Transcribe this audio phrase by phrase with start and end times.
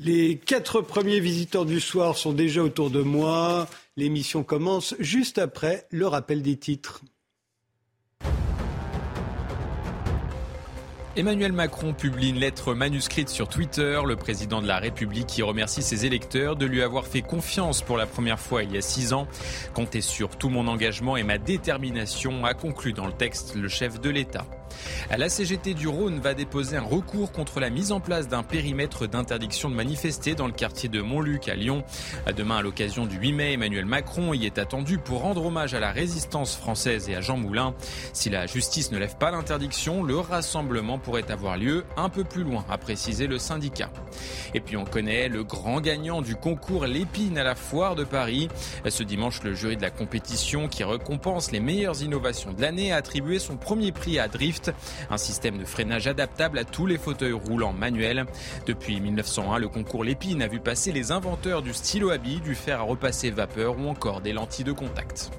[0.00, 3.68] Les quatre premiers visiteurs du soir sont déjà autour de moi.
[3.96, 7.02] L'émission commence juste après le rappel des titres.
[11.16, 14.00] Emmanuel Macron publie une lettre manuscrite sur Twitter.
[14.04, 17.96] Le président de la République qui remercie ses électeurs de lui avoir fait confiance pour
[17.96, 19.28] la première fois il y a six ans.
[19.74, 24.00] Comptez sur tout mon engagement et ma détermination, a conclu dans le texte le chef
[24.00, 24.44] de l'État.
[25.16, 29.06] La CGT du Rhône va déposer un recours contre la mise en place d'un périmètre
[29.06, 31.84] d'interdiction de manifester dans le quartier de Montluc à Lyon.
[32.36, 35.80] Demain, à l'occasion du 8 mai, Emmanuel Macron y est attendu pour rendre hommage à
[35.80, 37.74] la résistance française et à Jean Moulin.
[38.12, 42.44] Si la justice ne lève pas l'interdiction, le rassemblement pourrait avoir lieu un peu plus
[42.44, 43.90] loin, a précisé le syndicat.
[44.54, 48.48] Et puis on connaît le grand gagnant du concours Lépine à la foire de Paris.
[48.88, 52.96] Ce dimanche, le jury de la compétition qui récompense les meilleures innovations de l'année a
[52.96, 54.63] attribué son premier prix à Drift
[55.10, 58.26] un système de freinage adaptable à tous les fauteuils roulants manuels.
[58.66, 62.54] Depuis 1901, le concours Lépine a vu passer les inventeurs du stylo à billes, du
[62.54, 65.30] fer à repasser vapeur ou encore des lentilles de contact.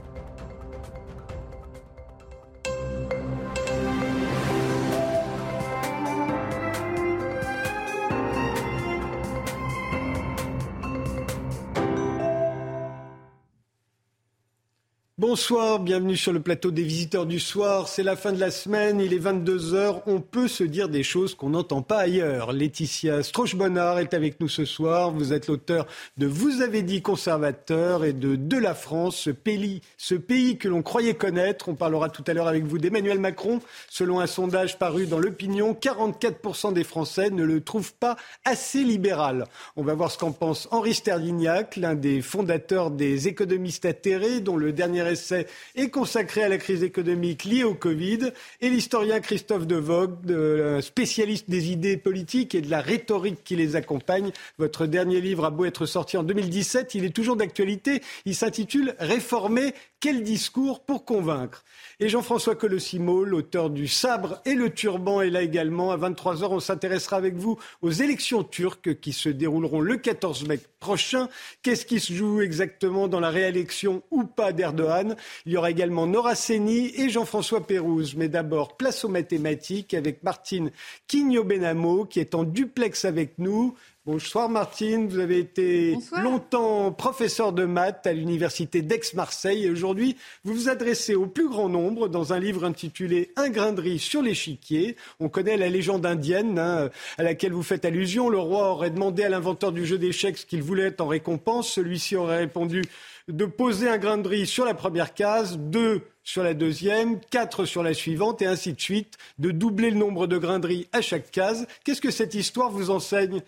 [15.17, 17.87] Bonsoir, bienvenue sur le plateau des visiteurs du soir.
[17.87, 20.01] C'est la fin de la semaine, il est 22h.
[20.07, 22.51] On peut se dire des choses qu'on n'entend pas ailleurs.
[22.51, 25.11] Laetitia Strauch-Bonnard est avec nous ce soir.
[25.11, 29.79] Vous êtes l'auteur de Vous avez dit conservateur et de De la France, ce pays,
[29.95, 31.69] ce pays que l'on croyait connaître.
[31.69, 33.61] On parlera tout à l'heure avec vous d'Emmanuel Macron.
[33.89, 39.45] Selon un sondage paru dans l'opinion, 44% des Français ne le trouvent pas assez libéral.
[39.77, 44.57] On va voir ce qu'en pense Henri Sterlignac, l'un des fondateurs des économistes atterrés, dont
[44.57, 49.67] le dernier essai est consacré à la crise économique liée au Covid, et l'historien Christophe
[49.67, 54.31] De Vogue, spécialiste des idées politiques et de la rhétorique qui les accompagne.
[54.57, 58.01] Votre dernier livre a beau être sorti en 2017, il est toujours d'actualité.
[58.25, 61.63] Il s'intitule Réformer, quel discours pour convaincre?
[61.99, 65.91] Et Jean-François Colossimo, l'auteur du Sabre et le Turban, est là également.
[65.91, 70.59] À 23h, on s'intéressera avec vous aux élections turques qui se dérouleront le 14 mai
[70.79, 71.29] prochain.
[71.63, 75.15] Qu'est-ce qui se joue exactement dans la réélection ou pas d'Erdogan?
[75.45, 78.15] Il y aura également Nora Seni et Jean-François Pérouse.
[78.15, 80.71] Mais d'abord, place aux mathématiques avec Martine
[81.07, 83.75] Quigno-Benamo qui est en duplex avec nous.
[84.05, 90.53] Bonsoir Martine, vous avez été longtemps professeur de maths à l'université d'Aix-Marseille et aujourd'hui vous
[90.53, 94.21] vous adressez au plus grand nombre dans un livre intitulé Un grain de riz sur
[94.21, 94.95] l'échiquier.
[95.19, 98.29] On connaît la légende indienne hein, à laquelle vous faites allusion.
[98.29, 101.71] Le roi aurait demandé à l'inventeur du jeu d'échecs ce qu'il voulait en récompense.
[101.71, 102.83] Celui-ci aurait répondu
[103.27, 107.65] de poser un grain de riz sur la première case, deux sur la deuxième, quatre
[107.65, 110.87] sur la suivante et ainsi de suite, de doubler le nombre de grains de riz
[110.91, 111.65] à chaque case.
[111.83, 113.41] Qu'est-ce que cette histoire vous enseigne?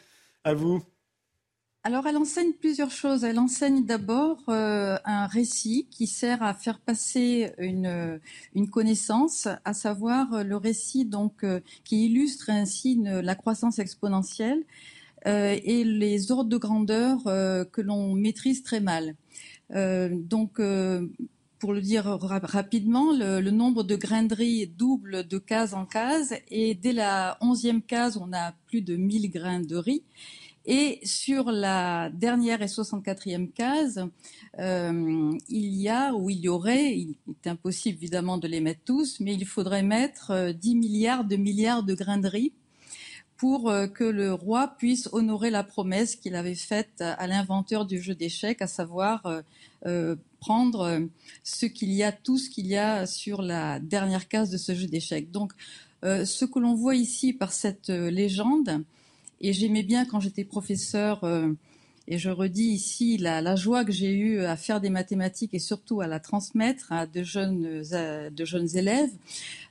[0.54, 0.84] Vous
[1.88, 3.24] alors, elle enseigne plusieurs choses.
[3.24, 8.20] Elle enseigne d'abord euh, un récit qui sert à faire passer une,
[8.54, 14.66] une connaissance, à savoir le récit donc euh, qui illustre ainsi la croissance exponentielle
[15.28, 19.16] euh, et les ordres de grandeur que l'on maîtrise très mal.
[19.70, 20.60] donc,
[21.60, 26.94] pour le dire rapidement, le, nombre de graineries double de case en case et dès
[26.94, 30.04] la onzième case, on a plus de 1000 grains de riz.
[30.70, 34.06] Et sur la dernière et 64e case,
[34.60, 38.82] euh, il y a ou il y aurait, il est impossible évidemment de les mettre
[38.84, 42.52] tous, mais il faudrait mettre 10 euh, milliards de milliards de grains de riz
[43.38, 48.02] pour euh, que le roi puisse honorer la promesse qu'il avait faite à l'inventeur du
[48.02, 49.24] jeu d'échecs, à savoir
[50.40, 51.08] prendre
[51.44, 54.76] ce qu'il y a, tout ce qu'il y a sur la dernière case de ce
[54.76, 55.32] jeu d'échecs.
[55.32, 55.54] Donc,
[56.04, 58.84] ce que l'on voit ici par cette légende,
[59.42, 61.52] et j'aimais bien quand j'étais professeur, euh,
[62.08, 66.00] et je redis ici la, joie que j'ai eue à faire des mathématiques et surtout
[66.00, 69.12] à la transmettre à de jeunes, de jeunes élèves,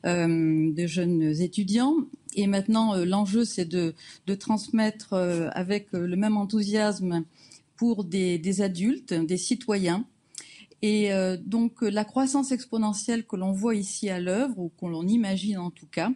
[0.04, 1.96] euh, de jeunes étudiants.
[2.34, 3.94] Et maintenant, euh, l'enjeu, c'est de,
[4.26, 5.14] de, transmettre
[5.52, 7.24] avec le même enthousiasme
[7.76, 10.04] pour des, des adultes, des citoyens.
[10.88, 11.10] Et
[11.44, 15.70] donc, la croissance exponentielle que l'on voit ici à l'œuvre, ou qu'on l'on imagine en
[15.70, 16.10] tout cas,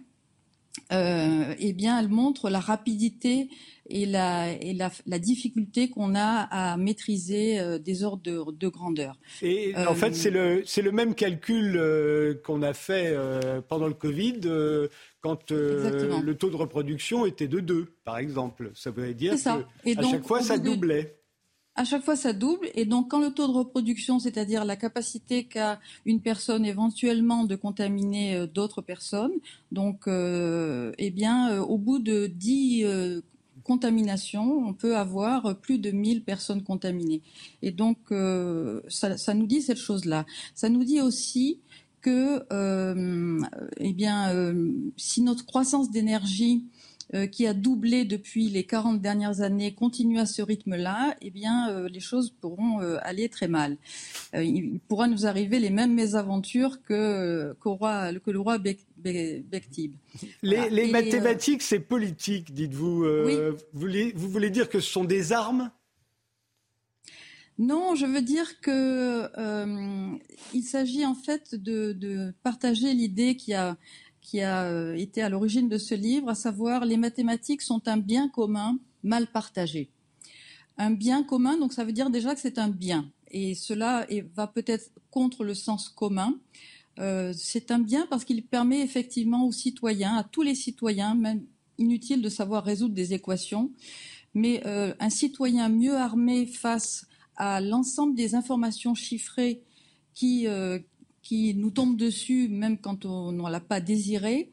[0.92, 3.48] euh, eh bien, elle montre la rapidité
[3.88, 8.68] et la, et la, la difficulté qu'on a à maîtriser euh, des ordres de, de,
[8.68, 9.18] grandeur.
[9.42, 13.16] Et en fait, c'est le, même calcul euh, qu'on a fait
[13.68, 14.40] pendant le Covid
[15.20, 18.70] quand le taux de reproduction était de 2, par exemple.
[18.74, 21.19] Ça veut dire qu'à chaque fois, ça doublait
[21.80, 25.44] à chaque fois ça double et donc quand le taux de reproduction, c'est-à-dire la capacité
[25.44, 29.32] qu'a une personne éventuellement de contaminer euh, d'autres personnes,
[29.72, 33.22] donc euh, eh bien euh, au bout de 10
[33.64, 37.22] contamination, on peut avoir plus de 1000 personnes contaminées.
[37.62, 37.98] Et donc,
[38.88, 40.26] ça, nous dit cette chose-là.
[40.54, 41.60] Ça nous dit aussi
[42.00, 42.42] que,
[43.78, 44.54] eh bien,
[44.96, 46.64] si notre croissance d'énergie
[47.12, 51.68] euh, qui a doublé depuis les 40 dernières années continue à ce rythme-là, eh bien,
[51.68, 53.78] euh, les choses pourront euh, aller très mal.
[54.32, 59.94] il pourra nous arriver les mêmes mésaventures que, roi, que le roi Bektib.
[60.42, 63.04] Les, mathématiques, c'est politique, dites-vous.
[63.04, 65.72] Vous, voulez, vous voulez dire que ce sont des armes?
[67.58, 69.28] Non, je veux dire que
[70.54, 73.76] il s'agit en fait de, de partager l'idée qu'il y a
[74.20, 77.96] qui a euh, été à l'origine de ce livre, à savoir les mathématiques sont un
[77.96, 79.90] bien commun mal partagé.
[80.78, 83.10] Un bien commun, donc ça veut dire déjà que c'est un bien.
[83.30, 86.34] Et cela va peut-être contre le sens commun.
[86.98, 91.44] Euh, c'est un bien parce qu'il permet effectivement aux citoyens, à tous les citoyens, même
[91.78, 93.72] inutile de savoir résoudre des équations,
[94.34, 97.06] mais euh, un citoyen mieux armé face
[97.36, 99.62] à l'ensemble des informations chiffrées
[100.12, 100.46] qui,
[101.22, 104.50] qui nous tombe dessus même quand on ne l'a pas désiré,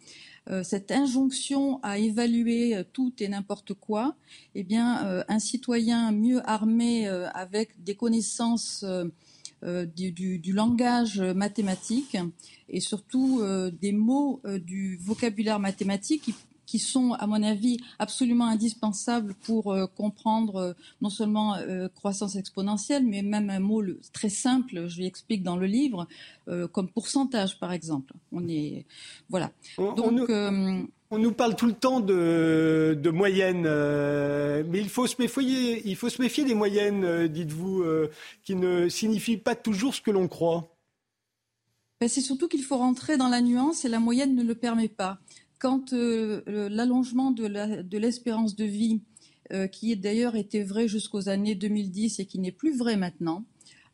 [0.49, 4.15] euh, cette injonction à évaluer euh, tout et n'importe quoi,
[4.55, 8.85] eh bien, euh, un citoyen mieux armé avec des connaissances
[9.95, 12.15] du, du, langage mathématique
[12.69, 13.41] et surtout
[13.81, 16.33] des mots du vocabulaire mathématique
[16.67, 22.35] qui sont, à mon avis, absolument indispensables pour euh, comprendre euh, non seulement euh, croissance
[22.35, 23.81] exponentielle, mais même un mot
[24.13, 26.07] très simple, je l'explique dans le livre,
[26.73, 28.13] comme pourcentage, par exemple.
[28.31, 28.85] On est,
[29.29, 29.51] voilà.
[29.77, 30.29] On, Donc,
[31.09, 35.95] on nous, parle tout le temps de, de moyennes, mais il faut se méfier, il
[35.95, 37.85] faut se méfier des moyennes, dites-vous,
[38.43, 40.67] qui ne signifient pas toujours ce que l'on croit.
[42.01, 44.89] Ben, c'est surtout qu'il faut rentrer dans la nuance et la moyenne ne le permet
[44.89, 45.19] pas
[45.59, 49.01] quand euh, l'allongement de l'espérance de, vie,
[49.53, 53.43] euh, qui d'ailleurs était vrai jusqu'aux années 2010 et qui n'est plus vrai maintenant,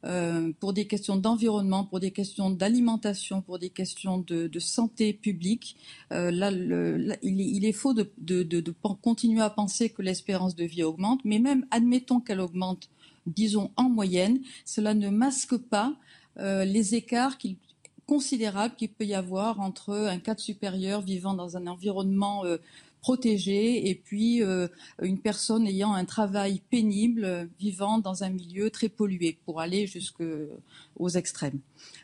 [0.05, 5.77] euh, pour des questions d'environnement, pour des questions d'alimentation, pour des questions de, santé publique,
[6.09, 11.39] là, il, est, faux de, de, continuer à penser que l'espérance de vie augmente, mais
[11.39, 12.89] même admettons qu'elle augmente,
[13.25, 15.95] disons en moyenne, cela ne masque pas
[16.35, 17.55] les écarts qu'il
[18.05, 22.57] considérable qu'il peut y avoir entre un cadre supérieur vivant dans un environnement euh,
[23.01, 24.67] protégé et puis euh,
[25.01, 31.09] une personne ayant un travail pénible vivant dans un milieu très pollué pour aller jusqu'aux
[31.09, 31.59] extrêmes.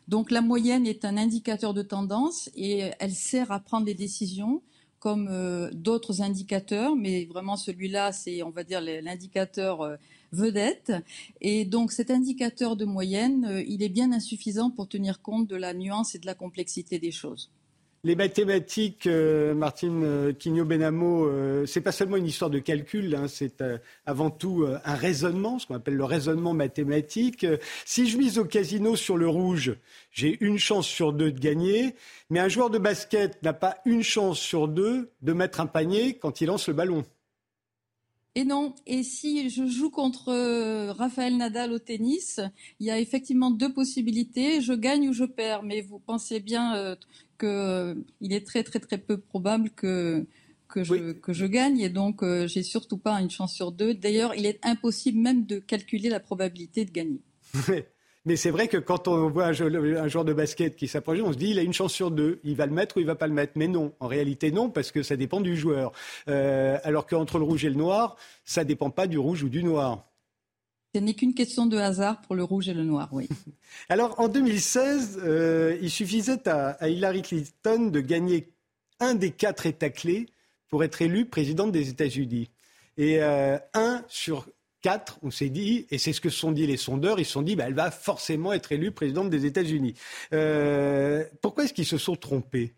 [0.08, 4.62] Donc la moyenne est un indicateur de tendance et elle sert à prendre des décisions
[5.00, 9.98] comme euh, d'autres indicateurs, mais vraiment celui-là, c'est, on va dire, l'indicateur
[10.32, 10.94] vedette.
[11.42, 15.56] Et donc cet indicateur de moyenne, euh, il est bien insuffisant pour tenir compte de
[15.56, 17.52] la nuance et de la complexité des choses.
[18.06, 23.28] Les mathématiques, euh, Martine euh, Quignot-Benamo, euh, c'est pas seulement une histoire de calcul, hein,
[23.28, 23.62] c'est
[24.06, 27.46] avant tout un raisonnement, ce qu'on appelle le raisonnement mathématique.
[27.84, 29.76] Si je mise au casino sur le rouge,
[30.12, 31.96] j'ai une chance sur deux de gagner,
[32.30, 36.18] mais un joueur de basket n'a pas une chance sur deux de mettre un panier
[36.18, 37.04] quand il lance le ballon.
[38.36, 42.40] Et non, et si je joue contre euh, Raphaël Nadal au tennis,
[42.80, 46.76] il y a effectivement deux possibilités, je gagne ou je perds, mais vous pensez bien
[46.76, 46.96] euh,
[47.40, 50.26] qu'il euh, est très très très peu probable que
[50.68, 53.96] que je, que je gagne et donc j'ai surtout pas une chance sur deux.
[53.96, 57.22] D'ailleurs, il est impossible même de calculer la probabilité de gagner.
[58.26, 61.38] Mais c'est vrai que quand on voit un, joueur de basket qui s'approche, on se
[61.38, 63.28] dit il a une chance sur deux, il va le mettre ou il va pas
[63.28, 63.54] le mettre.
[63.56, 65.94] Mais non, en réalité non, parce que ça dépend du joueur.
[66.28, 69.64] Euh, alors qu'entre le rouge et le noir, ça dépend pas du rouge ou du
[69.64, 70.06] noir.
[70.94, 73.30] Ce n'est qu'une question de hasard pour le rouge et le noir, oui.
[73.90, 78.52] Alors en 2016, euh, il suffisait à, à Hillary Clinton de gagner
[79.00, 80.28] un des quatre États clés
[80.68, 82.50] pour être élue présidente des États-Unis.
[82.98, 84.48] Et euh, un sur
[84.82, 87.42] 4, on s'est dit, et c'est ce que sont dit les sondeurs, ils se sont
[87.42, 89.94] dit, bah, elle va forcément être élue présidente des États-Unis.
[90.34, 92.76] Euh, pourquoi est-ce qu'ils se sont trompés?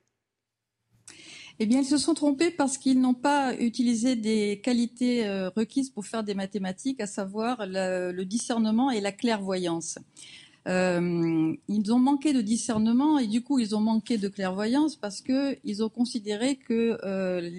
[1.59, 5.91] Eh bien, ils se sont trompés parce qu'ils n'ont pas utilisé des qualités euh, requises
[5.91, 9.99] pour faire des mathématiques, à savoir le discernement et la clairvoyance.
[10.67, 15.21] Euh, ils ont manqué de discernement et du coup ils ont manqué de clairvoyance parce
[15.21, 17.49] que ils ont considéré que euh,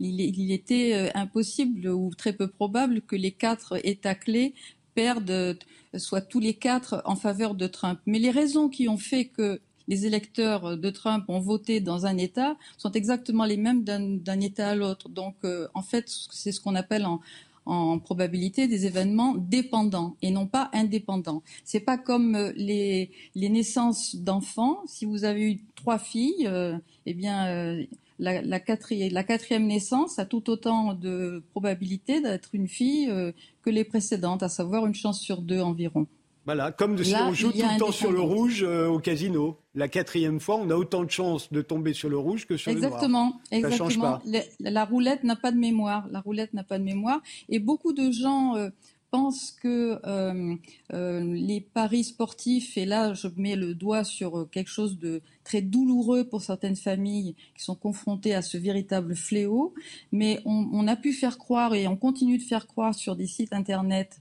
[0.00, 4.54] il, était euh, impossible ou très peu probable que les quatre États clés
[4.96, 5.58] perdent,
[5.96, 8.00] soit tous les quatre en faveur de Trump.
[8.06, 12.16] Mais les raisons qui ont fait que les électeurs de Trump ont voté dans un
[12.16, 15.08] État sont exactement les mêmes d'un État à l'autre.
[15.08, 15.36] Donc,
[15.74, 17.20] en fait, c'est ce qu'on appelle en,
[17.66, 21.42] en probabilité des événements dépendants et non pas indépendants.
[21.64, 24.80] C'est pas comme euh, les, les naissances d'enfants.
[24.86, 26.76] Si vous avez eu trois filles, euh,
[27.06, 27.84] eh bien, euh,
[28.20, 34.42] la, quatrième, naissance a tout autant de probabilité d'être une fille euh, que les précédentes,
[34.42, 36.06] à savoir une chance sur deux environ.
[36.50, 39.58] Voilà, comme si on joue tout le temps sur le rouge euh, au casino.
[39.76, 42.72] La quatrième fois, on a autant de chances de tomber sur le rouge que sur
[42.72, 42.90] le noir.
[42.90, 44.18] Exactement, exactement.
[44.58, 46.08] La, roulette n'a pas de mémoire.
[46.10, 47.22] La roulette n'a pas de mémoire.
[47.50, 48.68] Et beaucoup de gens euh,
[49.12, 50.56] pensent que euh,
[50.90, 56.24] les paris sportifs, et là je mets le doigt sur quelque chose de très douloureux
[56.24, 59.72] pour certaines familles qui sont confrontées à ce véritable fléau,
[60.10, 63.52] mais on a pu faire croire et on continue de faire croire sur des sites
[63.52, 64.20] internet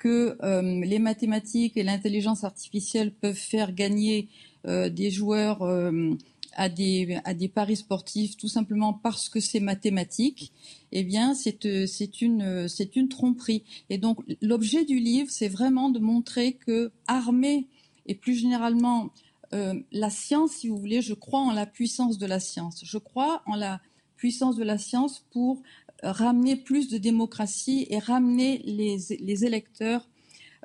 [0.00, 4.28] que euh, les mathématiques et l'intelligence artificielle peuvent faire gagner
[4.66, 6.16] euh, des joueurs euh,
[6.54, 10.52] à des, à des paris sportifs tout simplement parce que c'est mathématique,
[10.90, 12.66] eh bien c'est une
[12.96, 13.62] une tromperie.
[13.90, 17.68] Et donc l'objet du livre, c'est vraiment de montrer que armé
[18.06, 19.10] et plus généralement
[19.52, 22.82] la science, si vous voulez, je crois en la puissance de la science.
[22.84, 23.80] Je crois en la
[24.16, 25.62] puissance de la science pour
[26.02, 30.08] ramener plus de démocratie et ramener les, électeurs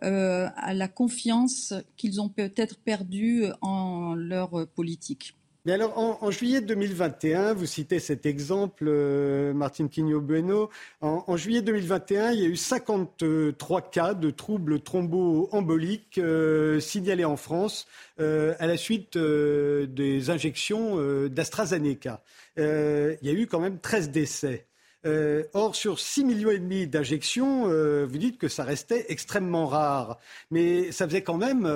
[0.04, 5.36] euh, à la confiance qu'ils ont peut-être perdue en leur politique.
[5.65, 10.70] Mais alors, en, juillet 2021, vous citez cet exemple, euh, Martine Quignot-Bueno,
[11.01, 17.36] en, juillet 2021, il y a eu 53 cas de troubles thromboemboliques euh, signalés en
[17.36, 17.88] France
[18.20, 20.98] à la suite des injections
[21.30, 22.22] d'AstraZeneca.
[22.58, 24.68] il y a eu quand même 13 décès.
[25.05, 29.67] Euh, or, sur 6 millions et demi d'injections, euh, vous dites que ça restait extrêmement
[29.67, 30.17] rare.
[30.50, 31.71] Mais ça faisait quand même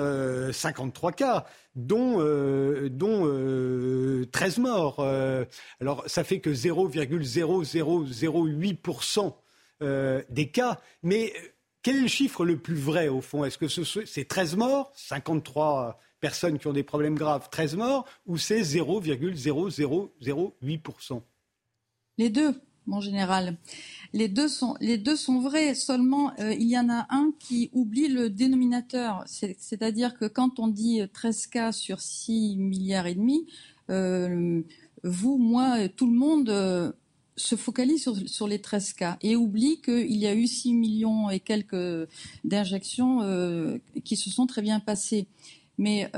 [0.52, 1.46] 53 euh, cas,
[1.76, 2.18] dont,
[2.88, 4.98] dont 13 morts.
[5.80, 9.34] alors, ça fait que 0,0008%
[10.28, 10.80] des cas.
[11.02, 11.32] Mais
[11.82, 13.44] quel est le chiffre le plus vrai, au fond?
[13.44, 18.36] Est-ce que c'est 13 morts, 53 personnes qui ont des problèmes graves, 13 morts, ou
[18.36, 21.22] c'est 0,0008%
[22.18, 22.60] Les deux
[22.90, 23.56] mon général.
[24.12, 27.70] Les deux sont, les deux sont vrais, seulement euh, il y en a un qui
[27.72, 29.22] oublie le dénominateur.
[29.26, 33.46] C'est-à-dire que quand on dit 13 cas sur 6 milliards et demi,
[33.88, 34.60] euh,
[35.04, 36.90] vous, moi, tout le monde euh,
[37.36, 41.30] se focalise sur, sur, les 13 cas et oublie qu'il y a eu 6 millions
[41.30, 42.08] et quelques
[42.42, 45.26] d'injections qui se sont très bien passées.
[45.78, 46.10] Mais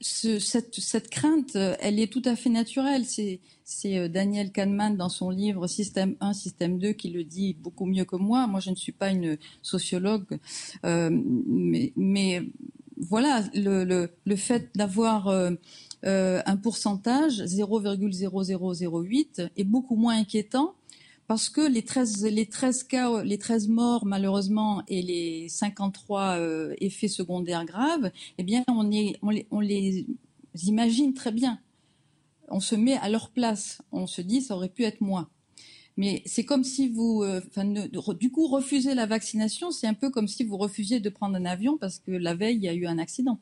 [0.00, 3.04] cette, crainte, elle est tout à fait naturelle.
[3.04, 3.40] C'est,
[3.86, 8.04] euh, Daniel Kahneman dans son livre Système 1, Système 2 qui le dit beaucoup mieux
[8.04, 8.46] que moi.
[8.46, 10.38] Moi, je ne suis pas une sociologue,
[10.84, 12.42] euh, mais,
[12.96, 15.52] voilà, le, fait d'avoir euh,
[16.02, 20.74] un pourcentage 0,0008 est beaucoup moins inquiétant
[21.28, 26.74] parce que les 13, les 13 cas, les 13 morts malheureusement et les 53 euh,
[26.80, 29.18] effets secondaires graves, eh bien on, est,
[29.50, 30.06] on, les,
[30.64, 31.60] imagine très bien.
[32.48, 33.82] On se met à leur place.
[33.92, 35.28] On se dit ça aurait pu être moi.
[35.98, 37.42] Mais c'est comme si vous, euh,
[38.18, 41.44] du coup, refuser la vaccination, c'est un peu comme si vous refusiez de prendre un
[41.44, 43.38] avion parce que la veille il y a eu un accident.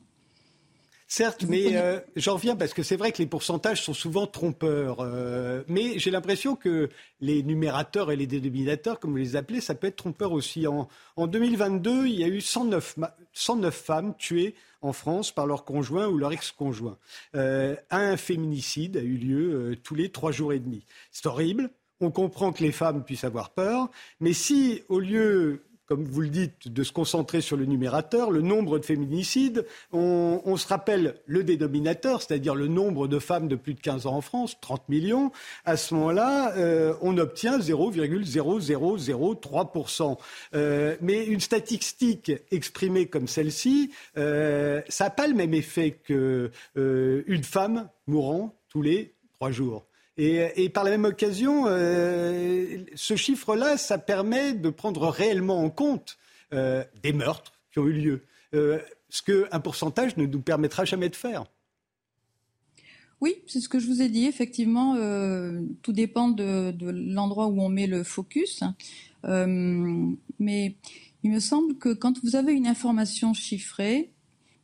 [1.09, 4.97] Certes, mais euh, j'en reviens parce que c'est vrai que les pourcentages sont souvent trompeurs.
[4.99, 6.89] Euh, mais j'ai l'impression que
[7.21, 10.67] les numérateurs et les dénominateurs, comme vous les appelez, ça peut être trompeur aussi.
[10.67, 12.97] En, en 2022, il y a eu 109,
[13.31, 16.97] 109 femmes tuées en France par leur conjoint ou leur ex-conjoint.
[17.35, 20.83] Euh, un féminicide a eu lieu tous les trois jours et demi.
[21.13, 21.69] C'est horrible.
[22.01, 26.29] On comprend que les femmes puissent avoir peur, mais si au lieu comme vous le
[26.29, 29.65] dites, de se concentrer sur le numérateur, le nombre de féminicides.
[29.93, 34.15] On, se rappelle le dénominateur, c'est-à-dire le nombre de femmes de plus de 15 ans
[34.15, 35.31] en France, 30 millions.
[35.63, 40.17] À ce moment-là, euh, on obtient 0,0003%.
[40.55, 46.51] Euh, mais une statistique exprimée comme celle-ci, euh, ça n'a pas le même effet qu'une
[47.43, 49.85] femme mourant tous les trois jours.
[50.19, 56.17] Et, par la même occasion, euh, ce chiffre-là, ça permet de prendre réellement en compte
[56.53, 58.23] euh, des meurtres qui ont eu lieu,
[58.55, 61.45] euh, ce qu'un pourcentage ne nous permettra jamais de faire.
[63.21, 64.25] Oui, c'est ce que je vous ai dit.
[64.25, 64.95] Effectivement,
[65.81, 68.63] tout dépend de, de l'endroit où on met le focus.
[69.23, 70.77] mais
[71.23, 74.11] il me semble que quand vous avez une information chiffrée,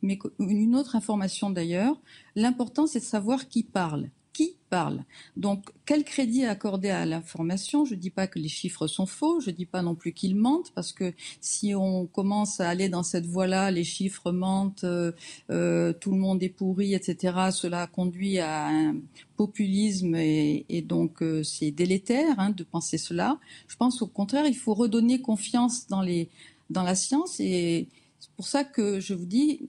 [0.02, 2.00] mais une autre information d'ailleurs,
[2.36, 5.04] l'important c'est de savoir qui parle qui parle.
[5.36, 7.84] Donc, quel crédit accorder à l'information?
[7.84, 10.12] Je ne dis pas que les chiffres sont faux, je ne dis pas non plus
[10.12, 14.84] qu'ils mentent, parce que si on commence à aller dans cette voie-là, les chiffres mentent,
[14.84, 15.12] euh,
[15.50, 18.96] euh, tout le monde est pourri, etc., cela conduit à un
[19.36, 23.38] populisme et, donc euh, c'est délétère hein, de penser cela.
[23.68, 26.28] Je pense au contraire, il faut redonner confiance dans, les,
[26.70, 27.88] dans la science et
[28.18, 29.68] c'est pour ça que je vous dis,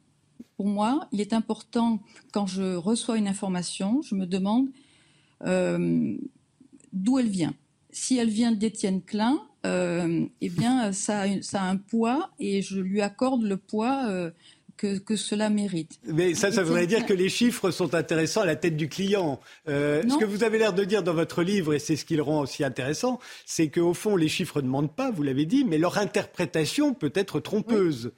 [0.57, 1.99] pour moi, il est important,
[2.31, 4.67] quand je reçois une information, je me demande
[6.93, 7.53] d'où elle vient.
[7.91, 12.79] Si elle vient d'Étienne Klein, eh bien, ça a, ça a, un poids et je
[12.79, 14.31] lui accorde le poids
[14.77, 15.99] que, cela mérite.
[16.05, 19.39] Mais ça, ça voudrait dire que les chiffres sont intéressants à la tête du client.
[19.67, 22.15] Euh, ce que vous avez l'air de dire dans votre livre, et c'est ce qui
[22.15, 25.63] le rend aussi intéressant, c'est qu'au fond, les chiffres ne mentent pas, vous l'avez dit,
[25.63, 28.11] mais leur interprétation peut être trompeuse.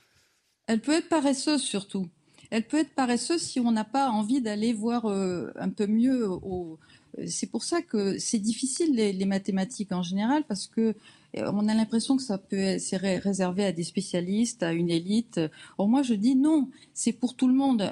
[0.67, 2.07] Elle peut être paresseuse surtout.
[2.49, 6.29] Elle peut être paresseuse si on n'a pas envie d'aller voir euh, un peu mieux.
[6.29, 6.77] Au...
[7.25, 10.95] C'est pour ça que c'est difficile les, mathématiques en général parce que
[11.35, 15.39] on a l'impression que ça peut être réservé à des spécialistes, à une élite.
[15.77, 17.91] Or moi je dis non, c'est pour tout le monde.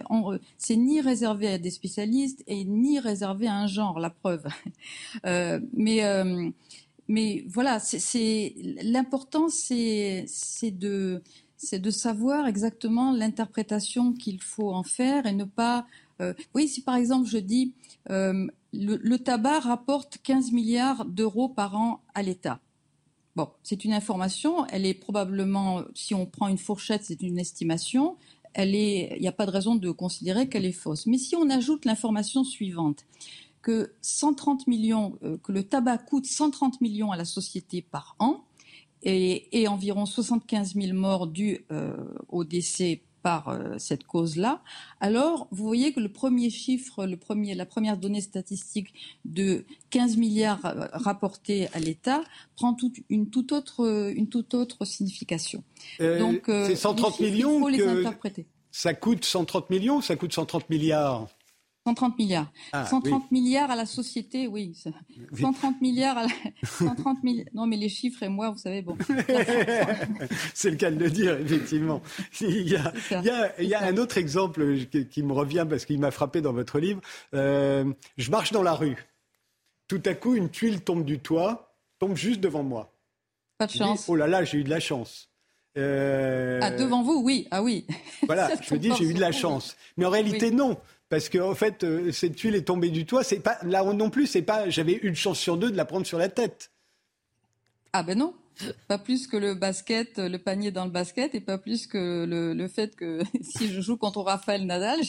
[0.57, 4.45] C'est ni réservé à des spécialistes et ni réservé à un genre, la preuve.
[5.25, 6.49] Euh, mais euh,
[7.07, 10.25] mais voilà, c'est l'important, c'est
[10.63, 11.21] de
[11.57, 15.85] c'est de savoir exactement l'interprétation qu'il faut en faire et ne pas.
[16.21, 17.73] Euh, oui, si par exemple je dis
[18.07, 22.59] le, le, tabac rapporte 15 milliards d'euros par an à l'État.
[23.35, 28.15] Bon, c'est une information, elle est probablement, si on prend une fourchette, c'est une estimation,
[28.57, 31.05] il n'y a pas de raison de considérer qu'elle est fausse.
[31.05, 33.05] Mais si on ajoute l'information suivante,
[33.61, 38.44] que 130 millions, euh, que le tabac coûte 130 millions à la société par an,
[39.05, 41.95] et, environ 75 000 morts dus euh,
[42.29, 44.61] au décès par euh, cette cause-là,
[44.99, 48.93] alors vous voyez que le premier chiffre, le premier, la première donnée statistique
[49.25, 52.23] de 15 milliards euh, rapportés à l'État
[52.55, 55.63] prend toute, une, toute autre, une toute autre signification.
[56.01, 58.45] Euh, Donc, c'est 130 millions il faut les interpréter.
[58.71, 61.27] Ça coûte 130 millions ou ça coûte 130 milliards?
[61.87, 62.51] 130 milliards.
[62.73, 64.75] 130 ah, milliards à la société, oui.
[65.39, 66.29] 130 milliards à la...
[66.63, 67.19] 130
[67.53, 68.97] Non, mais les chiffres et moi, vous savez, bon.
[70.55, 72.01] C'est le cas de le dire, effectivement.
[72.41, 72.91] Il y a,
[73.59, 74.65] il y a, un autre exemple
[75.11, 77.01] qui, me revient parce qu'il m'a frappé dans votre livre.
[77.35, 79.05] Euh, je marche dans la rue.
[79.87, 82.95] Tout à coup, une tuile tombe du toit, tombe juste devant moi.
[83.59, 84.05] Pas de chance.
[84.09, 85.29] oh là là, j'ai eu de la chance.
[85.77, 86.59] Euh...
[86.61, 87.47] Ah, devant vous, oui.
[87.51, 87.85] Ah oui.
[88.23, 89.75] Voilà, je me dis, j'ai eu de la chance.
[89.97, 90.77] Mais en réalité, non.
[91.15, 93.23] Parce qu'en en fait, euh, cette tuile est tombée du toit.
[93.23, 94.27] C'est pas là non plus.
[94.27, 94.69] C'est pas.
[94.69, 96.71] J'avais une chance sur deux de la prendre sur la tête.
[97.93, 98.33] Ah ben non.
[98.89, 102.67] Pas plus que le basket, le panier dans le basket, et pas plus que le,
[102.67, 104.99] fait que si je joue contre Raphaël Nadal,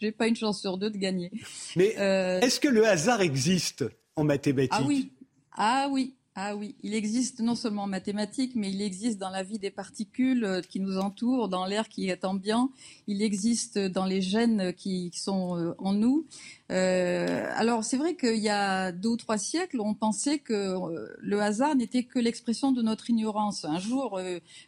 [0.00, 1.32] j'ai pas une chance sur deux de gagner.
[1.74, 4.70] Mais euh, est-ce que le hasard existe en mathématiques?
[4.72, 5.10] Ah oui,
[5.56, 9.42] ah oui, ah oui, il existe non seulement en mathématiques, mais il existe dans la
[9.42, 12.70] vie des particules euh, qui nous entourent, dans l'air qui est ambiant,
[13.06, 16.26] il existe dans les gènes qui, sont euh, en nous.
[16.70, 20.74] Euh, alors c'est vrai qu'il y a deux ou trois siècles, on pensait que
[21.18, 23.66] le hasard n'était que l'expression de notre ignorance.
[23.66, 24.18] Un jour,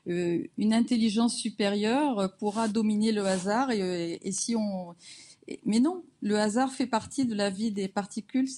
[0.05, 4.95] une intelligence supérieure pourra dominer le hasard et si on
[5.65, 8.49] mais non, le hasard fait partie de la vie des particules.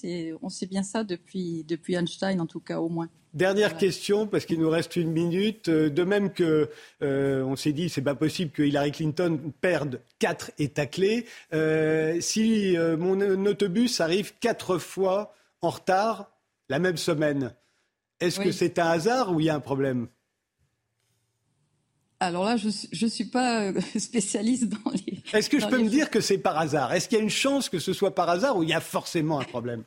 [0.41, 3.09] on sait bien ça depuis, depuis Einstein, en tout cas, au moins.
[3.33, 5.69] Dernière question, parce qu'il nous reste une minute.
[5.69, 6.71] Euh, de même que
[7.03, 11.25] euh, on s'est dit, c'est pas possible que Hillary Clinton perde quatre États clés.
[11.53, 16.31] Euh, si mon autobus arrive quatre fois en retard
[16.69, 17.53] la même semaine,
[18.19, 20.07] est-ce que c'est un hasard ou il y a un problème?
[22.19, 25.21] Alors là, je ne suis pas euh, spécialiste dans les.
[25.33, 26.93] Est-ce que je peux me dire que c'est par hasard?
[26.93, 28.81] Est-ce qu'il y a une chance que ce soit par hasard ou il y a
[28.81, 29.83] forcément un problème?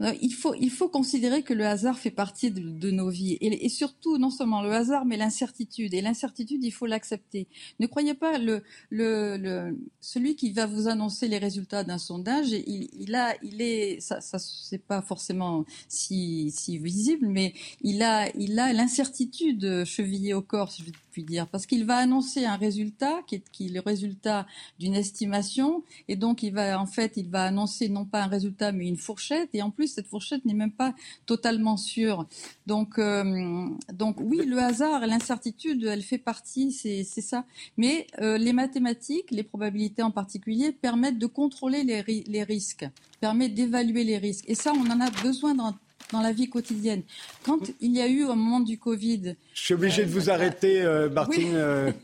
[0.00, 3.38] Il faut, il faut considérer que le hasard fait partie de, nos vies.
[3.40, 5.94] Et, surtout, non seulement le hasard, mais l'incertitude.
[5.94, 7.46] Et l'incertitude, il faut l'accepter.
[7.78, 12.88] Ne croyez pas le, le, celui qui va vous annoncer les résultats d'un sondage, il,
[12.92, 18.34] il, a, il est, ça, ça c'est pas forcément si, si visible, mais il a,
[18.36, 22.56] il a l'incertitude chevillée au corps, si je puis dire, parce qu'il va annoncer un
[22.56, 24.48] résultat qui est, qui est le résultat
[24.80, 28.72] d'une estimation, et donc il va, en fait, il va annoncer non pas un résultat,
[28.72, 30.94] mais une fourchette, et en plus cette fourchette n'est même pas
[31.26, 32.26] totalement sûre.
[32.66, 37.44] Donc, euh, donc oui, le hasard, l'incertitude, elle fait partie, c'est ça.
[37.76, 42.86] Mais euh, les mathématiques, les probabilités en particulier, permettent de contrôler les, les risques,
[43.20, 44.44] permettent d'évaluer les risques.
[44.48, 45.74] Et ça, on en a besoin dans
[46.12, 47.02] dans la vie quotidienne.
[47.44, 49.36] Quand il y a eu au moment du Covid...
[49.54, 51.94] Je suis obligé de vous euh, arrêter, Martine.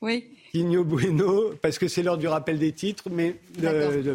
[0.00, 0.24] oui.
[0.58, 3.36] Igno Bueno, parce que c'est l'heure du rappel des titres, mais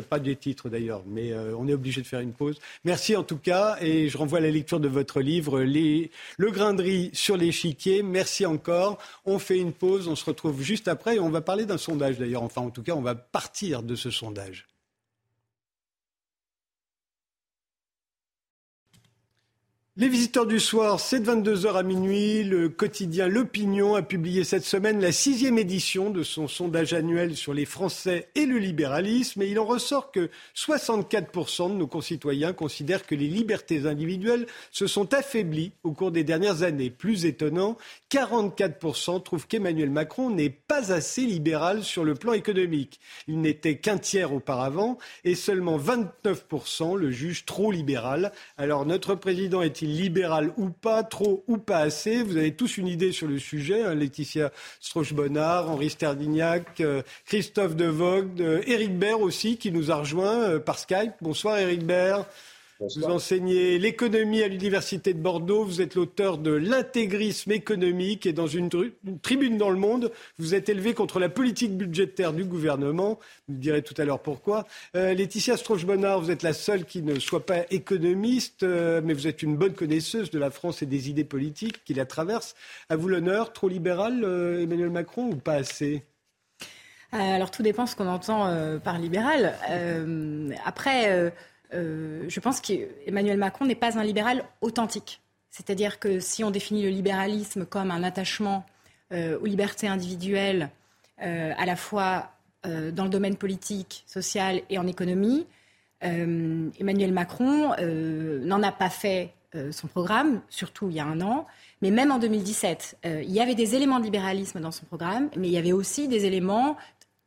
[0.10, 2.60] pas des titres d'ailleurs, mais euh, on est obligé de faire une pause.
[2.84, 6.73] Merci en tout cas, et je renvoie à la lecture de votre livre, Le grain
[6.73, 8.03] de riz sur l'échiquier.
[8.03, 8.97] Merci encore.
[9.25, 12.17] On fait une pause, on se retrouve juste après, et on va parler d'un sondage
[12.17, 12.43] d'ailleurs.
[12.43, 14.65] Enfin, en tout cas, on va partir de ce sondage.
[19.95, 22.43] Les visiteurs du soir, c'est de 22h à minuit.
[22.43, 27.53] Le quotidien L'Opinion a publié cette semaine la sixième édition de son sondage annuel sur
[27.53, 29.43] les Français et le libéralisme.
[29.43, 34.88] Et il en ressort que 64% de nos concitoyens considèrent que les libertés individuelles se
[34.88, 36.89] sont affaiblies au cours des dernières années.
[36.89, 37.77] Plus étonnant,
[38.10, 42.99] 44% trouvent qu'Emmanuel Macron n'est pas assez libéral sur le plan économique.
[43.27, 48.32] Il n'était qu'un tiers auparavant et seulement 29% le jugent trop libéral.
[48.58, 52.24] Alors notre président est libéral ou pas, trop ou pas assez?
[52.24, 53.84] Vous avez tous une idée sur le sujet.
[53.84, 59.96] Hein, Laetitia Strauch-Bonnard, Henri Sterdignac, euh, Christophe Devogue, euh, Éric Baird aussi qui nous a
[59.96, 61.13] rejoint euh, par Skype.
[61.22, 61.86] Bonsoir Éric
[62.96, 65.63] Vous enseignez l'économie à l'Université de Bordeaux.
[65.63, 68.69] Vous êtes l'auteur de L'intégrisme économique et dans une,
[69.22, 73.19] tribune dans le monde, vous êtes élevé contre la politique budgétaire du gouvernement.
[73.48, 74.65] Vous me direz tout à l'heure pourquoi.
[74.96, 79.28] Euh, Laetitia Strauch-Bonnard, vous êtes la seule qui ne soit pas économiste, euh, mais vous
[79.28, 82.56] êtes une bonne connaisseuse de la France et des idées politiques qui la traversent.
[82.89, 86.04] À vous l'honneur, trop libéral, euh, Emmanuel Macron, ou pas assez?
[87.12, 89.54] Alors tout dépend ce qu'on entend par libéral.
[90.65, 91.32] après,
[91.73, 95.21] euh, je pense qu'Emmanuel Macron n'est pas un libéral authentique.
[95.49, 98.65] C'est-à-dire que si on définit le libéralisme comme un attachement
[99.12, 100.69] euh, aux libertés individuelles,
[101.21, 102.30] euh, à la fois
[102.65, 105.45] dans le domaine politique, social et en économie,
[105.99, 109.34] Emmanuel Macron n'en a pas fait
[109.71, 111.45] son programme, surtout il y a un an.
[111.82, 115.49] Mais même en 2017, il y avait des éléments de libéralisme dans son programme, mais
[115.49, 116.78] il y avait aussi des éléments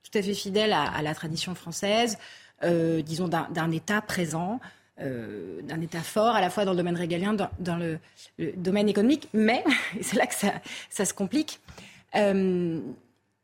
[0.02, 2.16] tout à fait fidèles à la tradition française,
[2.64, 4.60] euh, disons, d'un État présent.
[4.98, 7.98] Euh, d'un État fort, à la fois dans le domaine régalien, dans, le,
[8.56, 9.62] domaine économique, mais,
[10.00, 10.34] c'est là que
[10.88, 11.60] ça, se complique,
[12.14, 12.80] euh,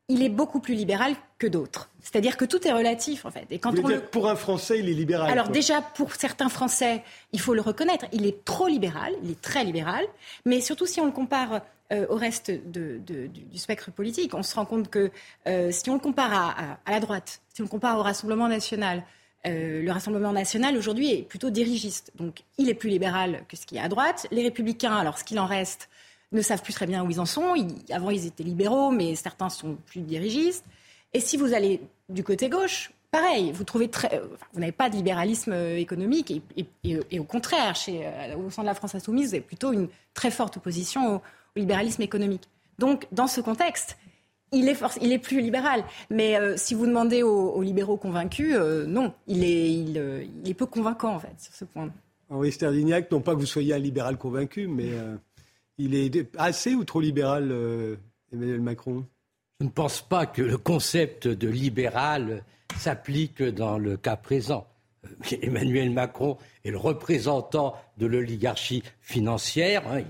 [0.09, 1.90] il est beaucoup plus libéral que d'autres.
[2.01, 3.46] C'est-à-dire que tout est relatif, en fait.
[3.51, 5.31] Et quand on pour un Français, il est libéral.
[5.31, 9.40] Alors déjà, pour certains Français, il faut le reconnaître, il est trop libéral, il est
[9.42, 10.07] très libéral,
[10.46, 11.61] mais surtout si on le compare
[12.09, 15.11] au reste du spectre politique, on se rend compte que
[15.70, 19.05] si on le compare à la droite, si on compare au Rassemblement national,
[19.46, 22.12] euh, le Rassemblement national aujourd'hui est plutôt dirigiste.
[22.16, 24.26] Donc il est plus libéral que ce qui est à droite.
[24.31, 25.88] Les républicains, alors ce qu'il en reste,
[26.31, 27.55] ne savent plus très bien où ils en sont.
[27.90, 30.64] avant, ils étaient libéraux, mais certains sont plus dirigistes.
[31.12, 33.88] Et si vous allez du côté gauche, pareil, vous euh,
[34.55, 37.74] n'avez pas de libéralisme euh, économique et, au contraire,
[38.38, 41.22] au sein de la France insoumise, vous avez plutôt une très forte opposition au
[41.57, 42.49] libéralisme économique.
[42.79, 43.97] Donc, dans ce contexte,
[44.53, 45.85] il est, il est plus libéral.
[46.11, 50.51] Mais euh, si vous demandez aux, libéraux convaincus, euh, non, il est, il, euh, il,
[50.51, 51.91] est peu convaincant en fait sur ce point.
[52.29, 54.93] Henri Sterdignac, non pas que vous soyez un libéral convaincu, mais
[55.77, 57.55] il est assez ou trop libéral,
[58.33, 59.05] Emmanuel Macron?
[59.61, 62.43] Je ne pense pas que le concept de libéral
[62.79, 64.67] s'applique dans le cas présent.
[65.43, 69.87] Emmanuel Macron est le représentant de l'oligarchie financière.
[69.88, 70.01] Hein,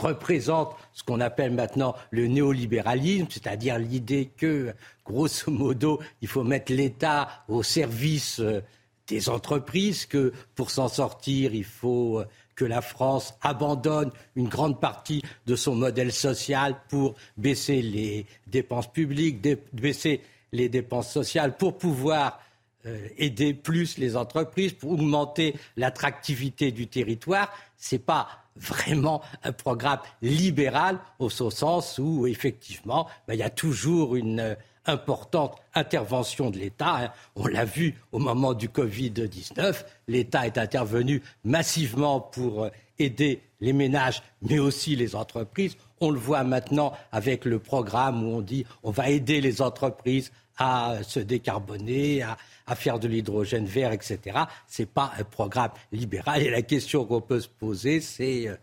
[0.00, 6.72] représente ce qu'on appelle maintenant le néolibéralisme, c'est-à-dire l'idée que, grosso modo, il faut mettre
[6.72, 8.60] l'État au service euh,
[9.06, 14.80] des entreprises, que pour s'en sortir, il faut euh, que la France abandonne une grande
[14.80, 19.40] partie de son modèle social pour baisser les dépenses publiques,
[19.72, 20.20] baisser
[20.52, 22.40] les dépenses sociales, pour pouvoir
[22.86, 27.52] euh, aider plus les entreprises, pour augmenter l'attractivité du territoire.
[27.76, 28.28] Ce n'est pas
[28.60, 34.54] vraiment un programme libéral au sens où, effectivement, ben, il y a toujours une euh,
[34.86, 36.96] importante intervention de l'État.
[36.96, 37.12] Hein.
[37.36, 43.72] On l'a vu au moment du Covid-19, l'État est intervenu massivement pour euh, aider les
[43.72, 45.76] ménages, mais aussi les entreprises.
[46.00, 50.32] On le voit maintenant avec le programme où on dit on va aider les entreprises
[50.60, 52.36] à se décarboner, à,
[52.70, 54.44] à faire de l'hydrogène vert, etc.
[54.68, 56.42] Ce n'est pas un programme libéral.
[56.42, 58.54] Et la question qu'on peut se poser, c'est euh,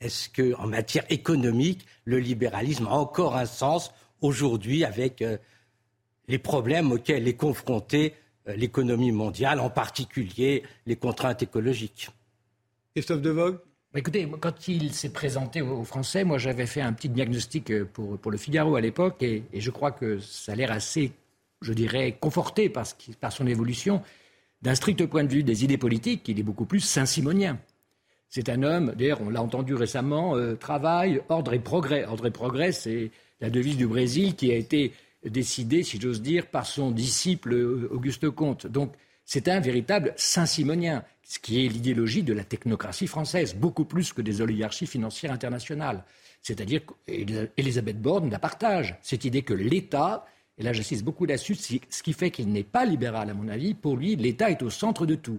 [0.00, 3.92] est-ce qu'en matière économique, le libéralisme a encore un sens
[4.22, 5.36] aujourd'hui avec euh,
[6.26, 8.14] les problèmes auxquels est confrontée
[8.48, 12.08] euh, l'économie mondiale, en particulier les contraintes écologiques?
[12.94, 13.58] Christophe Devogue
[13.92, 18.16] bah, Écoutez, quand il s'est présenté aux Français, moi j'avais fait un petit diagnostic pour,
[18.16, 21.12] pour le Figaro à l'époque et, et, je crois que ça a l'air assez
[21.60, 22.86] je dirais, conforté par,
[23.20, 24.02] par son évolution,
[24.62, 27.58] d'un strict point de vue des idées politiques, il est beaucoup plus saint-simonien.
[28.28, 32.04] C'est un homme, d'ailleurs, on l'a entendu récemment, euh, travail, ordre et progrès.
[32.04, 34.92] Ordre et progrès, c'est la devise du Brésil qui a été
[35.24, 38.66] décidée, si j'ose dire, par son disciple euh, Auguste Comte.
[38.66, 38.92] Donc,
[39.24, 44.22] c'est un véritable saint-simonien, ce qui est l'idéologie de la technocratie française, beaucoup plus que
[44.22, 46.04] des oligarchies financières internationales.
[46.42, 50.24] C'est-à-dire qu'Elisabeth Borne la partage, cette idée que l'État
[50.60, 53.72] et là j'insiste beaucoup là-dessus, ce qui fait qu'il n'est pas libéral à mon avis,
[53.72, 55.38] pour lui l'État est au centre de tout.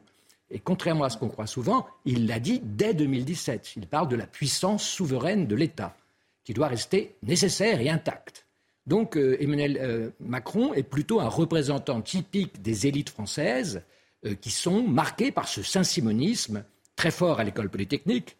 [0.49, 3.73] Et contrairement à ce qu'on croit souvent, il l'a dit dès 2017.
[3.77, 5.95] Il parle de la puissance souveraine de l'État,
[6.43, 8.47] qui doit rester nécessaire et intacte.
[8.87, 13.83] Donc euh, Emmanuel euh, Macron est plutôt un représentant typique des élites françaises
[14.25, 16.63] euh, qui sont marquées par ce saint-simonisme
[16.95, 18.37] très fort à l'école polytechnique,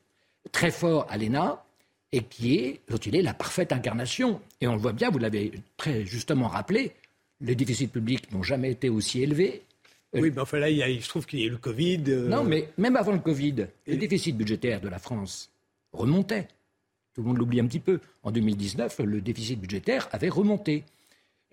[0.51, 1.63] très fort à l'ENA,
[2.11, 4.41] et qui est, dont il est la parfaite incarnation.
[4.59, 6.91] Et on le voit bien, vous l'avez très justement rappelé,
[7.39, 9.63] les déficits publics n'ont jamais été aussi élevés.
[10.13, 12.03] Oui, mais enfin là, il, se trouve qu'il y a eu le Covid.
[12.27, 15.51] Non, mais même avant le Covid, le déficit budgétaire de la France
[15.93, 16.47] remontait.
[17.13, 17.99] Tout le monde l'oublie un petit peu.
[18.23, 20.83] En 2019, le déficit budgétaire avait remonté.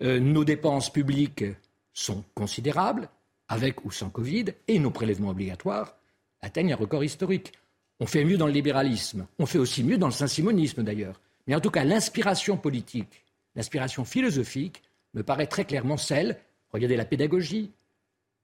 [0.01, 1.45] Euh, nos dépenses publiques
[1.93, 3.09] sont considérables,
[3.47, 5.97] avec ou sans Covid, et nos prélèvements obligatoires
[6.41, 7.53] atteignent un record historique.
[7.99, 11.19] On fait mieux dans le libéralisme, on fait aussi mieux dans le saint-simonisme d'ailleurs.
[11.47, 14.81] Mais en tout cas, l'inspiration politique, l'inspiration philosophique
[15.13, 16.37] me paraît très clairement celle,
[16.71, 17.71] regardez la pédagogie,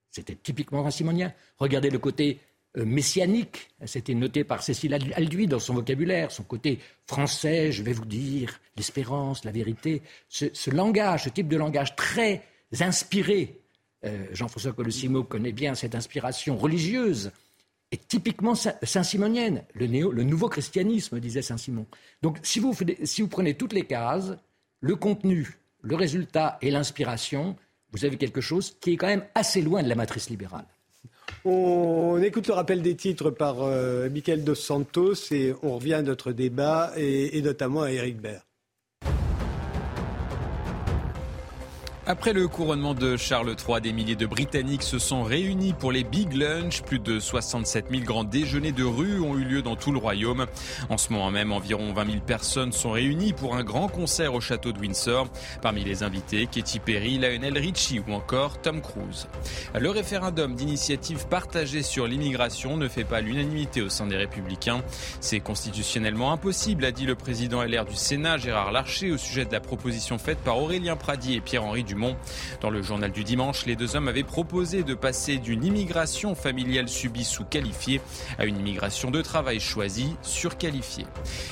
[0.10, 2.39] c'était typiquement saint-simonien, regardez le côté
[2.78, 3.70] euh, messianique.
[3.86, 8.60] C'était noté par Cécile Alduy dans son vocabulaire, son côté français, je vais vous dire,
[8.76, 10.02] l'espérance, la vérité.
[10.28, 12.44] Ce, langage, ce type de langage très
[12.82, 13.62] inspiré,
[14.04, 17.32] euh, Jean-François Colossimo connaît bien cette inspiration religieuse,
[17.95, 19.63] est typiquement saint-simonienne.
[19.73, 19.88] Le,
[20.23, 21.86] nouveau christianisme, disait Saint-Simon.
[22.21, 24.34] Donc si vous, si vous prenez toutes les cases,
[24.79, 27.55] le contenu, le résultat et l'inspiration,
[27.91, 30.65] vous avez quelque chose qui est quand même assez loin de la matrice libérale.
[31.43, 36.01] On écoute le rappel des titres par euh, Michael Dos Santos et on revient à
[36.01, 38.43] notre débat et, et notamment à Eric Baird.
[42.08, 46.04] Après le couronnement de Charles III, des milliers de Britanniques se sont réunis pour les
[46.04, 46.84] Big Lunch.
[46.84, 50.46] Plus de 67 000 grands déjeuners de rue ont eu lieu dans tout le royaume.
[50.89, 54.39] En ce moment même, environ 20 000 personnes sont réunies pour un grand concert au
[54.39, 55.28] château de Windsor.
[55.63, 59.28] Parmi les invités, Katy Perry, Lionel Richie ou encore Tom Cruise.
[59.74, 64.84] Le référendum d'initiative partagée sur l'immigration ne fait pas l'unanimité au sein des Républicains.
[65.22, 69.52] C'est constitutionnellement impossible, a dit le président LR du Sénat, Gérard Larcher, au sujet de
[69.52, 71.84] la proposition faite par Aurélien Pradier et Pierre-Henri
[72.62, 76.89] Dans le journal du dimanche, les deux hommes avaient proposé de passer d'une immigration familiale
[76.89, 78.01] subie sous-qualifiée
[78.38, 81.05] à une immigration de travail choisie surqualifiée.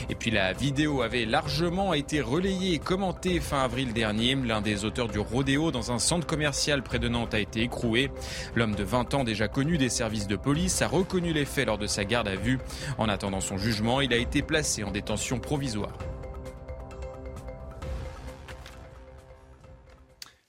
[0.10, 4.36] Et puis la vidéo avait largement été relayée et commentée fin avril dernier.
[4.36, 8.12] L'un des auteurs du rodéo dans un centre commercial près de Nantes a été écroué.
[8.56, 11.78] L'homme de 20 ans déjà connu des services de police a reconnu les faits lors
[11.78, 12.60] de sa garde à vue.
[12.98, 15.94] En attendant son jugement, il a été placé en détention provisoire.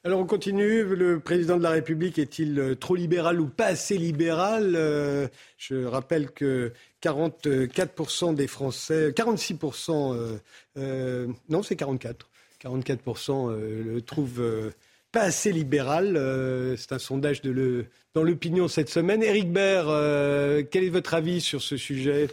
[0.07, 0.85] Alors on continue.
[0.85, 5.87] Le président de la République est-il euh, trop libéral ou pas assez libéral euh, Je
[5.87, 10.39] rappelle que 44% des Français, 46%,
[10.77, 12.29] euh, non c'est 44,
[12.63, 14.73] 44% le trouvent
[15.11, 16.19] pas assez libéral.
[16.77, 19.23] c'est un sondage de le, dans l'opinion cette semaine.
[19.23, 22.29] Éric Baird, quel est votre avis sur ce sujet?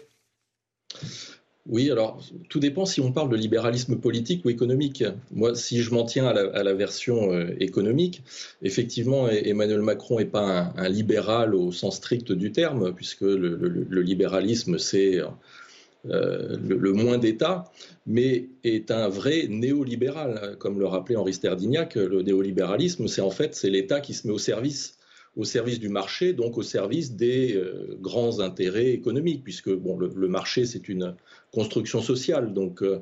[1.67, 2.19] Oui, alors
[2.50, 5.04] tout dépend si on parle de libéralisme politique ou économique.
[5.32, 8.24] Moi, si je m'en tiens à la, version euh, économique,
[8.63, 14.80] effectivement, Emmanuel Macron n'est pas un, libéral au sens strict du terme, puisque le, libéralisme,
[14.80, 17.65] c'est euh, le, moins d'État,
[18.08, 20.56] mais est un vrai néolibéral.
[20.58, 24.39] Comme le rappelait Henri Sterdignac, le néolibéralisme, c'est en fait l'État qui se met au
[24.39, 24.97] service
[25.36, 30.28] au service du marché, donc au service des euh, grands intérêts économiques, puisque bon, le,
[30.28, 31.15] marché, c'est une
[31.52, 32.54] construction sociale.
[32.54, 33.00] Donc, euh,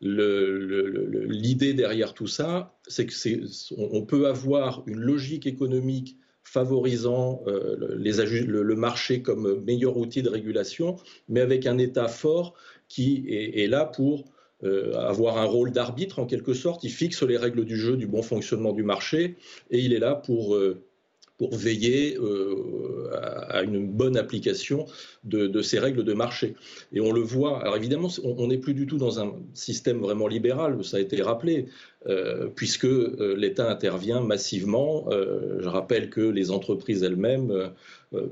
[0.00, 3.14] l'idée derrière tout ça, c'est que
[3.76, 8.12] on peut avoir une logique économique favorisant euh, les,
[8.44, 10.96] le, marché comme meilleur outil de régulation,
[11.28, 12.54] mais avec un État fort
[12.88, 14.24] qui est, là pour
[14.94, 16.82] avoir un rôle d'arbitre en quelque sorte.
[16.82, 19.36] Il fixe les règles du jeu, du bon fonctionnement du marché,
[19.70, 20.58] et il est là pour
[21.38, 23.10] pour veiller euh,
[23.48, 24.86] à, une bonne application
[25.24, 26.54] de, ces règles de marché.
[26.92, 30.26] Et on le voit, alors évidemment, on n'est plus du tout dans un système vraiment
[30.26, 31.66] libéral, ça a été rappelé,
[32.54, 35.08] puisque euh, l'État intervient massivement.
[35.10, 37.70] je rappelle que les entreprises elles-mêmes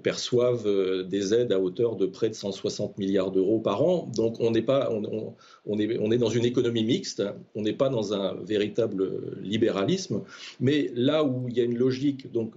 [0.02, 0.66] perçoivent
[1.04, 4.10] des aides à hauteur de près de 160 milliards d'euros par an.
[4.16, 7.22] Donc on n'est pas, on, est, on est dans une économie mixte,
[7.54, 10.22] on n'est pas dans un véritable libéralisme.
[10.60, 12.54] Mais là où il y a une logique, donc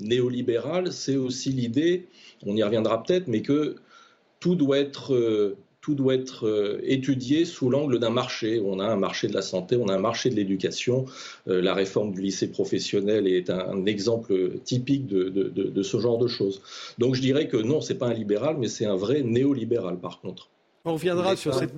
[0.00, 2.08] néolibéral, c'est aussi l'idée,
[2.44, 3.76] on y reviendra peut-être, mais que
[4.40, 5.56] tout doit être, euh,
[5.90, 8.62] tout doit être euh, étudié sous l'angle d'un marché.
[8.64, 11.04] On a un marché de la santé, on a un marché de l'éducation.
[11.48, 16.62] Euh, la réforme du lycée professionnel est un, exemple typique de, ce genre de choses.
[16.98, 20.20] Donc je dirais que non, c'est pas un libéral, mais c'est un vrai néolibéral par
[20.20, 20.48] contre.
[20.84, 21.72] On reviendra sur cette.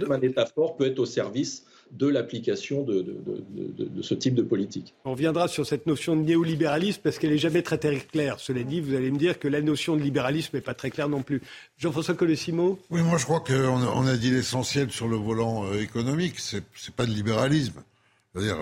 [0.54, 4.94] Fort peut être au service de l'application de, de, ce type de politique.
[5.04, 8.40] On reviendra sur cette notion de néolibéralisme parce qu'elle n'est jamais très, très claire.
[8.40, 11.10] Cela dit, vous allez me dire que la notion de libéralisme n'est pas très claire
[11.10, 11.42] non plus.
[11.78, 15.80] Jean-François Colosimo Oui, moi je crois qu'on on a dit l'essentiel sur le volant euh,
[15.80, 16.38] économique.
[16.38, 16.62] Ce n'est
[16.96, 17.82] pas de libéralisme.
[18.32, 18.56] C'est-à-dire,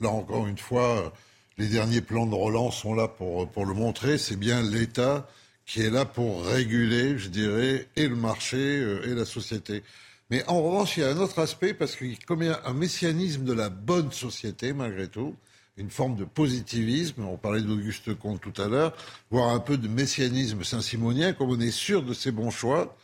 [0.00, 1.12] là encore une fois,
[1.56, 4.18] les derniers plans de relance sont là pour, pour le montrer.
[4.18, 5.26] C'est bien l'État
[5.64, 9.82] qui est là pour réguler, je dirais, et le marché euh, et la société.
[10.30, 13.44] Mais en revanche, il y a un autre aspect, parce qu'il y a un messianisme
[13.44, 15.36] de la bonne société, malgré tout,
[15.76, 18.94] une forme de positivisme, on parlait d'Auguste Comte tout à l'heure,
[19.30, 22.96] voire un peu de messianisme saint-simonien, comme on est sûr de ses bons choix.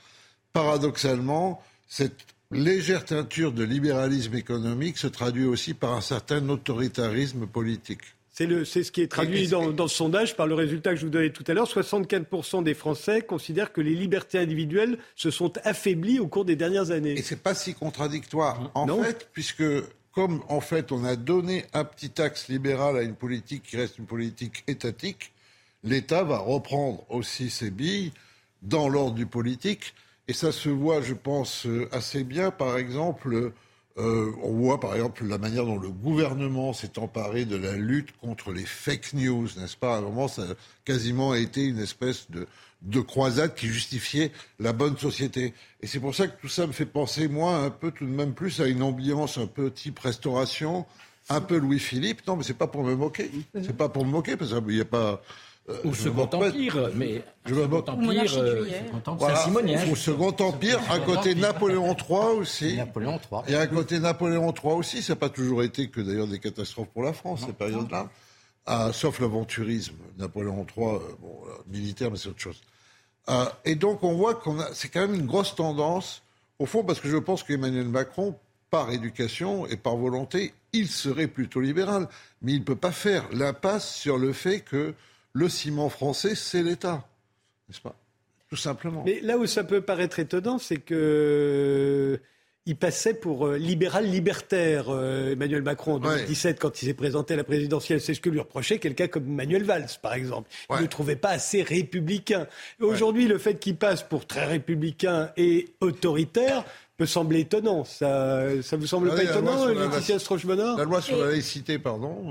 [0.52, 8.02] Paradoxalement, cette légère teinture de libéralisme économique se traduit aussi par un certain autoritarisme politique.
[8.64, 11.10] C'est ce qui est traduit dans, dans, le sondage par le résultat que je vous
[11.10, 11.68] donnais tout à l'heure.
[11.68, 16.90] 64% des Français considèrent que les libertés individuelles se sont affaiblies au cours des dernières
[16.90, 17.12] années.
[17.12, 19.64] Et c'est pas si contradictoire, en fait, puisque
[20.12, 23.98] comme en fait on a donné un petit axe libéral à une politique qui reste
[23.98, 25.32] une politique étatique,
[25.84, 28.12] l'État va reprendre aussi ses billes
[28.62, 29.94] dans l'ordre du politique.
[30.28, 33.52] Et ça se voit, je pense, assez bien, par exemple,
[33.98, 38.16] euh, on voit par exemple la manière dont le gouvernement s'est emparé de la lutte
[38.20, 39.96] contre les fake news, n'est-ce pas?
[39.96, 42.46] À un moment, ça a quasiment été une espèce de,
[42.82, 45.54] de croisade qui justifiait la bonne société.
[45.82, 48.10] Et c'est pour ça que tout ça me fait penser, moi, un peu tout de
[48.10, 50.86] même plus à une ambiance un peu type restauration,
[51.28, 52.26] un peu Louis-Philippe.
[52.26, 53.30] Non, mais c'est pas pour me moquer.
[53.54, 55.22] C'est pas pour me moquer, parce qu'il n'y a pas
[55.84, 62.38] au Second Empire, mais je Second Empire, euh, Au Second Empire, à côté Napoléon III
[62.38, 62.76] aussi.
[62.76, 63.42] Napoléon III.
[63.46, 66.88] Et à côté Napoléon III aussi, ça n'a pas toujours été que d'ailleurs des catastrophes
[66.88, 68.10] pour la France, ces périodes-là.
[68.66, 69.96] Ah, sauf l'aventurisme.
[70.18, 72.60] Napoléon III, euh, bon, militaire, mais c'est autre chose.
[73.64, 76.22] et donc on voit qu'on a, c'est quand même une grosse tendance,
[76.58, 78.34] au fond, parce que je pense qu'Emmanuel Macron,
[78.70, 82.08] par éducation et par volonté, il serait plutôt libéral.
[82.40, 84.94] Mais il ne peut pas faire l'impasse sur le fait que
[85.32, 87.06] le ciment français, c'est l'État.
[87.68, 87.96] N'est-ce pas?
[88.48, 89.02] Tout simplement.
[89.06, 92.22] Mais là où ça peut paraître étonnant, c'est que euh,
[92.66, 97.32] il passait pour euh, libéral libertaire, euh, Emmanuel Macron, en 2017, quand il s'est présenté
[97.32, 98.02] à la présidentielle.
[98.02, 100.50] C'est ce que lui reprochait quelqu'un comme Manuel Valls, par exemple.
[100.68, 102.46] Il ne le trouvait pas assez républicain.
[102.80, 106.64] Aujourd'hui, le fait qu'il passe pour très républicain et autoritaire
[106.98, 107.84] peut sembler étonnant.
[107.84, 112.28] Ça, ça vous semble pas étonnant, Laetitia Strauch-Bonnard La loi sur la laïcité, pardon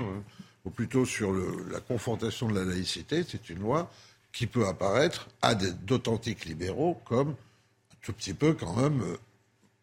[0.64, 3.90] ou plutôt sur la confrontation de la laïcité, c'est une loi
[4.32, 9.16] qui peut apparaître à d'authentiques libéraux comme un tout petit peu quand même euh,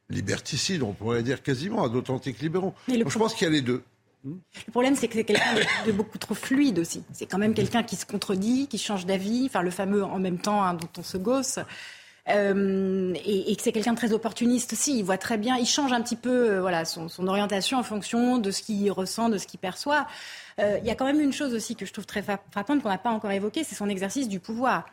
[0.09, 2.73] liberticide, on pourrait dire quasiment à d'authentiques libéraux.
[2.87, 3.83] je pense qu'il y a les deux.
[4.25, 7.03] Le problème, c'est que c'est quelqu'un de, beaucoup trop fluide aussi.
[7.13, 10.39] C'est quand même quelqu'un qui se contredit, qui change d'avis, enfin le fameux en même
[10.39, 11.59] temps hein, dont on se gosse.
[12.29, 14.97] Euh, et, que c'est quelqu'un de très opportuniste aussi.
[14.97, 18.37] Il voit très bien, il change un petit peu euh, voilà, son, orientation en fonction
[18.37, 20.07] de ce qu'il ressent, de ce qu'il perçoit.
[20.59, 22.89] Euh, il y a quand même une chose aussi que je trouve très frappante qu'on
[22.89, 24.85] n'a pas encore évoquée, c'est son exercice du pouvoir.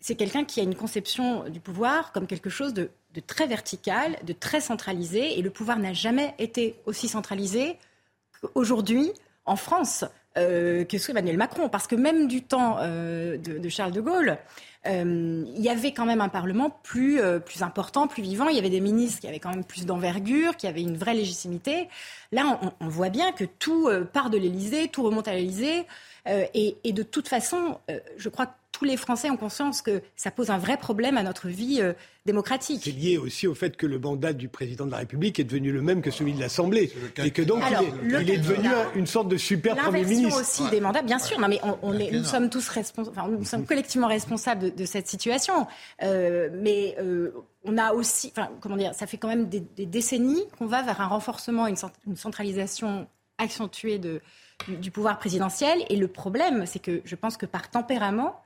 [0.00, 2.90] C'est quelqu'un qui a une conception du pouvoir comme quelque chose de,
[3.26, 7.76] très vertical, de très centralisé, et le pouvoir n'a jamais été aussi centralisé
[8.40, 9.12] qu'aujourd'hui
[9.44, 10.04] en France.
[10.36, 14.38] Que sous Emmanuel Macron, parce que même du temps de, Charles de Gaulle,
[14.86, 18.48] euh, il y avait quand même un Parlement plus, euh, plus important, plus vivant.
[18.48, 21.14] Il y avait des ministres qui avaient quand même plus d'envergure, qui avaient une vraie
[21.14, 21.88] légitimité.
[22.32, 25.86] Là, on, on voit bien que tout euh, part de l'Élysée, tout remonte à l'Élysée.
[26.26, 27.78] Et, et, de toute façon,
[28.18, 31.22] je crois que tous les Français ont conscience que ça pose un vrai problème à
[31.22, 31.82] notre vie
[32.26, 32.82] démocratique.
[32.84, 35.72] C'est lié aussi au fait que le mandat du président de la République est devenu
[35.72, 36.92] le même que celui de l'Assemblée.
[37.16, 37.62] Et que donc,
[38.02, 40.40] il, est, devenu une sorte de super Premier ministre.
[40.40, 41.38] aussi des mandats, bien sûr.
[41.40, 45.08] Non, mais on, est, nous sommes tous responsables, enfin, nous sommes collectivement responsables de, cette
[45.08, 45.66] situation.
[46.02, 47.32] Euh, mais euh,
[47.64, 51.00] on a aussi, enfin, comment dire, ça fait quand même des, décennies qu'on va vers
[51.00, 54.20] un renforcement, une, une centralisation accentuée de,
[54.68, 55.78] du pouvoir présidentiel.
[55.88, 58.42] Et le problème, c'est que je pense que par tempérament,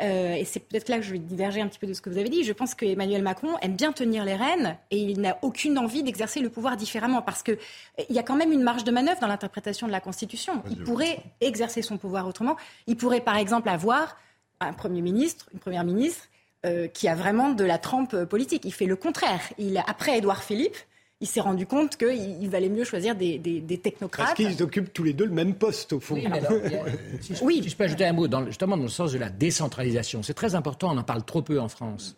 [0.00, 2.08] euh, et c'est peut-être là que je vais diverger un petit peu de ce que
[2.08, 2.44] vous avez dit.
[2.44, 6.40] Je pense qu'Emmanuel Macron aime bien tenir les rênes et il n'a aucune envie d'exercer
[6.40, 7.58] le pouvoir différemment parce qu'il
[7.98, 10.62] euh, y a quand même une marge de manœuvre dans l'interprétation de la Constitution.
[10.70, 12.56] Il pourrait exercer son pouvoir autrement.
[12.86, 14.16] Il pourrait, par exemple, avoir
[14.60, 16.28] un Premier ministre, une Première ministre
[16.64, 18.64] euh, qui a vraiment de la trempe politique.
[18.64, 19.40] Il fait le contraire.
[19.58, 20.76] Il, après Édouard Philippe,
[21.20, 24.26] il s'est rendu compte qu'il valait mieux choisir des, technocrates.
[24.26, 26.14] Parce qu'ils occupent tous les deux le même poste, au fond.
[26.14, 30.22] Oui, si, je, peux ajouter un mot, dans, justement dans le sens de la décentralisation.
[30.22, 32.16] C'est très important, on en parle trop peu en France.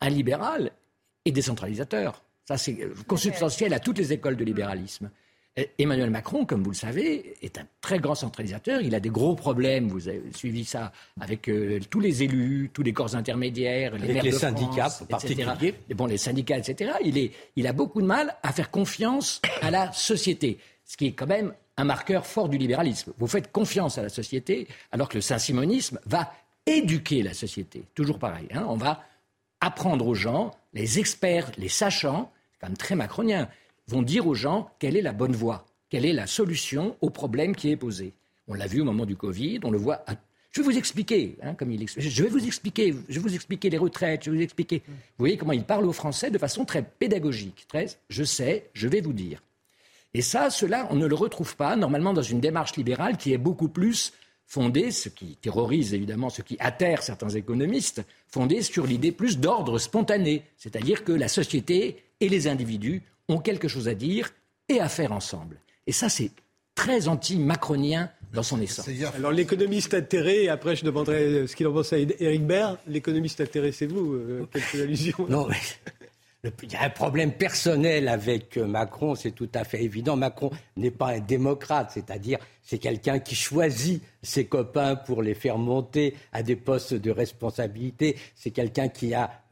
[0.00, 0.70] Un libéral
[1.24, 2.22] est décentralisateur.
[2.44, 5.10] Ça, c'est consubstantiel à toutes les écoles de libéralisme.
[5.78, 8.80] Emmanuel Macron, comme vous le savez, est un très grand centralisateur.
[8.80, 9.88] Il a des gros problèmes.
[9.88, 14.22] Vous avez suivi ça avec euh, tous les élus, tous les corps intermédiaires, les, avec
[14.22, 15.74] les syndicats en particulier.
[15.94, 16.92] Bon, les syndicats, etc.
[17.04, 21.06] Il, est, il a beaucoup de mal à faire confiance à la société, ce qui
[21.06, 23.12] est quand même un marqueur fort du libéralisme.
[23.18, 26.32] Vous faites confiance à la société, alors que le saint-simonisme va
[26.66, 27.84] éduquer la société.
[27.94, 28.48] Toujours pareil.
[28.52, 28.66] Hein.
[28.68, 29.02] On va
[29.60, 33.48] apprendre aux gens, les experts, les sachants, c'est quand même très macronien
[33.88, 37.56] vont dire aux gens quelle est la bonne voie, quelle est la solution au problème
[37.56, 38.12] qui est posé.
[38.46, 40.04] On l'a vu au moment du Covid, on le voit.
[40.50, 43.78] Je vais vous expliquer, hein, comme il je vais vous expliquer, je vous expliquer les
[43.78, 44.82] retraites, je vais vous expliquer.
[44.86, 47.86] Vous voyez comment il parle aux Français de façon très pédagogique, très.
[48.08, 49.42] Je sais, je vais vous dire.
[50.14, 53.38] Et ça, cela, on ne le retrouve pas normalement dans une démarche libérale qui est
[53.38, 54.12] beaucoup plus
[54.46, 59.78] fondée, ce qui terrorise évidemment, ce qui atterre certains économistes, fondée sur l'idée plus d'ordre
[59.78, 64.30] spontané, c'est-à-dire que la société et les individus ont quelque chose à dire
[64.68, 65.60] et à faire ensemble.
[65.86, 66.30] Et ça, c'est
[66.74, 68.88] très anti-macronien dans son essence.
[69.16, 73.40] Alors l'économiste atterré, et après je demanderai ce qu'il en pense à Éric Baird, l'économiste
[73.40, 75.56] atterré, c'est vous, euh, quelques allusions Non, mais
[76.62, 80.16] il y a un problème personnel avec euh, Macron, c'est tout à fait évident.
[80.16, 85.58] Macron n'est pas un démocrate, c'est-à-dire c'est quelqu'un qui choisit ses copains pour les faire
[85.58, 88.16] monter à des postes de responsabilité.
[88.36, 89.42] C'est quelqu'un qui, a,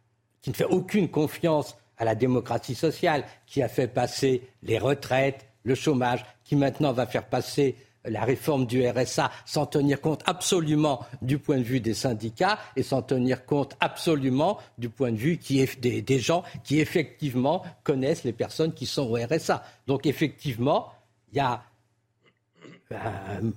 [0.43, 5.47] qui ne fait aucune confiance à la démocratie sociale, qui a fait passer les retraites,
[5.65, 7.77] le chômage, qui maintenant va faire passer
[8.09, 12.83] la réforme du RSA sans tenir compte absolument du point de vue des syndicats et
[12.83, 18.25] sans tenir compte absolument du point de vue qui est des, gens qui effectivement connaissent
[18.25, 19.65] les personnes qui sont au RSA.
[19.87, 20.93] Donc effectivement,
[21.33, 21.63] il y a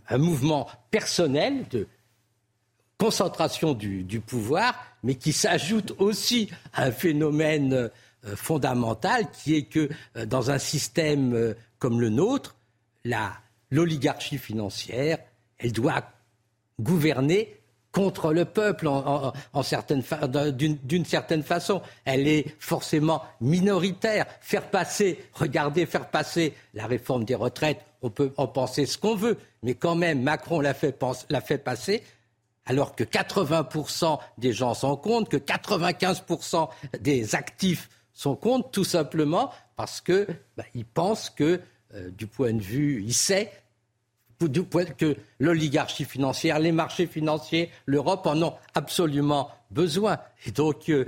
[0.10, 1.88] un, mouvement personnel de
[2.98, 4.74] concentration du pouvoir,
[5.04, 7.90] mais qui s'ajoute aussi à un phénomène
[8.36, 12.56] fondamentale qui est que euh, dans un système euh, comme le nôtre,
[13.72, 15.20] l'oligarchie financière,
[15.58, 16.04] elle doit
[16.80, 17.56] gouverner
[17.92, 21.82] contre le peuple en, d'une certaine façon.
[22.06, 24.26] Elle est forcément minoritaire.
[24.42, 29.16] Faire passer, regardez, faire passer la réforme des retraites, on peut en penser ce qu'on
[29.16, 30.98] veut, mais quand même, Macron l'a fait,
[31.30, 32.04] l'a fait passer
[32.66, 36.70] alors que 80% des gens s'en comptent, que 95%
[37.02, 37.90] des actifs
[38.20, 41.62] son compte tout simplement parce que bah, pense que
[41.96, 43.50] euh, du point de vue, il sait
[44.98, 50.20] que l'oligarchie financière, les marchés financiers, l'Europe en ont absolument besoin.
[50.46, 51.06] Et donc euh,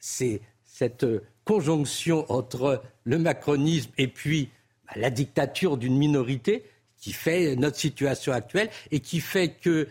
[0.00, 1.06] c'est cette
[1.44, 4.50] conjonction entre le macronisme et puis
[4.88, 6.64] bah, la dictature d'une minorité
[6.96, 9.86] qui fait notre situation actuelle et qui fait que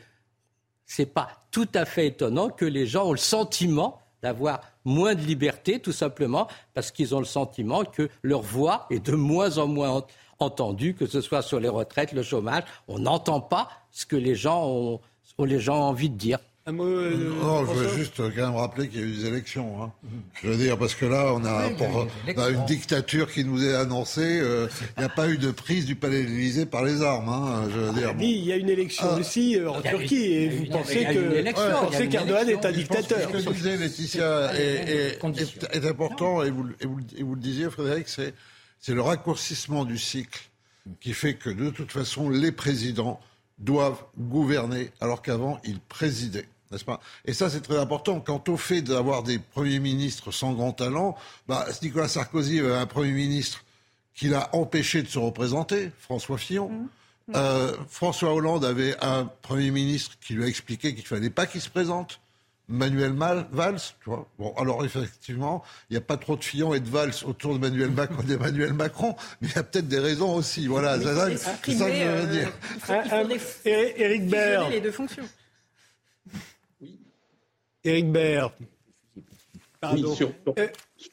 [0.86, 5.22] c'est pas tout à fait étonnant que les gens ont le sentiment d'avoir moins de
[5.22, 9.68] liberté, tout simplement parce qu'ils ont le sentiment que leur voix est de moins en
[9.68, 10.04] moins
[10.40, 12.64] entendue, que ce soit sur les retraites, le chômage.
[12.88, 15.00] On n'entend pas ce que les gens ont,
[15.40, 16.40] les gens envie de dire.
[16.68, 19.82] Euh, non, je veux juste quand même rappeler qu'il y a eu des élections.
[19.82, 19.94] Hein.
[20.44, 21.70] Je veux dire, parce que là, on a,
[22.50, 24.40] une dictature qui nous est annoncée.
[24.42, 27.30] Euh, il n'y a pas eu de prise du palais de l'Élysée par les armes.
[27.30, 29.18] Hein, je veux dire, Il y a une élection ah.
[29.18, 33.32] aussi euh, en Turquie et vous pensez que qu'Erdogan est un dictateur.
[33.32, 35.20] Ce que disait Laetitia est,
[35.74, 38.34] est, important et vous, et, vous, et vous le disiez, Frédéric, c'est
[38.94, 40.50] le raccourcissement du cycle
[41.00, 43.22] qui fait que de toute façon, les présidents
[43.58, 47.00] doivent gouverner alors qu'avant, ils présidaient n'est-ce pas?
[47.26, 48.20] Et ça, c'est très important.
[48.20, 51.16] Quant au fait d'avoir des premiers ministres sans grand talent,
[51.48, 53.64] bah, Nicolas Sarkozy avait un premier ministre
[54.14, 56.70] qui l'a empêché de se représenter, François Fillon.
[56.70, 56.88] Mmh.
[57.36, 61.46] Euh, François Hollande avait un premier ministre qui lui a expliqué qu'il ne fallait pas
[61.46, 62.20] qu'il se présente.
[62.70, 63.14] Manuel
[63.52, 64.28] Valls, tu vois.
[64.38, 67.60] Bon, alors effectivement, il n'y a pas trop de Fillon et de Valls autour de
[67.60, 70.68] Manuel Macron, d'Emmanuel Macron, mais il y a peut-être des raisons aussi.
[70.68, 72.52] Voilà, c'est ça, que je veux dire.
[73.66, 74.72] Éric Baird.
[74.72, 75.24] les deux fonctions.
[77.88, 78.52] Éric Baird.
[79.80, 80.16] Pardon.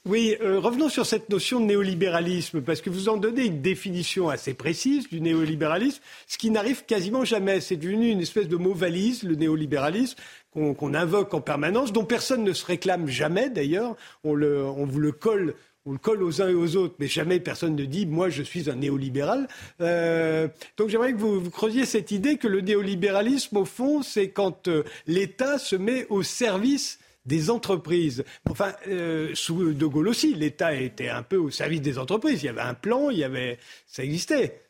[0.06, 3.60] Oui, euh, euh, revenons sur cette notion de néolibéralisme, parce que vous en donnez une
[3.60, 7.60] définition assez précise du néolibéralisme, ce qui n'arrive quasiment jamais.
[7.60, 10.16] C'est devenu une espèce de mot valise, le néolibéralisme,
[10.52, 13.96] qu'on invoque en permanence, dont personne ne se réclame jamais d'ailleurs.
[14.24, 15.54] On, on vous le colle
[15.86, 18.42] on le colle aux uns et aux autres, mais jamais personne ne dit moi je
[18.42, 19.48] suis un néolibéral.
[19.80, 24.68] Euh, donc j'aimerais que vous, creusiez cette idée que le néolibéralisme, au fond, c'est quand
[24.68, 28.24] euh, l'État se met au service des entreprises.
[28.48, 32.42] Enfin, euh, sous De Gaulle aussi, l'État était un peu au service des entreprises.
[32.42, 34.64] Il y avait un plan, il y avait, ça existait.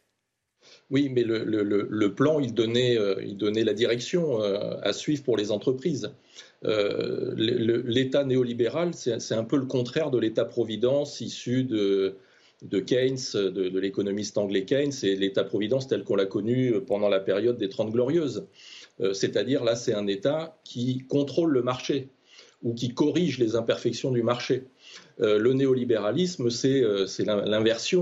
[0.94, 2.96] Oui, mais le, plan, il donnait,
[3.32, 6.12] donnait la direction à suivre pour les entreprises.
[6.62, 12.14] L'État néolibéral, c'est un peu le contraire de l'État-providence issu de,
[12.62, 17.58] de Keynes, de, l'économiste anglais Keynes, et l'État-providence tel qu'on l'a connu pendant la période
[17.58, 18.46] des Trente Glorieuses.
[19.14, 22.10] C'est-à-dire, là, c'est un État qui contrôle le marché
[22.62, 24.62] ou qui corrige les imperfections du marché.
[25.18, 26.82] Le néolibéralisme, c'est
[27.24, 27.94] l'inverse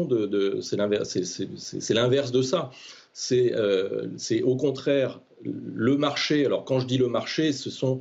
[2.32, 2.70] de ça.
[3.12, 6.46] C'est au contraire le marché.
[6.46, 8.00] Alors quand je dis le marché, ce sont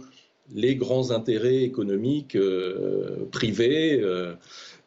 [0.54, 4.34] les grands intérêts économiques euh, privés euh,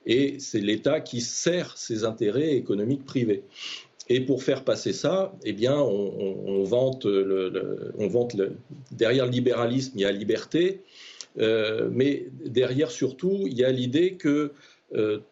[0.06, 3.44] et c'est l'État qui sert ces intérêts économiques privés.
[4.10, 8.36] Et pour faire passer ça, eh bien, on, vante, on vante
[8.90, 10.82] derrière le libéralisme, il y a liberté,
[11.38, 14.52] euh, mais derrière surtout, il y a l'idée que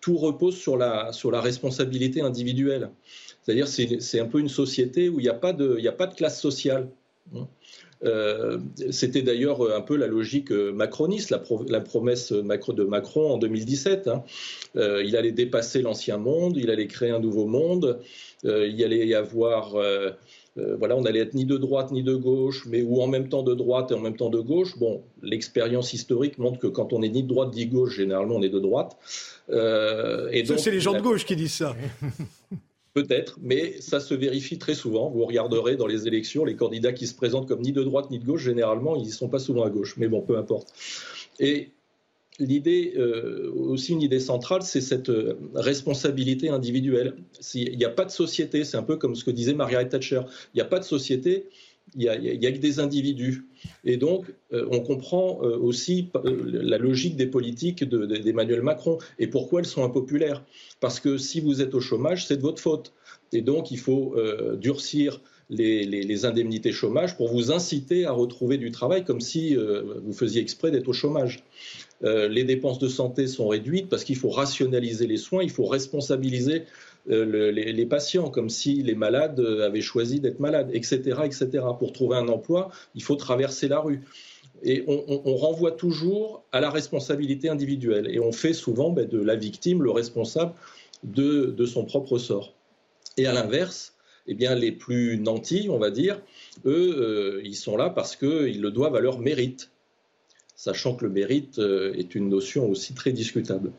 [0.01, 2.91] tout repose sur la, sur la responsabilité individuelle.
[3.43, 6.15] C'est-à-dire, c'est un peu une société où il n'y a, pas de, a pas de
[6.15, 6.89] classe sociale.
[8.05, 8.59] Euh,
[8.91, 14.09] c'était d'ailleurs un peu la logique euh, macroniste, la, promesse de Macron en 2017.
[14.09, 14.25] Hein.
[14.77, 18.01] Euh, il allait dépasser l'ancien monde, il allait créer un nouveau monde,
[18.45, 19.77] il allait y avoir...
[20.57, 23.43] voilà, on allait être ni de droite ni de gauche, mais ou en même temps
[23.43, 24.79] de droite et en même temps de gauche.
[24.79, 28.37] Bon, l'expérience historique montre que quand on est ni de droite ni de gauche, généralement
[28.37, 28.97] on est de droite.
[29.49, 31.75] et ça, c'est les gens de gauche qui disent ça.
[32.95, 35.09] Peut-être, mais ça se vérifie très souvent.
[35.09, 38.19] Vous regarderez dans les élections, les candidats qui se présentent comme ni de droite ni
[38.19, 39.97] de gauche, généralement, ils ne sont pas souvent à gauche.
[39.97, 40.75] Mais bon, peu importe.
[41.41, 41.71] Et
[42.43, 47.15] l'idée, euh, aussi une idée centrale, c'est cette euh, responsabilité individuelle.
[47.55, 50.23] Il n'y a pas de société, c'est un peu comme ce que disait Margaret Thatcher,
[50.55, 51.47] il n'y a pas de société,
[51.95, 53.47] il n'y a, que des individus.
[53.85, 59.67] Et donc, euh, on comprend aussi la logique des politiques d'Emmanuel Macron et pourquoi elles
[59.67, 60.45] sont impopulaires.
[60.81, 62.93] Parce que si vous êtes au chômage, c'est de votre faute.
[63.33, 64.15] Et donc, il faut
[64.57, 65.21] durcir
[65.51, 70.71] les, indemnités chômage pour vous inciter à retrouver du travail comme si vous faisiez exprès
[70.71, 71.45] d'être au chômage.
[72.03, 76.65] Les dépenses de santé sont réduites parce qu'il faut rationaliser les soins, il faut responsabiliser
[77.11, 81.49] euh, les, patients, comme si les malades avaient choisi d'être malades, etc., etc.
[81.79, 84.03] Pour trouver un emploi, il faut traverser la rue.
[84.65, 88.09] Et on, renvoie toujours à la responsabilité individuelle.
[88.09, 90.53] Et on fait souvent ben, de la victime le responsable
[91.03, 92.55] de, son propre sort.
[93.17, 93.97] Et à l'inverse,
[94.29, 96.23] eh bien, les plus nantis, on va dire,
[96.65, 99.73] eux, euh, ils sont là parce qu'ils le doivent à leur mérite,
[100.63, 103.73] sachant que le mérite euh, est une notion aussi très discutable.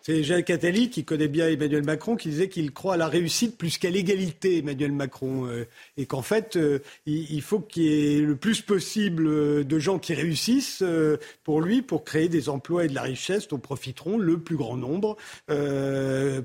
[0.00, 3.58] C'est Jacques Attali, qui connaît bien Emmanuel Macron, qui disait qu'il croit à la réussite
[3.58, 5.46] plus qu'à l'égalité, Emmanuel Macron.
[5.46, 5.66] Euh,
[5.96, 10.14] et qu'en fait, euh, il, faut qu'il y ait le plus possible de gens qui
[10.14, 10.84] réussissent
[11.42, 14.76] pour lui, pour créer des emplois et de la richesse dont profiteront le plus grand
[14.76, 15.16] nombre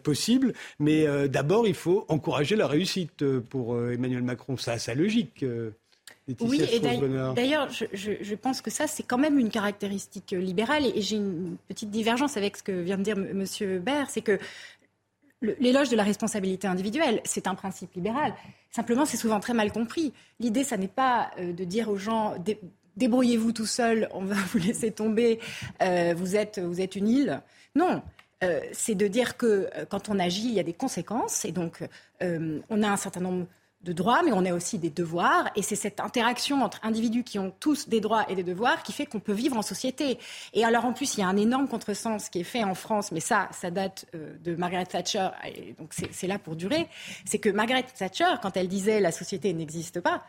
[0.04, 0.54] possible.
[0.80, 4.58] Mais d'abord, il faut encourager la réussite pour Emmanuel Macron.
[4.58, 5.46] Ça a sa logique
[6.42, 10.86] oui, et d'ailleurs, je, pense que ça, c'est quand même une caractéristique libérale.
[10.86, 13.80] Et, j'ai une petite divergence avec ce que vient de dire M.
[13.80, 14.40] Baird, c'est que
[15.42, 18.34] l'éloge de la responsabilité individuelle, c'est un principe libéral.
[18.72, 20.14] Simplement, c'est souvent très mal compris.
[20.40, 22.36] L'idée, ça n'est pas euh, de dire aux gens
[22.98, 25.40] débrouillez-vous tout seul, on va vous laisser tomber,
[25.84, 27.42] euh, vous, êtes, vous êtes une île.
[27.76, 28.02] Non.
[28.44, 31.46] Euh, c'est de dire que quand on agit, il y a des conséquences.
[31.46, 31.84] Et donc,
[32.22, 33.46] on a un certain nombre
[33.86, 35.50] de droits, mais on a aussi des devoirs.
[35.56, 38.92] Et c'est cette interaction entre individus qui ont tous des droits et des devoirs qui
[38.92, 40.18] fait qu'on peut vivre en société.
[40.54, 43.12] Et alors en plus, il y a un énorme contresens qui est fait en France,
[43.12, 46.88] mais ça, ça date euh, de Margaret Thatcher, et donc c'est là pour durer.
[47.26, 50.24] C'est que Margaret Thatcher, quand elle disait la société n'existe pas,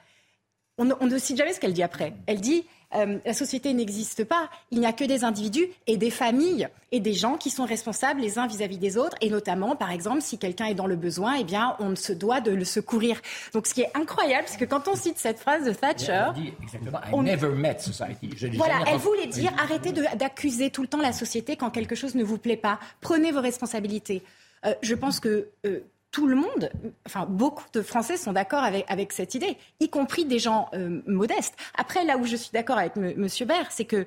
[0.78, 2.12] on, ne cite jamais ce qu'elle dit après.
[2.26, 2.64] Elle dit
[2.94, 4.48] euh, la société n'existe pas.
[4.70, 8.20] Il n'y a que des individus et des familles et des gens qui sont responsables
[8.20, 9.16] les uns vis-à-vis des autres.
[9.20, 12.40] Et notamment, par exemple, si quelqu'un est dans le besoin, eh bien, on se doit
[12.40, 13.20] de le secourir.
[13.52, 16.42] Donc, ce qui est incroyable, c'est que quand on cite cette phrase de Thatcher, elle
[16.42, 18.30] dit exactement, I never met society.
[18.56, 22.22] voilà, elle voulait dire arrêtez d'accuser tout le temps la société quand quelque chose ne
[22.22, 22.78] vous plaît pas.
[23.00, 24.22] Prenez vos responsabilités.
[24.64, 25.80] Euh, je pense que euh,
[26.16, 26.70] tout le monde,
[27.04, 31.54] enfin beaucoup de Français sont d'accord avec, cette idée, y compris des gens euh, modestes.
[31.76, 33.28] Après, là où je suis d'accord avec M.
[33.44, 34.06] Baird, c'est que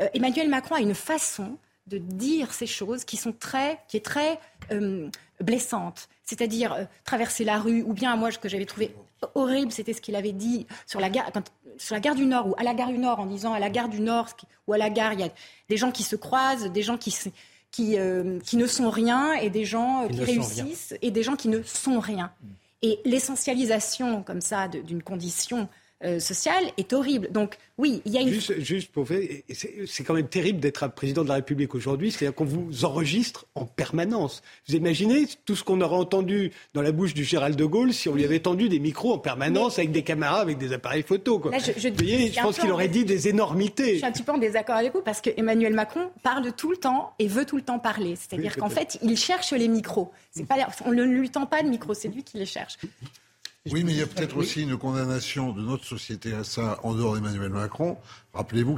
[0.00, 4.04] euh, Emmanuel Macron a une façon de dire ces choses qui sont très, qui est
[4.04, 4.40] très
[4.70, 5.10] euh,
[5.42, 6.08] blessante.
[6.24, 8.94] C'est-à-dire traverser la rue, ou bien moi ce que j'avais trouvé
[9.34, 11.30] horrible, c'était ce qu'il avait dit sur la gare,
[11.76, 13.68] sur la gare du Nord ou à la gare du Nord, en disant à la
[13.68, 14.28] gare du Nord
[14.68, 15.28] ou à la gare, il y a
[15.68, 17.10] des gens qui se croisent, des gens qui
[17.72, 21.34] qui, euh, qui ne sont rien et des gens euh, qui, réussissent et des gens
[21.34, 22.30] qui ne sont rien.
[22.42, 22.46] Mm.
[22.82, 25.68] Et l'essentialisation comme ça d'une condition
[26.04, 27.30] euh, social est horrible.
[27.30, 28.28] Donc oui, il y a une...
[28.28, 32.34] Juste, juste pour c'est quand même terrible d'être un président de la République aujourd'hui, c'est-à-dire
[32.34, 34.42] qu'on vous enregistre en permanence.
[34.68, 38.08] Vous imaginez tout ce qu'on aurait entendu dans la bouche du Gérald de Gaulle si
[38.08, 41.38] on lui avait tendu des micros en permanence avec des caméras, avec des appareils photo.
[41.38, 41.52] Quoi.
[41.58, 43.92] je, je, je pense qu'il aurait dit des énormités.
[43.92, 46.70] Je suis un petit peu en désaccord avec vous parce que Emmanuel Macron parle tout
[46.70, 48.16] le temps et veut tout le temps parler.
[48.16, 50.10] C'est-à-dire qu'en fait, il cherche les micros.
[50.48, 52.78] Pas, on ne lui tend pas de micro, c'est lui qui les cherche.
[53.70, 56.94] Oui, mais il y a peut-être aussi une condamnation de notre société à ça en
[56.94, 57.96] dehors d'Emmanuel Macron.
[58.34, 58.76] Rappelez-vous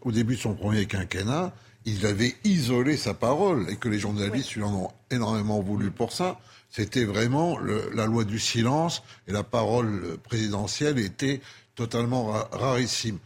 [0.00, 1.52] qu'au début de son premier quinquennat,
[1.84, 6.12] il avait isolé sa parole et que les journalistes lui en ont énormément voulu pour
[6.12, 6.40] ça.
[6.70, 11.42] C'était vraiment la loi du silence et la parole présidentielle était
[11.74, 13.18] totalement rarissime.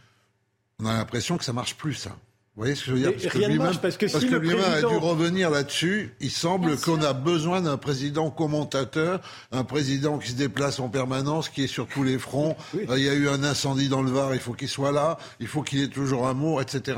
[0.79, 2.17] On a l'impression que ça marche plus, ça.
[2.57, 4.79] Vous voyez ce que je veux dire Parce que lui-même parce que, si lui a
[4.79, 6.15] dû revenir là-dessus.
[6.19, 11.49] Il semble qu'on a besoin d'un président commentateur, un président qui se déplace en permanence,
[11.49, 12.55] qui est sur tous les fronts.
[12.73, 15.19] Euh, il y a eu un incendie dans le Var, il faut qu'il soit là,
[15.39, 16.97] il faut qu'il ait toujours amour, etc.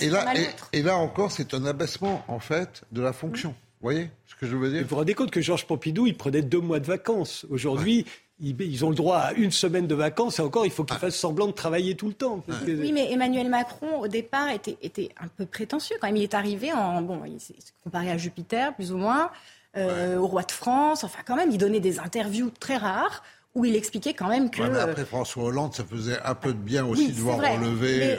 [0.00, 0.32] et, là,
[0.72, 3.50] et, là encore, c'est un abaissement, en fait, de la fonction.
[3.50, 6.16] Vous voyez ce que je veux dire Vous vous rendez compte que Georges Pompidou, il
[6.16, 7.44] prenait deux mois de vacances.
[7.50, 8.06] Aujourd'hui,
[8.40, 11.16] ils ont le droit à une semaine de vacances et encore, il faut qu'ils fassent
[11.16, 12.44] semblant de travailler tout le temps.
[12.66, 16.16] Oui, mais Emmanuel Macron, au départ, était, était, un peu prétentieux quand même.
[16.16, 17.02] Il est arrivé en.
[17.02, 19.30] Bon, il s'est comparé à Jupiter, plus ou moins,
[19.76, 21.04] euh, au roi de France.
[21.04, 23.22] Enfin, quand même, il donnait des interviews très rares
[23.54, 24.62] où il expliquait quand même que.
[24.62, 28.14] mais après François Hollande, ça faisait un peu de bien aussi de voir relever.
[28.14, 28.16] Euh,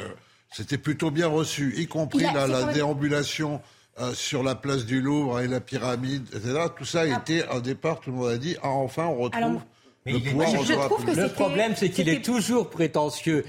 [0.49, 3.61] c'était plutôt bien reçu, y compris la déambulation.
[3.97, 6.66] Euh, sur la place du Louvre et la pyramide, etc.
[6.78, 7.18] Tout ça a ah.
[7.18, 9.61] été, au départ, tout le monde a dit, ah, enfin, on retrouve
[10.08, 13.43] le, problème, c'est qu'il est toujours prétentieux.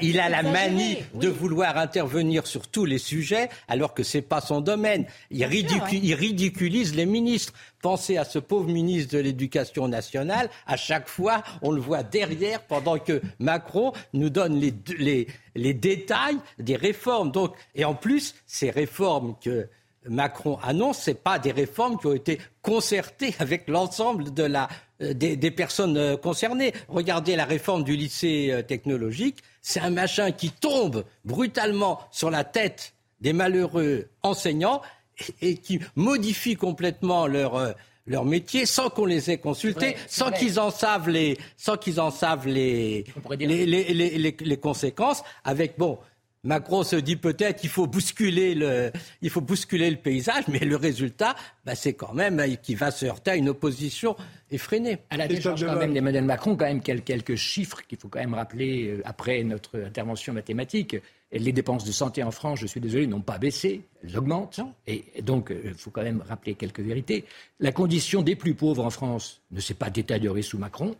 [0.00, 4.40] Il a, la manie de vouloir intervenir sur tous les sujets, alors que c'est pas
[4.40, 5.04] son domaine.
[5.30, 7.52] Il, ridiculise les ministres.
[7.82, 10.48] Pensez à ce pauvre ministre de l'Éducation nationale.
[10.66, 15.74] À chaque fois, on le voit derrière, pendant que Macron nous donne les, les, les
[15.74, 17.30] détails des réformes.
[17.30, 19.68] Donc, et en plus, ces réformes que
[20.08, 24.68] Macron annonce, ce pas des réformes qui ont été concertées avec l'ensemble de la
[25.00, 26.72] euh, des, personnes euh, concernées.
[26.88, 32.42] Regardez la réforme du lycée euh, technologique, c'est un machin qui tombe brutalement sur la
[32.42, 34.82] tête des malheureux enseignants
[35.40, 37.74] et, qui modifie complètement leur,
[38.06, 42.10] leur métier sans qu'on les ait consultés, sans qu'ils en savent les, sans qu'ils en
[42.10, 43.04] savent les,
[43.38, 45.22] les, les, les, conséquences.
[45.44, 45.98] Avec bon,
[46.44, 50.76] Macron se dit peut-être qu'il faut bousculer le, il faut bousculer le paysage, mais le
[50.76, 51.34] résultat,
[51.64, 54.16] bah, c'est quand même qu'il va se heurter à une opposition
[54.50, 54.98] effrénée.
[55.10, 58.34] À la décharge quand même d'Emmanuel Macron, quand même quelques chiffres qu'il faut quand même
[58.34, 60.96] rappeler euh, après notre intervention mathématique.
[61.30, 64.60] Les dépenses de santé en France, je suis désolé, n'ont pas baissé, elles augmentent.
[64.86, 67.24] Et donc, euh, il faut quand même rappeler quelques vérités.
[67.60, 70.96] La condition des plus pauvres en France ne s'est pas détériorée sous Macron,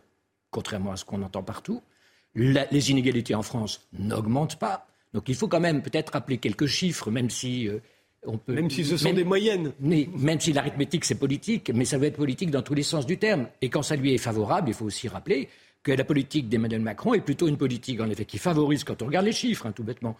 [0.51, 1.81] contrairement à ce qu'on entend partout.
[2.35, 4.88] les inégalités en France n'augmentent pas.
[5.13, 7.79] Donc il faut quand même peut-être rappeler quelques chiffres, même si euh,
[8.25, 8.53] on peut.
[8.53, 9.73] Même si ce sont des moyennes.
[9.79, 13.05] Mais, même si l'arithmétique c'est politique, mais ça veut être politique dans tous les sens
[13.05, 13.47] du terme.
[13.61, 15.49] Et quand ça lui est favorable, il faut aussi rappeler
[15.83, 19.05] que la politique d'Emmanuel Macron est plutôt une politique, en effet, qui favorise, quand on
[19.05, 20.17] regarde les chiffres, hein, tout bêtement,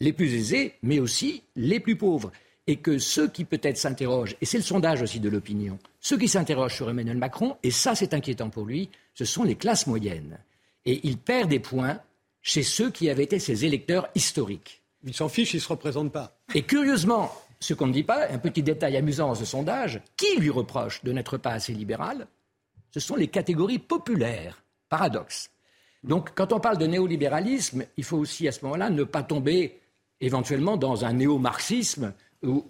[0.00, 2.30] les plus aisés, mais aussi les plus pauvres.
[2.68, 6.28] Et que ceux qui peut-être s'interrogent, et c'est le sondage aussi de l'opinion, ceux qui
[6.28, 10.38] s'interrogent sur Emmanuel Macron, et ça c'est inquiétant pour lui, ce sont les classes moyennes.
[10.86, 12.00] Et il perd des points
[12.42, 14.82] chez ceux qui avaient été ses électeurs historiques.
[15.04, 16.36] Il s'en fiche, il ne se représente pas.
[16.54, 20.36] Et curieusement, ce qu'on ne dit pas, un petit détail amusant dans ce sondage, qui
[20.38, 22.26] lui reproche de n'être pas assez libéral
[22.90, 24.62] Ce sont les catégories populaires.
[24.88, 25.50] Paradoxe.
[26.04, 29.80] Donc, quand on parle de néolibéralisme, il faut aussi à ce moment-là ne pas tomber
[30.20, 32.12] éventuellement dans un néo-marxisme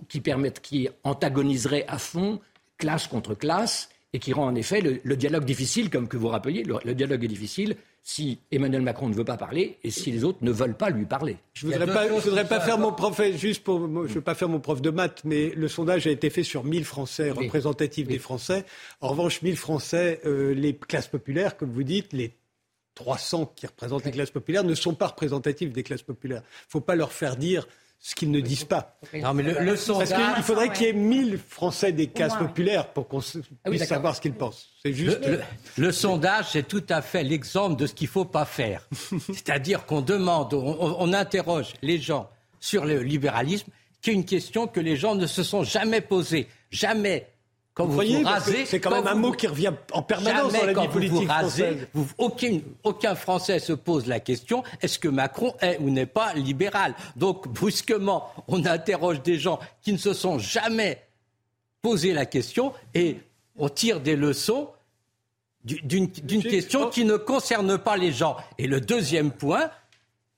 [0.08, 2.40] qui, permet, qui antagoniserait à fond
[2.76, 6.62] classe contre classe et qui rend en effet le, dialogue difficile, comme que vous rappeliez,
[6.62, 10.38] le dialogue est difficile si Emmanuel Macron ne veut pas parler et si les autres
[10.42, 11.36] ne veulent pas lui parler.
[11.54, 14.82] Je ne voudrais pas, faire mon prof, juste pour, je veux pas faire mon prof
[14.82, 18.64] de maths, mais le sondage a été fait sur 1000 Français représentatifs des Français.
[19.00, 22.32] En revanche, 1000 Français, euh, les classes populaires, comme vous dites, les
[22.94, 26.42] 300 qui représentent les classes populaires ne sont pas représentatifs des classes populaires.
[26.42, 27.66] Il ne faut pas leur faire dire
[28.04, 28.98] ce qu'ils ne disent pas.
[29.14, 30.10] Non, mais le, sondage...
[30.10, 33.20] Parce qu'il faudrait qu'il y ait 1000 Français des classes populaires pour qu'on
[33.64, 34.70] ah puisse savoir ce qu'ils pensent.
[34.82, 35.20] C'est juste.
[35.78, 38.88] Le, sondage, c'est tout à fait l'exemple de ce qu'il ne faut pas faire.
[39.28, 42.28] C'est-à-dire qu'on demande, on, interroge les gens
[42.58, 46.48] sur le libéralisme, qui est une question que les gens ne se sont jamais posée.
[46.72, 47.28] Jamais.
[47.74, 48.22] Quand vous, voyez,
[48.66, 51.86] c'est quand même un mot qui revient en permanence dans la vie politique française.
[52.18, 56.94] aucun, aucun Français se pose la question est-ce que Macron est ou n'est pas libéral?
[57.16, 61.02] Donc, brusquement, on interroge des gens qui ne se sont jamais
[61.80, 63.16] posé la question et
[63.56, 64.68] on tire des leçons
[65.64, 68.36] d'une question qui ne concerne pas les gens.
[68.58, 69.70] Et le deuxième point,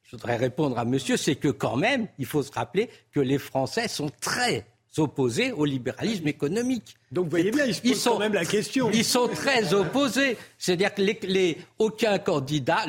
[0.05, 3.39] je voudrais répondre à monsieur, c'est que quand même, il faut se rappeler que les
[3.39, 4.67] Français sont très
[5.01, 6.97] opposés au libéralisme économique.
[7.11, 8.91] Donc vous voyez bien, ils se posent quand même la question.
[8.93, 10.37] Ils sont très opposés.
[10.59, 12.87] C'est-à-dire que les, aucun candidat,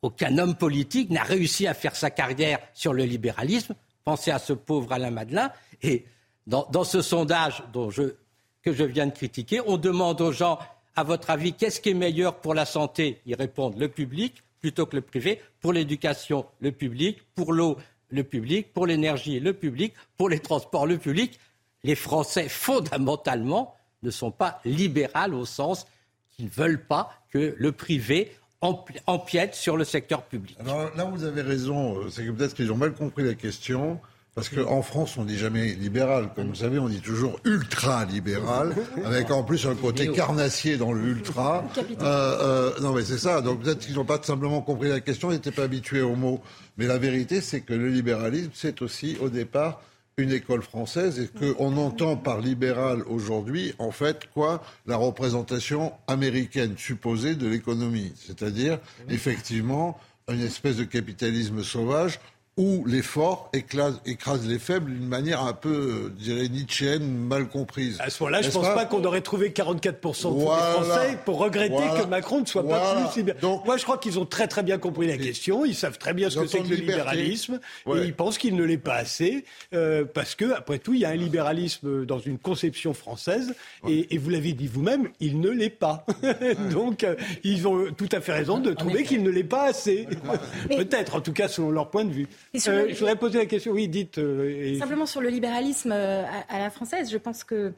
[0.00, 3.74] aucun homme politique n'a réussi à faire sa carrière sur le libéralisme.
[4.04, 5.50] Pensez à ce pauvre Alain Madelin.
[5.82, 6.04] Et
[6.46, 8.14] dans, dans ce sondage dont je,
[8.62, 10.58] que je viens de critiquer, on demande aux gens
[10.94, 13.20] à votre avis, qu'est-ce qui est meilleur pour la santé?
[13.26, 17.76] Ils répondent le public plutôt que le privé, pour l'éducation, le public, pour l'eau,
[18.12, 21.40] le public, pour l'énergie, le public, pour les transports, le public.
[21.82, 25.86] Les Français, fondamentalement, ne sont pas libéraux au sens
[26.30, 30.56] qu'ils ne veulent pas que le privé empiète sur le secteur public.
[30.64, 31.98] Là, vous avez raison.
[31.98, 34.00] Euh, c'est peut-être qu'ils ont mal compris la question.
[34.34, 36.30] Parce qu'en France, on dit jamais libéral.
[36.34, 38.74] Comme vous savez, on dit toujours ultra-libéral,
[39.04, 41.64] avec en plus un côté carnassier dans le ultra.
[41.78, 43.42] Euh, euh, non, mais c'est ça.
[43.42, 46.40] Donc peut-être qu'ils n'ont pas simplement compris la question, ils n'étaient pas habitués au mot.
[46.78, 49.82] Mais la vérité, c'est que le libéralisme, c'est aussi, au départ,
[50.16, 54.62] une école française et qu'on entend par libéral aujourd'hui, en fait, quoi?
[54.86, 58.12] La représentation américaine supposée de l'économie.
[58.16, 58.78] C'est-à-dire,
[59.10, 62.20] effectivement, une espèce de capitalisme sauvage
[62.58, 67.96] où les forts écrasent, les faibles d'une manière un peu, je dirais, nietzschéenne, mal comprise.
[67.98, 71.74] À ce moment-là, je ne pense pas, qu'on aurait trouvé 44% des Français pour regretter
[71.98, 73.40] que Macron ne soit pas plus libéral.
[73.40, 75.64] Donc, Moi, je crois qu'ils ont très très bien compris la question.
[75.64, 77.58] Ils savent très bien ce que c'est que le libéralisme.
[77.86, 79.44] Et ils pensent qu'il ne l'est pas assez.
[79.72, 83.54] Euh, parce que, après tout, il y a un libéralisme dans une conception française.
[83.88, 86.06] Et, vous l'avez dit vous-même, il ne l'est pas.
[86.70, 90.06] Donc, euh, ils ont tout à fait raison de trouver qu'il ne l'est pas assez.
[90.68, 92.28] Peut-être, en tout cas, selon leur point de vue.
[92.54, 94.18] Euh, je voudrais poser la question, oui, dites.
[94.18, 97.72] Euh, Simplement sur le libéralisme euh, à, la française, je pense que.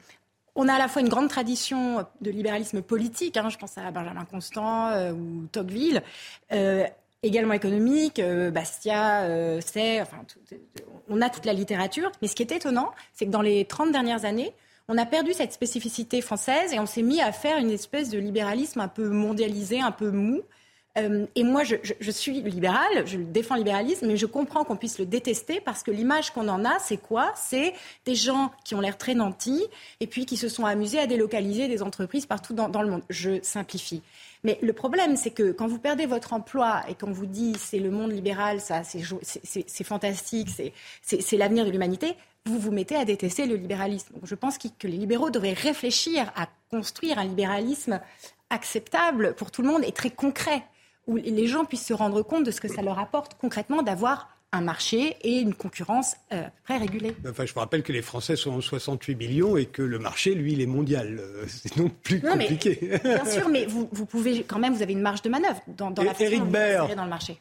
[0.57, 3.91] On a à la fois une grande tradition de libéralisme politique, hein, je pense à
[3.91, 6.01] Benjamin Constant ou Tocqueville,
[7.25, 8.23] également économique,
[8.53, 10.19] Bastia, c'est, enfin,
[11.09, 12.13] on a toute la littérature.
[12.23, 14.53] Mais ce qui est étonnant, c'est que dans les 30 dernières années,
[14.87, 18.19] on a perdu cette spécificité française et on s'est mis à faire une espèce de
[18.21, 20.43] libéralisme un peu mondialisé, un peu mou.
[20.97, 24.99] Euh, et moi, je, suis libérale, je défends le libéralisme, mais je comprends qu'on puisse
[24.99, 27.33] le détester parce que l'image qu'on en a, c'est quoi?
[27.37, 27.75] C'est
[28.05, 29.65] des gens qui ont l'air très nantis
[30.01, 33.03] et puis qui se sont amusés à délocaliser des entreprises partout dans, dans le monde.
[33.11, 34.03] Je simplifie.
[34.45, 37.79] Mais le problème, c'est que quand vous perdez votre emploi et qu'on vous dit c'est
[37.79, 40.49] le monde libéral, ça, c'est fantastique,
[41.03, 42.15] c'est l'avenir de l'humanité,
[42.47, 44.13] vous vous mettez à détester le libéralisme.
[44.15, 48.01] Donc je pense que les libéraux devraient réfléchir à construire un libéralisme
[48.51, 50.63] acceptable pour tout le monde et très concret
[51.07, 54.29] où les gens puissent se rendre compte de ce que ça leur apporte concrètement d'avoir
[54.55, 57.15] un marché et une concurrence euh, près régulée.
[57.29, 60.53] Enfin, je vous rappelle que les Français sont 68 millions et que le marché, lui,
[60.53, 61.19] il est mondial.
[61.21, 62.79] Euh, c'est non plus compliqué.
[63.03, 66.05] bien sûr, mais vous, pouvez quand même, vous avez une marge de manœuvre dans, dans
[66.05, 66.95] la façon Baird.
[66.95, 67.39] dans le marché.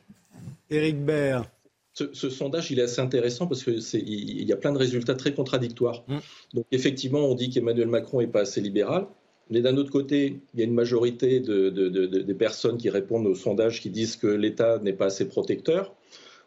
[0.70, 1.46] Éric Baird.
[1.94, 5.36] Ce, sondage, il est assez intéressant parce qu'il il y a plein de résultats très
[5.36, 6.04] contradictoires.
[6.08, 6.22] Hum.
[6.56, 9.06] Donc, effectivement, on dit qu'Emmanuel Macron n'est pas assez libéral.
[9.50, 13.36] Mais d'un autre côté, il y a une majorité de, des personnes qui répondent au
[13.36, 15.94] sondage qui disent que l'État n'est pas assez protecteur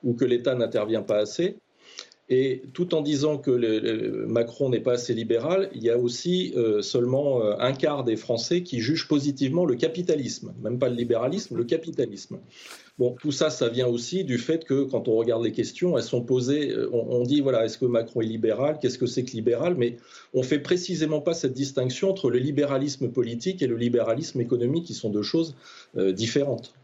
[0.03, 1.57] ou que l'État n'intervient pas assez.
[2.29, 6.53] Et tout en disant que le, Macron n'est pas assez libéral, il y a aussi
[6.57, 10.97] euh, seulement euh, un quart des Français qui jugent positivement le capitalisme, même pas le
[10.97, 12.41] libéralisme, le capitalisme.
[12.99, 16.05] Bon, tout ça, ça vient aussi du fait que quand on regarde les questions, elles
[16.05, 18.79] sont posées, euh, on, dit, voilà, est-ce que Macron est libéral?
[18.81, 19.75] Qu'est-ce que c'est que libéral?
[19.77, 19.97] Mais
[20.33, 24.95] on fait précisément pas cette distinction entre le libéralisme politique et le libéralisme économique, qui
[24.95, 25.57] sont deux choses
[25.95, 26.75] différentes.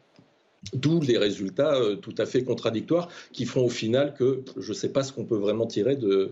[0.74, 4.74] D'où les résultats euh, tout à fait contradictoires qui font au final que je ne
[4.74, 6.30] sais pas ce qu'on peut vraiment tirer de,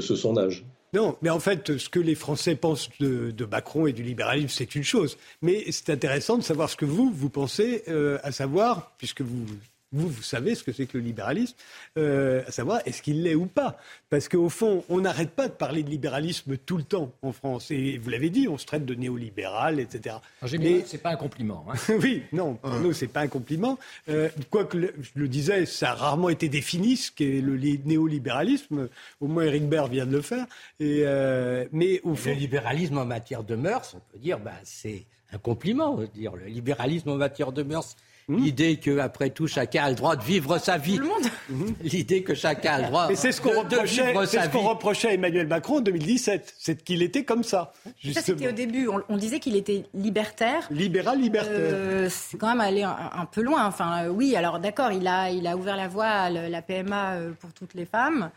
[0.00, 0.66] ce sondage.
[0.94, 4.74] Non, mais en fait, ce que les Français pensent de, Macron et du libéralisme, c'est
[4.74, 5.18] une chose.
[5.42, 9.44] Mais c'est intéressant de savoir ce que vous, vous pensez, euh, à savoir, puisque vous
[9.92, 11.56] vous, vous savez ce que c'est que le libéralisme,
[11.96, 13.78] euh, à savoir est-ce qu'il l'est ou pas?
[14.10, 17.70] Parce qu'au fond, on n'arrête pas de parler de libéralisme tout le temps en France.
[17.70, 20.16] Et vous l'avez dit, on se traite de néolibéral, etc.
[20.58, 21.64] Mais c'est pas un compliment.
[21.70, 21.94] Hein.
[22.02, 23.78] oui, non, pour nous, c'est pas un compliment.
[24.08, 28.88] Euh, quoique, je le disais, ça a rarement été défini, ce qu'est le néolibéralisme.
[29.20, 30.46] Au moins, Eric Baird vient de le faire.
[30.80, 32.30] Et, euh, mais au fond...
[32.30, 35.98] Le libéralisme en matière de mœurs, on peut dire, bah, c'est un compliment.
[36.14, 36.36] Dire.
[36.36, 37.96] Le libéralisme en matière de mœurs,
[38.28, 38.36] Mmh.
[38.36, 41.00] L'idée que, après tout, chacun a le droit de vivre sa vie.
[41.48, 41.64] Mmh.
[41.82, 45.12] L'idée que chacun a le droit c'est ce qu'on reprochait, C'est ce qu'on reprochait à
[45.14, 46.54] Emmanuel Macron en 2017.
[46.58, 47.72] C'est qu'il était comme ça.
[48.12, 48.88] Ça, c'était au début.
[49.08, 50.68] On, disait qu'il était libertaire.
[50.70, 51.54] Libéral, libertaire.
[51.54, 53.66] Euh, c'est quand même aller un, peu loin.
[53.66, 57.12] Enfin, euh, oui, alors d'accord, il a, il a ouvert la voie à la PMA
[57.14, 58.30] euh, pour toutes les femmes.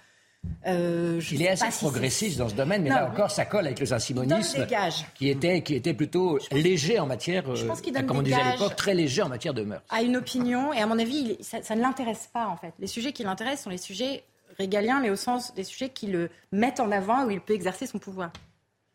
[0.68, 3.86] Euh, il est assez progressiste dans ce domaine, mais là encore, ça colle avec le
[3.86, 4.68] saint-simonisme
[5.16, 8.52] qui était, qui était plutôt léger en matière, je pense euh, comme on disait à
[8.52, 9.82] l'époque, très léger en matière de mœurs.
[9.90, 12.74] À une opinion, et à mon avis, ça, ça ne l'intéresse pas en fait.
[12.80, 14.24] Les sujets qui l'intéressent sont les sujets
[14.58, 17.88] régaliens, mais au sens des sujets qui le mettent en avant, où il peut exercer
[17.88, 18.32] son pouvoir.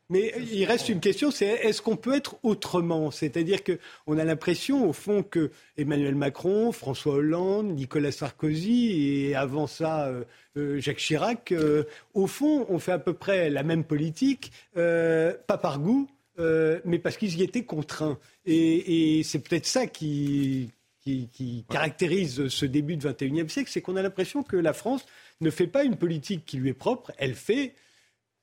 [0.09, 3.11] Mais il reste une question, c'est est-ce qu'on peut être autrement?
[3.11, 9.67] C'est-à-dire qu'on a l'impression, au fond, que Emmanuel Macron, François Hollande, Nicolas Sarkozy et avant
[9.67, 10.23] ça euh,
[10.57, 11.85] euh, Jacques Chirac, euh,
[12.15, 17.17] au fond, ont fait à peu près la même politique, pas par goût, mais parce
[17.17, 18.19] qu'ils y étaient contraints.
[18.45, 24.03] Et, c'est peut-être ça qui, qui caractérise ce début du XXIe siècle, c'est qu'on a
[24.03, 25.05] l'impression que la France
[25.41, 27.75] ne fait pas une politique qui lui est propre, elle fait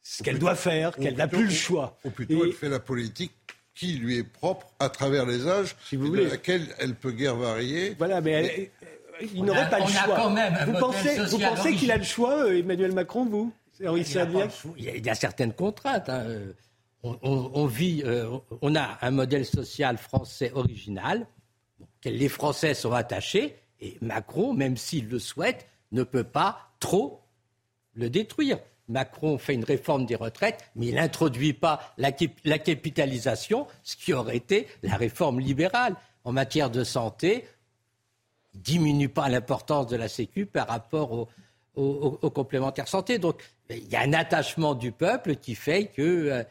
[0.04, 1.98] ce qu'elle doit faire, qu'elle n'a plus le choix.
[2.04, 3.32] Ou plutôt, elle fait la politique
[3.74, 6.26] qui lui est propre à travers les âges, si vous voulez.
[6.26, 7.96] de laquelle elle peut guère varier.
[7.98, 8.72] Voilà, mais,
[9.34, 10.16] il n'aurait pas le choix.
[10.16, 15.06] Quand même vous pensez, vous pensez qu'il a le choix, euh, Emmanuel Macron, vous il,
[15.06, 16.08] y a, certaines contraintes.
[16.08, 16.26] Hein.
[17.02, 21.28] On, vit, euh, on a un modèle social français original,
[21.82, 27.22] auquel les Français sont attachés, et Macron, même s'il le souhaite, ne peut pas trop
[27.94, 28.60] le détruire.
[28.90, 34.38] Macron fait une réforme des retraites, mais il n'introduit pas la, capitalisation, ce qui aurait
[34.38, 35.96] été la réforme libérale.
[36.26, 37.46] En matière de santé,
[38.54, 41.28] il diminue pas l'importance de la Sécu par rapport
[41.76, 43.20] aux complémentaires santé.
[43.20, 46.44] Donc, il y a un attachement du peuple qui fait qu'il euh,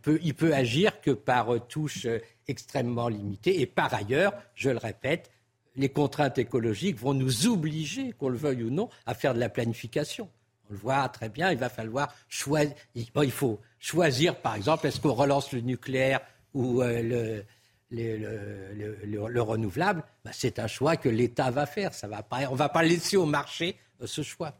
[0.00, 2.06] peut, il peut agir que par touches
[2.48, 3.60] extrêmement limitées.
[3.60, 5.30] Et par ailleurs, je le répète,
[5.76, 9.48] les contraintes écologiques vont nous obliger, qu'on le veuille ou non, à faire de la
[9.48, 10.28] planification.
[10.68, 12.74] On le voit très bien, il va falloir choisir.
[12.94, 16.20] il faut choisir, par exemple, est-ce qu'on relance le nucléaire
[16.54, 17.42] ou euh,
[17.90, 20.04] le, renouvelable?
[20.24, 21.92] Bah, C'est un choix que l'État va faire.
[21.94, 24.54] Ça va pas, on ne va pas laisser au marché euh, ce choix.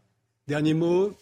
[0.46, 1.16] Dernier mot,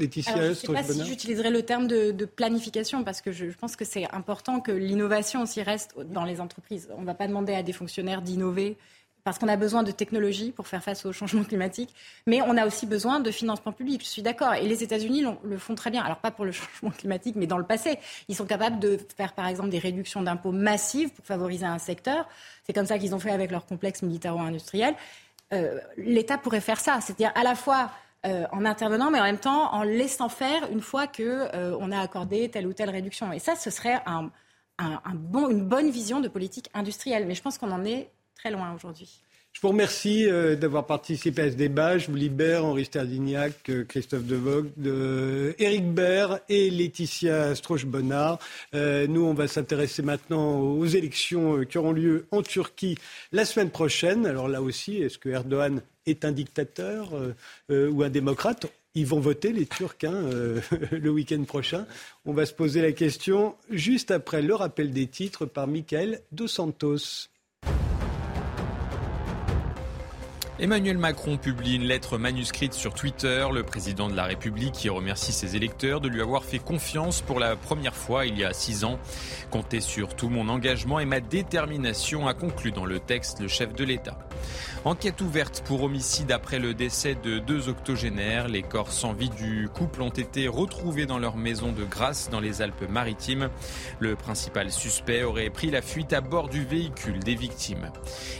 [0.00, 3.76] Laetitia Je ne sais pas si j'utiliserai le terme de, planification parce que je, pense
[3.76, 6.88] que c'est important que l'innovation aussi reste dans les entreprises.
[6.96, 8.78] On ne va pas demander à des fonctionnaires d'innover
[9.24, 11.94] parce qu'on a besoin de technologie pour faire face au changement climatique,
[12.26, 14.54] mais on a aussi besoin de financement public, je suis d'accord.
[14.54, 16.02] Et les États-Unis le font très bien.
[16.02, 17.98] Alors pas pour le changement climatique, mais dans le passé.
[18.28, 22.28] Ils sont capables de faire par exemple des réductions d'impôts massives pour favoriser un secteur.
[22.64, 24.94] C'est comme ça qu'ils ont fait avec leur complexe militaro-industriel.
[25.52, 27.90] Euh, L'État pourrait faire ça, c'est-à-dire à la fois
[28.26, 31.90] euh, en intervenant, mais en même temps en laissant faire une fois qu'on euh, on
[31.90, 33.32] a accordé telle ou telle réduction.
[33.32, 34.00] Et ça, ce serait
[34.78, 37.26] une bonne vision de politique industrielle.
[37.26, 38.10] Mais je pense qu'on en est
[38.40, 39.20] très loin aujourd'hui.
[39.52, 41.98] Je vous remercie euh, d'avoir participé à ce débat.
[41.98, 48.38] Je vous libère Henri Sterdignac, euh, Christophe Devogue, de, Éric Baird et Laetitia Strauch-Bonnard.
[48.74, 52.96] Euh, nous, on va s'intéresser maintenant aux élections qui auront lieu en Turquie
[53.32, 54.24] la semaine prochaine.
[54.24, 57.10] Alors là aussi, est-ce que Erdogan est un dictateur
[57.68, 58.66] ou un démocrate?
[58.94, 60.24] Ils vont voter, les Turcs, hein,
[60.92, 61.86] le week-end prochain.
[62.24, 66.48] On va se poser la question juste après le rappel des titres par Michael Dos
[66.48, 67.29] Santos.
[70.62, 73.46] Emmanuel Macron publie une lettre manuscrite sur Twitter.
[73.50, 77.40] Le président de la République qui remercie ses électeurs de lui avoir fait confiance pour
[77.40, 78.98] la première fois il y a six ans.
[79.50, 83.72] Comptez sur tout mon engagement et ma détermination, a conclu dans le texte le chef
[83.72, 84.18] de l'État.
[84.86, 88.48] Enquête ouverte pour homicide après le décès de deux octogénaires.
[88.48, 92.40] Les corps sans vie du couple ont été retrouvés dans leur maison de Grasse dans
[92.40, 93.50] les Alpes-Maritimes.
[93.98, 97.90] Le principal suspect aurait pris la fuite à bord du véhicule des victimes.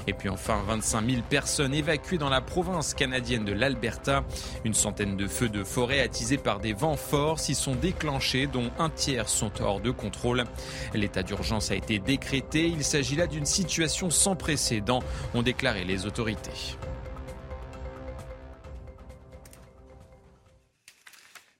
[0.06, 4.24] Et puis enfin, 25 000 personnes évacuées dans la province canadienne de l'Alberta.
[4.64, 8.70] Une centaine de feux de forêt attisés par des vents forts s'y sont déclenchés, dont
[8.78, 10.44] un tiers sont hors de contrôle.
[10.94, 12.66] L'état d'urgence a été décrété.
[12.66, 15.00] Il s'agit là d'une situation sans précédent,
[15.34, 16.29] ont déclaré les autorités.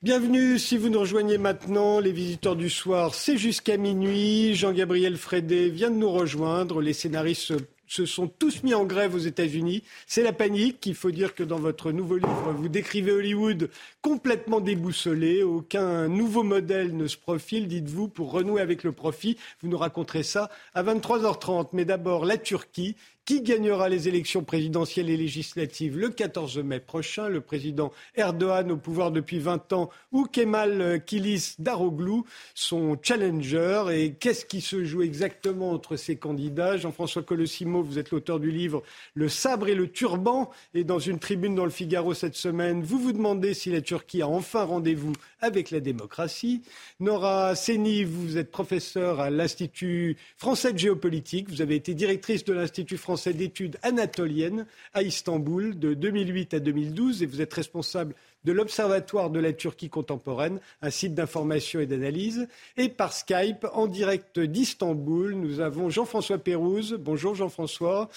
[0.02, 4.54] Bienvenue si vous nous rejoignez maintenant, les visiteurs du soir, c'est jusqu'à minuit.
[4.54, 6.80] Jean-Gabriel Frédé vient de nous rejoindre.
[6.80, 7.52] Les scénaristes
[7.86, 9.82] se sont tous mis en grève aux États-Unis.
[10.06, 10.86] C'est la panique.
[10.86, 13.68] Il faut dire que dans votre nouveau livre, vous décrivez Hollywood
[14.00, 15.42] complètement déboussolé.
[15.42, 19.36] Aucun nouveau modèle ne se profile, dites-vous, pour renouer avec le profit.
[19.60, 21.70] Vous nous raconterez ça à 23h30.
[21.72, 22.94] Mais d'abord, la Turquie
[23.30, 27.28] qui gagnera les élections présidentielles et législatives le 14 mai prochain?
[27.28, 32.22] Le président Erdogan au pouvoir depuis 20 ans ou Kemal Kilis Daroglu,
[32.56, 33.84] son challenger?
[33.92, 36.76] Et qu'est-ce qui se joue exactement entre ces candidats?
[36.76, 38.82] Jean-François Colossimo, vous êtes l'auteur du livre
[39.14, 40.50] Le sabre et le turban.
[40.74, 44.22] Et dans une tribune dans le Figaro cette semaine, vous vous demandez si la Turquie
[44.22, 46.62] a enfin rendez-vous avec la démocratie.
[46.98, 51.48] Nora Seni, vous êtes professeure à l'Institut français de géopolitique.
[51.48, 57.22] Vous avez été directrice de l'Institut français d'études anatoliennes à Istanbul de 2008 à 2012
[57.22, 58.14] et vous êtes responsable
[58.44, 62.48] de l'Observatoire de la Turquie contemporaine, un site d'information et d'analyse.
[62.76, 66.96] Et par Skype, en direct d'Istanbul, nous avons Jean-François Pérouse.
[66.98, 68.08] Bonjour Jean-François.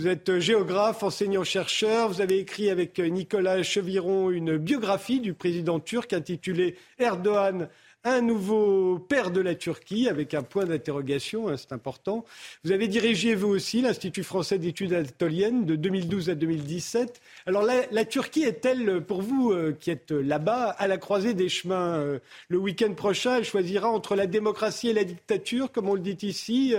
[0.00, 2.08] Vous êtes géographe, enseignant-chercheur.
[2.08, 7.68] Vous avez écrit avec Nicolas Cheviron une biographie du président turc intitulée Erdogan,
[8.04, 12.24] un nouveau père de la Turquie, avec un point d'interrogation, hein, c'est important.
[12.64, 17.20] Vous avez dirigé, vous aussi, l'Institut français d'études anatoliennes de 2012 à 2017.
[17.46, 21.98] Alors la, Turquie est-elle, pour vous euh, qui êtes là-bas, à la croisée des chemins
[21.98, 26.00] euh, Le week-end prochain, elle choisira entre la démocratie et la dictature, comme on le
[26.00, 26.74] dit ici.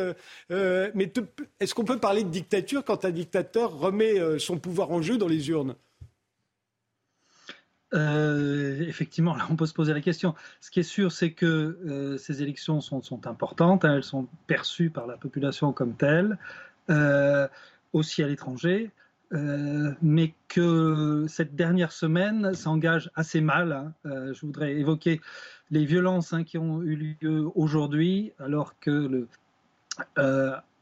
[0.49, 1.11] Euh, mais
[1.59, 5.27] est-ce qu'on peut parler de dictature quand un dictateur remet son pouvoir en jeu dans
[5.27, 5.75] les urnes?
[7.93, 10.35] Euh, effectivement, là, on peut se poser la question.
[10.59, 14.89] Ce qui est sûr, c'est que euh, ces élections sont, importantes, hein, elles sont perçues
[14.89, 16.37] par la population comme telles,
[16.89, 17.47] euh,
[17.93, 18.91] aussi à l'étranger,
[20.01, 23.71] mais que cette dernière semaine s'engage assez mal.
[23.71, 23.93] Hein.
[24.03, 25.21] je voudrais évoquer
[25.69, 29.29] les violences hein, qui ont eu lieu aujourd'hui, alors que le,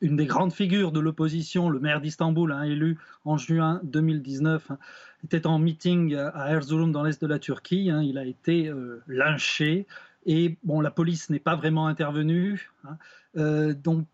[0.02, 4.78] une des grandes figures de l'opposition, le maire d'Istanbul, hein, élu en juin 2019, hein,
[5.24, 7.90] était en meeting à Erzurum dans l'est de la Turquie.
[7.90, 8.02] Hein.
[8.02, 9.88] il a été euh, lynché
[10.26, 12.72] et bon, la police n'est pas vraiment intervenue.
[13.38, 14.06] Euh, donc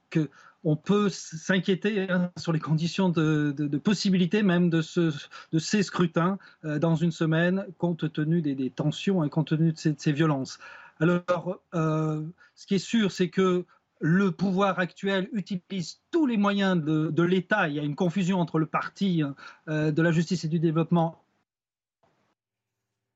[0.64, 7.12] on peut s'inquiéter sur les conditions de, possibilité même de, ces scrutins euh, dans une
[7.12, 10.58] semaine, compte tenu des, tensions et compte tenu de ces violences.
[11.00, 13.66] Alors, ce qui est sûr, c'est que
[14.06, 17.70] le pouvoir actuel utilise tous les moyens de, l'État.
[17.70, 19.24] Il y a une confusion entre le parti
[19.68, 21.24] euh, de la justice et du développement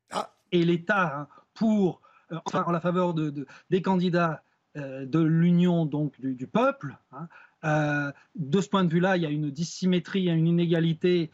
[0.09, 0.33] ah.
[0.51, 4.41] et l'État hein, pour, euh, enfin, en la faveur de, des candidats
[4.77, 6.97] euh, de l'union donc du, peuple.
[7.11, 8.11] Hein.
[8.35, 11.29] de ce point de vue-là, il y a une dissymétrie, une inégalité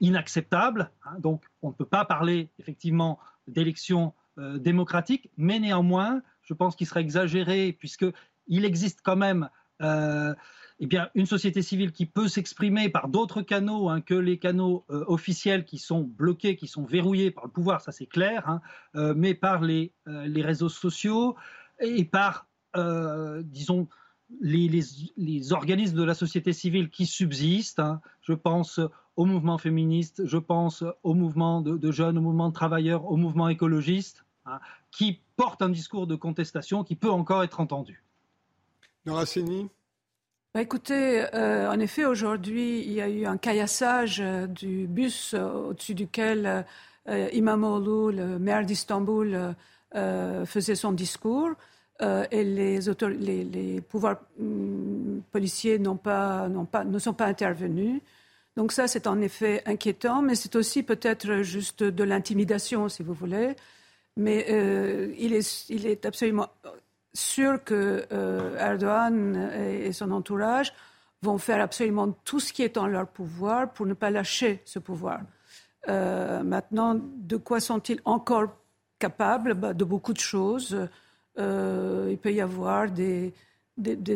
[0.00, 0.90] inacceptable.
[1.04, 1.20] Hein.
[1.20, 7.02] donc, on ne peut pas parler effectivement d'élections démocratiques, mais néanmoins, je pense qu'il serait
[7.02, 9.50] exagéré, puisqu'il existe quand même
[9.82, 10.34] euh,
[10.78, 14.84] eh bien, une société civile qui peut s'exprimer par d'autres canaux hein, que les canaux
[14.90, 18.60] euh, officiels qui sont bloqués, qui sont verrouillés par le pouvoir, ça c'est clair, hein,
[18.94, 21.34] euh, mais par les, les, réseaux sociaux
[21.80, 22.46] et par,
[23.44, 23.88] disons,
[24.40, 24.68] les,
[25.16, 27.80] les, organismes de la société civile qui subsistent.
[27.80, 28.00] Hein.
[28.22, 28.80] Je pense
[29.16, 33.16] au mouvement féministe, je pense au mouvement de, de jeunes, au mouvement de travailleurs, au
[33.16, 34.26] mouvement écologiste.
[34.96, 38.02] Qui porte un discours de contestation qui peut encore être entendu.
[39.04, 39.68] Noraceni
[40.56, 45.34] bah écoutez, euh, en effet, aujourd'hui, il y a eu un caillassage euh, du bus
[45.34, 46.64] euh, au-dessus duquel
[47.10, 49.54] euh, Imamoglu, le maire d'Istanbul,
[50.46, 51.50] faisait son discours.
[52.00, 58.00] et les, les, les pouvoirs mm, policiers pas, pas, ne sont pas intervenus.
[58.56, 63.12] Donc ça, c'est en effet inquiétant, mais c'est aussi peut-être juste de l'intimidation, si vous
[63.12, 63.56] voulez.
[64.16, 66.48] Mais euh, il, est, absolument
[67.12, 70.72] sûr que euh, Erdogan et, son entourage
[71.22, 74.78] vont faire absolument tout ce qui est en leur pouvoir pour ne pas lâcher ce
[74.78, 75.20] pouvoir.
[75.88, 78.48] Euh, maintenant, de quoi sont-ils encore
[78.98, 79.54] capables?
[79.54, 80.88] Bah, De beaucoup de choses.
[81.36, 83.34] il peut y avoir des,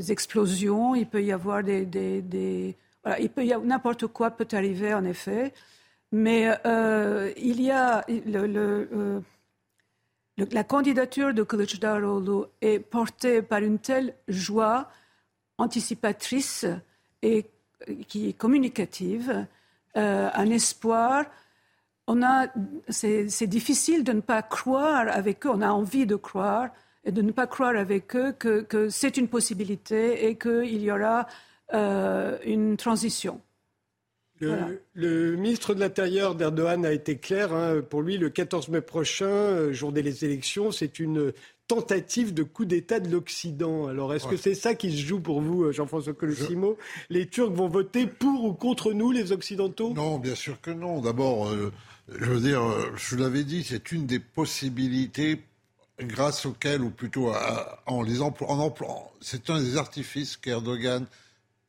[0.09, 2.77] explosions, il peut y avoir des...
[3.05, 5.53] voilà, n'importe quoi peut arriver en effet,
[6.11, 6.49] mais
[7.37, 9.23] il y a le
[10.53, 14.91] la candidature de Kılıçdaroğlu est portée par une telle joie
[15.59, 16.67] anticipatrice
[17.23, 17.47] et
[18.09, 19.47] qui est communicative,
[19.97, 21.25] euh, un espoir.
[22.07, 22.47] On a,
[22.89, 25.51] c'est, difficile de ne pas croire avec eux.
[25.51, 26.71] On a envie de croire
[27.05, 31.27] et de ne pas croire avec eux que, c'est une possibilité et qu'il y aura
[31.73, 33.41] euh, une transition.
[34.41, 37.53] Le, ministre de l'Intérieur d'Erdogan a été clair.
[37.53, 37.83] Hein.
[37.89, 41.33] pour lui, le 14 mai prochain, euh, jour des élections, c'est une
[41.69, 43.87] tentative de coup d'État de l'Occident.
[43.87, 46.79] Alors, est-ce que c'est ça qui se joue pour vous, euh, Jean-François Colossimo
[47.11, 49.93] Les Turcs vont voter pour ou contre nous, les Occidentaux?
[49.95, 51.01] Non, bien sûr que non.
[51.01, 51.73] D'abord, euh,
[52.09, 52.63] je veux dire,
[52.97, 55.41] je l'avais dit, c'est une des possibilités
[56.01, 57.31] grâce auxquelles, ou plutôt
[57.87, 58.75] en les emploie, en
[59.21, 61.07] c'est un des artifices qu'Erdogan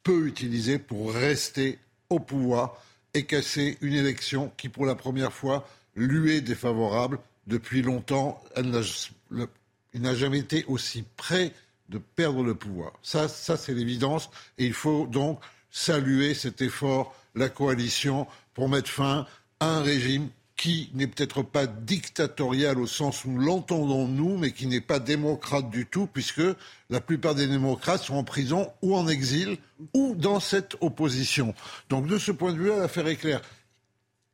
[0.04, 1.78] peut utiliser pour rester
[2.12, 2.76] au pouvoir
[3.14, 7.20] et casser une élection qui, pour la première fois, lui est défavorable.
[7.48, 11.54] Depuis longtemps, il n'a jamais été aussi près
[11.90, 12.94] de perdre le pouvoir.
[13.02, 14.30] Ça, ça c'est l'évidence.
[14.58, 15.40] Et il faut donc
[15.70, 19.26] saluer cet effort, la coalition, pour mettre fin
[19.60, 20.30] à un régime
[20.62, 25.72] qui n'est peut-être pas dictatorial au sens où l'entendons nous, mais qui n'est pas démocrate
[25.72, 26.44] du tout, puisque
[26.92, 29.58] la plupart des démocrates sont en prison ou en exil
[29.96, 31.56] ou dans cette opposition.
[31.90, 33.42] Donc de ce point de vue-là, l'affaire est claire.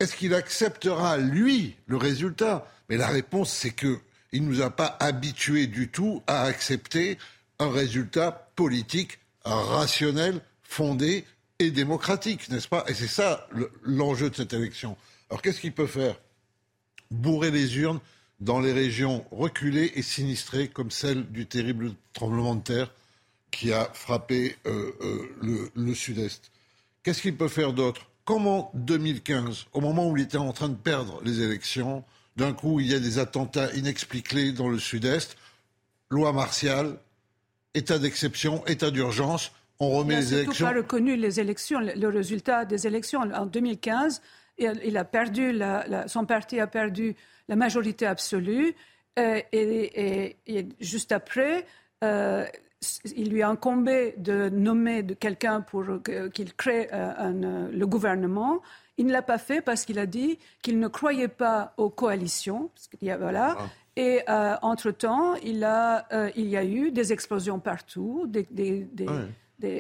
[0.02, 2.68] est-ce qu'il acceptera, lui, le résultat?
[2.90, 3.98] Mais la réponse, c'est qu'il
[4.34, 7.18] ne nous a pas habitués du tout à accepter
[7.58, 11.24] un résultat politique rationnel, fondé
[11.60, 12.84] et démocratique, n'est-ce pas?
[12.90, 13.48] Et c'est ça
[13.84, 14.98] l'enjeu de cette élection.
[15.30, 16.16] Alors qu'est-ce qu'il peut faire?
[17.12, 18.00] Bourrer les urnes
[18.40, 22.94] dans les régions reculées et sinistrées comme celle du terrible tremblement de terre
[23.52, 26.52] qui a frappé euh, euh, le sud-est.
[27.04, 28.08] Qu'est-ce qu'il peut faire d'autre?
[28.26, 32.04] Comment 2015, au moment où il était en train de perdre les élections,
[32.36, 35.38] d'un coup il y a des attentats inexpliqués dans le sud-est,
[36.10, 37.00] loi martiale,
[37.74, 40.66] état d'exception, état d'urgence, on remet les élections.
[40.66, 44.22] Il n'a pas reconnu les élections, le résultat des élections en 2015.
[44.58, 45.60] Il a perdu,
[46.08, 47.16] son parti a perdu
[47.48, 48.76] la majorité absolue.
[49.20, 50.36] Euh, et,
[50.80, 51.66] juste après,
[52.04, 52.46] euh,
[53.16, 55.86] il lui a incombé de nommer quelqu'un pour
[56.34, 58.62] qu'il crée euh, le gouvernement.
[58.98, 62.70] Il ne l'a pas fait parce qu'il a dit qu'il ne croyait pas aux coalitions.
[63.02, 63.56] voilà.
[63.58, 63.66] Ah.
[63.96, 68.32] Et euh, entre-temps, il, euh, il, y a eu des explosions partout,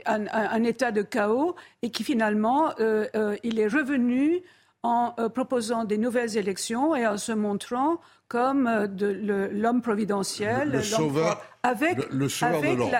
[0.07, 4.41] un, état de chaos, et qui finalement, il est revenu
[4.87, 11.41] en proposant des nouvelles élections et en se montrant comme euh, l'homme providentiel, le, sauveur,
[11.63, 11.97] avec,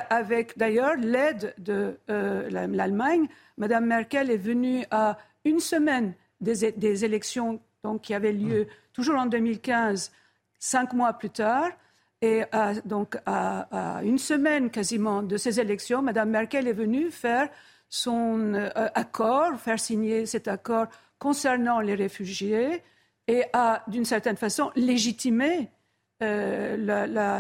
[0.10, 3.28] avec, d'ailleurs l'aide de euh, l'Allemagne.
[3.58, 8.68] Madame Merkel est venue à une semaine des, élections donc, qui avaient lieu hum.
[8.94, 10.12] toujours en 2015,
[10.60, 11.70] cinq mois plus tard.
[12.22, 12.42] Et
[12.86, 17.48] donc à, une semaine quasiment de ces élections, Madame Merkel est venue faire
[17.90, 20.88] son euh, accord, faire signer cet accord
[21.20, 22.84] concernant les réfugiés
[23.28, 25.70] et a, d'une certaine façon, légitimé
[26.24, 26.78] euh,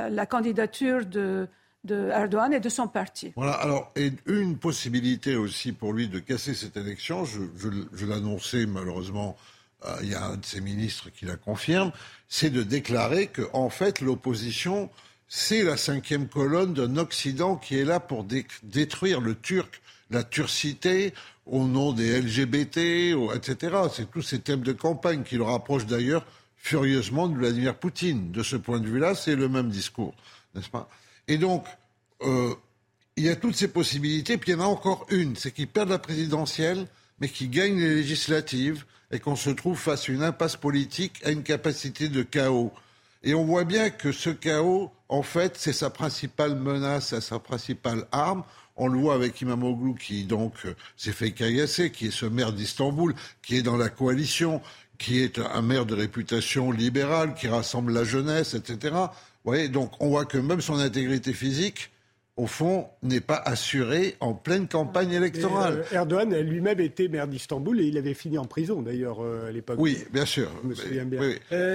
[0.10, 1.48] la, candidature de,
[1.90, 3.32] Erdogan et de son parti.
[3.36, 3.94] Voilà, alors,
[4.26, 9.38] une possibilité aussi pour lui de casser cette élection, je, je, l'annonçais malheureusement,
[9.86, 11.92] euh, il y a un de ses ministres qui la confirme,
[12.28, 14.90] c'est de déclarer que, en fait, l'opposition,
[15.30, 18.26] c'est la cinquième colonne d'un Occident qui est là pour
[18.64, 21.14] détruire le Turc, la turcité,
[21.50, 23.78] au nom des LGBT, etc.
[23.94, 26.26] C'est tous ces thèmes de campagne qui le rapprochent d'ailleurs
[26.56, 28.32] furieusement de Vladimir Poutine.
[28.32, 30.14] De ce point de vue-là, c'est le même discours,
[30.56, 30.90] n'est-ce pas?
[31.28, 31.66] Et donc,
[32.22, 32.54] euh,
[33.16, 35.68] il y a toutes ces possibilités, puis il y en a encore une, c'est qu'il
[35.68, 36.88] perd la présidentielle,
[37.20, 41.32] mais qu'il gagne les législatives, et qu'on se trouve face à une impasse politique, à
[41.32, 42.72] une capacité de chaos.
[43.24, 48.06] Et on voit bien que ce chaos, en fait, c'est sa principale menace, sa principale
[48.12, 48.44] arme.
[48.78, 52.54] On le voit avec Imamoglu qui donc euh, s'est fait caillasser, qui est ce maire
[52.54, 54.62] d'Istanbul, qui est dans la coalition,
[55.00, 58.96] qui est un maire de réputation libérale, qui rassemble la jeunesse, etc.
[59.44, 61.90] Vous voyez, donc on voit que même son intégrité physique,
[62.36, 65.84] au fond, n'est pas assurée en pleine campagne électorale.
[65.92, 69.52] Euh, Erdogan lui-même était maire d'Istanbul et il avait fini en prison d'ailleurs euh, à
[69.52, 69.78] l'époque.
[69.80, 70.52] Oui, bien sûr.
[70.62, 71.20] Je me souviens bien.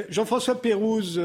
[0.08, 1.20] Jean-François Pérouse,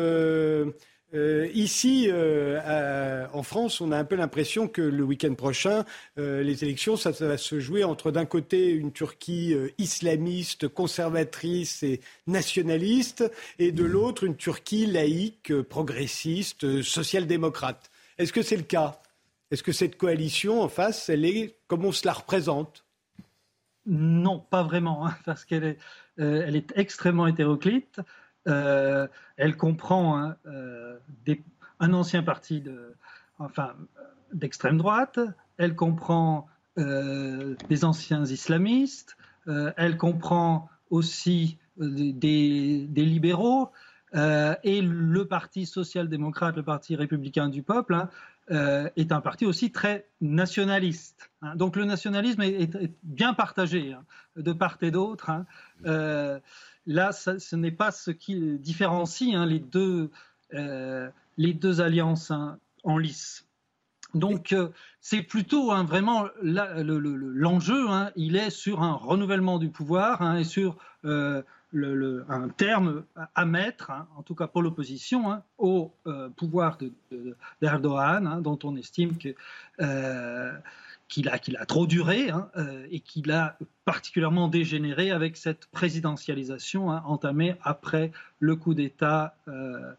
[1.14, 5.86] euh, ici, euh, en France, on a un peu l'impression que le week-end prochain,
[6.18, 12.02] euh, les élections, ça, va se jouer entre d'un côté une Turquie islamiste, conservatrice et
[12.28, 17.90] nationaliste, et de l'autre une Turquie laïque, progressiste, social-démocrate.
[18.18, 19.00] Est-ce que c'est le cas?
[19.50, 22.84] Est-ce que cette coalition en face, elle est comme on se la représente?
[23.86, 25.78] Non, pas vraiment, hein, parce qu'elle
[26.18, 28.02] est, extrêmement hétéroclite.
[28.48, 30.98] Euh, elle comprend hein, euh,
[31.80, 32.64] un ancien parti
[33.40, 33.74] enfin,
[34.34, 35.20] d'extrême droite,
[35.58, 39.18] elle comprend euh, des anciens islamistes,
[39.78, 43.72] elle comprend aussi des, libéraux,
[44.14, 50.10] et le Parti social-démocrate, le Parti républicain du peuple, hein, est un parti aussi très
[50.20, 51.30] nationaliste.
[51.42, 51.56] Hein.
[51.56, 53.96] Donc le nationalisme est, bien partagé
[54.36, 55.32] de part et d'autre.
[56.88, 60.10] Là, ce n'est pas ce qui différencie hein, les, deux,
[60.54, 63.46] euh, les deux alliances hein, en lice.
[64.14, 64.70] Donc, euh,
[65.02, 71.44] c'est plutôt hein, vraiment l'enjeu, il est sur un renouvellement du pouvoir et sur euh,
[71.74, 73.04] un terme
[73.36, 75.92] à mettre, en tout cas pour l'opposition, au
[76.38, 76.78] pouvoir
[77.62, 79.36] d'Erdogan, dont on estime que
[81.08, 87.02] qu'il a, trop duré hein, euh, et qu'il a particulièrement dégénéré avec cette présidentialisation hein,
[87.06, 89.94] entamée après le coup d'État euh,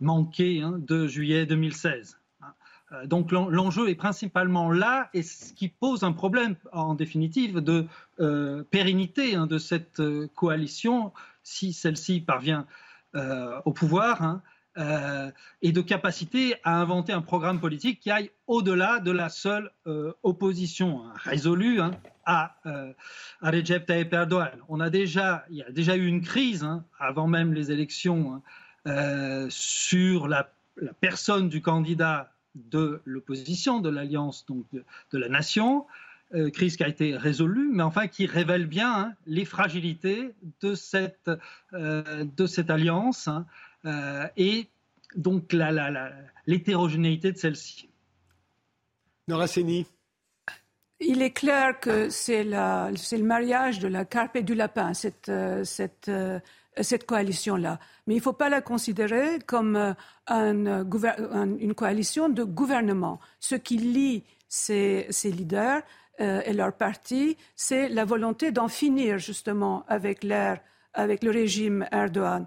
[0.00, 2.18] manqué hein, de juillet 2016.
[2.92, 7.86] Euh, donc l'enjeu est principalement là et ce qui pose un problème en définitive de
[8.70, 10.02] pérennité de cette
[10.34, 11.12] coalition
[11.42, 12.66] si celle-ci parvient
[13.14, 14.40] au pouvoir
[14.80, 15.30] euh,
[15.60, 20.12] et de capacité à inventer un programme politique qui aille au-delà de la seule euh,
[20.22, 21.90] opposition hein, résolue hein,
[22.24, 22.90] à, euh,
[23.42, 24.58] à Recep Tayyip Erdogan.
[24.68, 28.42] On a déjà, il y a déjà eu une crise hein, avant même les élections
[29.50, 30.50] sur la,
[31.00, 35.86] personne du candidat de l'opposition, de l'alliance donc de, la nation.
[36.54, 41.30] crise qui a été résolue, mais enfin qui révèle bien les fragilités de cette,
[41.72, 43.28] de cette alliance.
[43.28, 43.40] Euh,
[43.84, 44.66] et
[45.16, 45.52] donc
[46.46, 47.88] l'hétérogénéité de celle-ci.
[49.28, 49.46] Nora
[51.02, 55.64] il est clair que c'est le mariage de la carpe et du lapin, cette, euh,
[55.64, 56.38] cette, euh,
[56.78, 57.78] cette coalition-là.
[58.06, 59.94] Mais il ne faut pas la considérer comme
[60.28, 63.18] une coalition de gouvernement.
[63.40, 65.82] Ce qui lie ces, ces leaders
[66.18, 70.26] et leur parti, c'est la volonté d'en finir justement avec,
[70.92, 72.46] avec le régime Erdogan.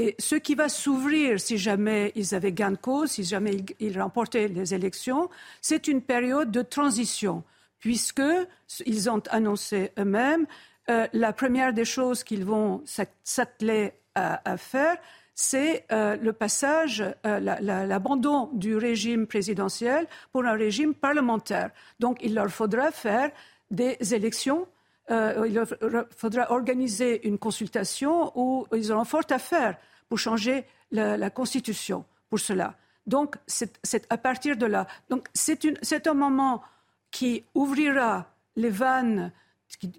[0.00, 4.00] Et ce qui va s'ouvrir si jamais ils avaient gain de cause, si jamais ils,
[4.00, 5.28] remportaient les élections,
[5.60, 7.42] c'est une période de transition,
[7.80, 10.46] puisqu'ils ont annoncé eux-mêmes
[10.88, 12.80] euh, la première des choses qu'ils vont
[13.24, 14.98] s'atteler à, faire,
[15.34, 21.72] c'est euh, le passage, euh, l'abandon du régime présidentiel pour un régime parlementaire.
[21.98, 23.32] Donc il leur faudra faire
[23.68, 24.68] des élections
[25.10, 25.62] il
[26.16, 29.76] faudra organiser une consultation où ils auront fort à faire
[30.08, 32.74] pour changer la, Constitution pour cela.
[33.06, 34.86] Donc, c'est à partir de là.
[35.08, 36.62] Donc, c'est un moment
[37.10, 38.26] qui ouvrira
[38.56, 39.32] les vannes,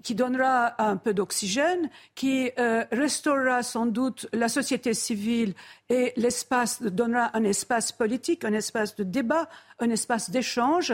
[0.04, 5.54] qui, donnera un peu d'oxygène, qui euh, restaurera sans doute la société civile
[5.90, 6.14] et
[6.82, 9.48] donnera un espace politique, un espace de débat,
[9.80, 10.94] un espace d'échange,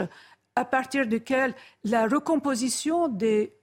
[0.54, 3.55] à partir duquel la recomposition des,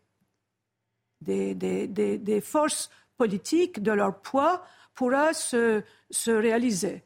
[1.24, 4.64] des, forces politiques, de leur poids,
[4.94, 7.04] pourra se, se réaliser.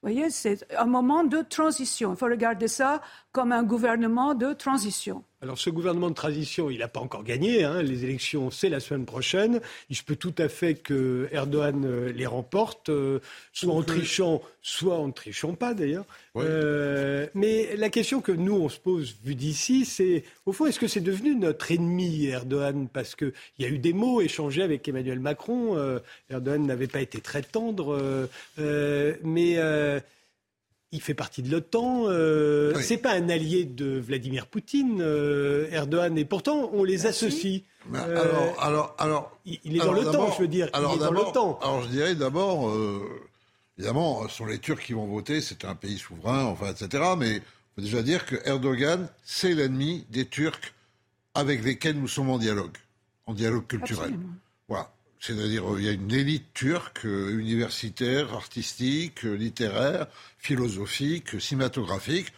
[0.00, 2.12] Vous voyez, c'est un moment de transition.
[2.12, 3.02] Il faut regarder ça
[3.38, 5.22] comme un gouvernement de transition.
[5.42, 7.62] Alors ce gouvernement de transition, il n'a pas encore gagné.
[7.62, 7.82] Hein.
[7.82, 9.60] Les élections, c'est la semaine prochaine.
[9.90, 13.20] Il se peut tout à fait que Erdogan euh, les remporte, euh,
[13.52, 16.04] soit en trichant, soit en ne trichant pas d'ailleurs.
[16.34, 20.80] Euh, mais la question que nous, on se pose vu d'ici, c'est au fond, est-ce
[20.80, 22.88] que c'est devenu notre ennemi, Erdogan?
[22.92, 25.76] Parce qu'il y a eu des mots échangés avec Emmanuel Macron.
[26.28, 28.28] Erdogan n'avait pas été très tendre.
[28.56, 29.58] mais
[30.92, 32.04] il fait partie de l'OTAN.
[32.06, 37.62] Euh, C'est pas un allié de Vladimir Poutine, euh, Erdogan, et pourtant on les associe.
[37.94, 40.68] Euh, alors, alors, alors, il, est dans l'OTAN, je veux dire.
[40.72, 41.58] Alors, il est dans l'OTAN.
[41.62, 43.02] Alors je dirais d'abord, euh,
[43.78, 45.40] évidemment, ce sont les Turcs qui vont voter.
[45.40, 47.04] C'est un pays souverain, enfin, etc.
[47.18, 47.42] Mais il
[47.74, 50.74] faut déjà dire que Erdogan, c'est l'ennemi des Turcs
[51.34, 52.76] avec lesquels nous sommes en dialogue,
[53.26, 54.14] en dialogue culturel.
[54.68, 54.90] Voilà.
[55.20, 60.06] C'est-à-dire, il y a une élite turque, euh, universitaire, artistique, euh, littéraire,
[60.38, 62.32] philosophique, cinématographique.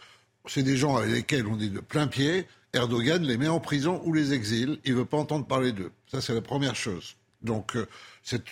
[0.47, 2.47] C'est des gens avec lesquels on est de plein pied.
[2.73, 4.79] Erdogan les met en prison ou les exile.
[4.85, 5.91] Il ne veut pas entendre parler d'eux.
[6.07, 7.15] Ça, c'est la première chose.
[7.43, 7.87] Donc, euh,
[8.23, 8.51] cette.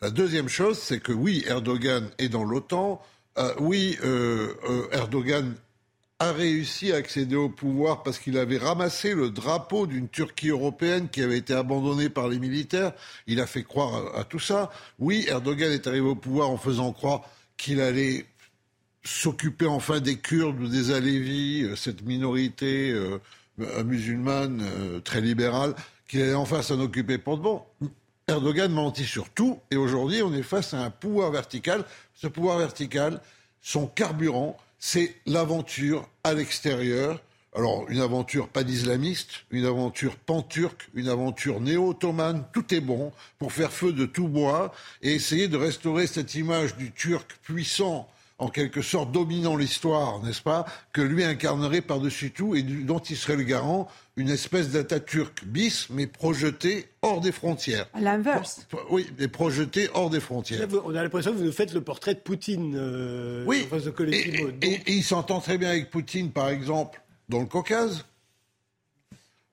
[0.00, 3.02] La deuxième chose, c'est que oui, Erdogan est dans l'OTAN.
[3.58, 3.98] oui,
[4.92, 5.54] Erdogan
[6.20, 11.08] a réussi à accéder au pouvoir parce qu'il avait ramassé le drapeau d'une Turquie européenne
[11.08, 12.92] qui avait été abandonnée par les militaires.
[13.28, 14.70] Il a fait croire à, tout ça.
[14.98, 17.22] Oui, Erdogan est arrivé au pouvoir en faisant croire
[17.56, 18.26] qu'il allait
[19.04, 23.20] s'occuper enfin des Kurdes ou des Alévis, euh, cette minorité euh,
[23.84, 25.74] musulmane euh, très libérale,
[26.08, 27.62] qu'il allait enfin s'en occuper pour de bon.
[28.26, 31.84] Erdogan mentit sur tout et aujourd'hui on est face à un pouvoir vertical.
[32.14, 33.20] Ce pouvoir vertical,
[33.62, 37.20] son carburant, c'est l'aventure à l'extérieur.
[37.54, 43.52] Alors, une aventure pas d'islamiste, une aventure pan-turque, une aventure néo-ottomane, tout est bon pour
[43.52, 44.72] faire feu de tout bois
[45.02, 50.42] et essayer de restaurer cette image du turc puissant, en quelque sorte dominant l'histoire, n'est-ce
[50.42, 55.44] pas, que lui incarnerait par-dessus tout et dont il serait le garant une espèce d'Atatürk
[55.44, 57.86] bis, mais projeté hors des frontières.
[57.94, 58.66] À l'inverse.
[58.90, 60.66] Oui, mais projeté hors des frontières.
[60.84, 62.74] on a l'impression que vous nous faites le portrait de Poutine.
[62.76, 63.66] Euh, oui,
[64.62, 68.04] et, il s'entend très bien avec Poutine, par exemple, dans le Caucase.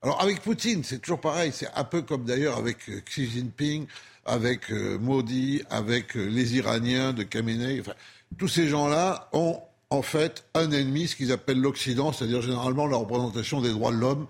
[0.02, 3.86] Alors avec Poutine, c'est toujours pareil, c'est un peu comme d'ailleurs avec euh, Xi Jinping,
[4.26, 7.80] avec euh, Modi, avec les Iraniens de Khamenei.
[7.80, 7.94] Enfin,
[8.38, 12.96] tous ces gens-là ont en fait un ennemi, ce qu'ils appellent l'Occident, c'est-à-dire généralement la
[12.96, 14.26] représentation des droits de l'homme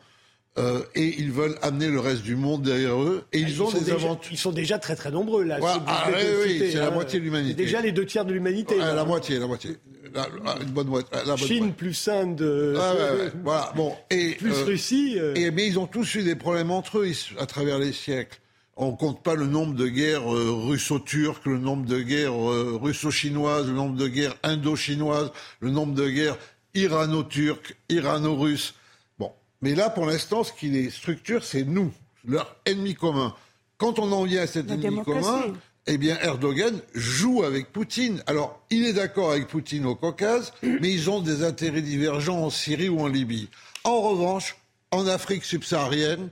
[0.58, 3.24] euh, et ils veulent amener le reste du monde derrière eux.
[3.32, 4.32] Et ils, ont des aventures.
[4.32, 5.58] Ils sont déjà très très nombreux là.
[5.62, 6.90] Ah, oui, c'est la hein.
[6.92, 7.54] moitié de l'humanité.
[7.54, 8.76] Déjà les deux tiers de l'humanité.
[8.78, 9.76] la moitié, la moitié.
[10.14, 10.26] La,
[10.62, 11.10] une bonne moitié.
[11.36, 12.42] Chine plus Inde.
[13.42, 13.72] voilà.
[13.76, 13.94] Bon.
[14.08, 15.16] Et, plus euh, Russie.
[15.18, 15.34] Euh.
[15.34, 18.38] Et, mais ils ont tous eu des problèmes entre eux à travers les siècles.
[18.76, 23.66] On compte pas le nombre de guerres euh, russo-turques, le nombre de guerres euh, russo-chinoises,
[23.66, 26.36] le nombre de guerres indo-chinoises, le nombre de guerres
[26.74, 28.74] irano-turques, irano-russes.
[29.18, 29.32] Bon,
[29.62, 31.90] mais là, pour l'instant, ce qui les structure, c'est nous,
[32.24, 33.34] leur ennemi commun.
[33.78, 35.44] Quand on en vient à cet ennemi commun,
[35.86, 38.22] eh bien, Erdogan joue avec Poutine.
[38.26, 42.50] Alors, il est d'accord avec Poutine au Caucase, mais ils ont des intérêts divergents en
[42.50, 43.48] Syrie ou en Libye.
[43.84, 44.56] En revanche,
[44.90, 46.28] en Afrique subsaharienne,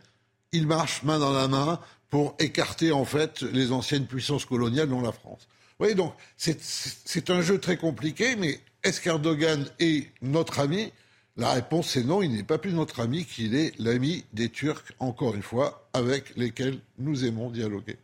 [0.52, 1.80] ils marchent main dans la main
[2.15, 5.49] pour écarter en fait les anciennes puissances coloniales, dont la France.
[5.51, 10.93] Vous voyez, donc c'est un jeu très compliqué, mais est-ce qu'Erdogan est notre ami?
[11.36, 14.93] La réponse est non, il n'est pas plus notre ami qu'il est l'ami des Turcs,
[15.01, 17.97] encore une fois, avec lesquels nous aimons dialoguer.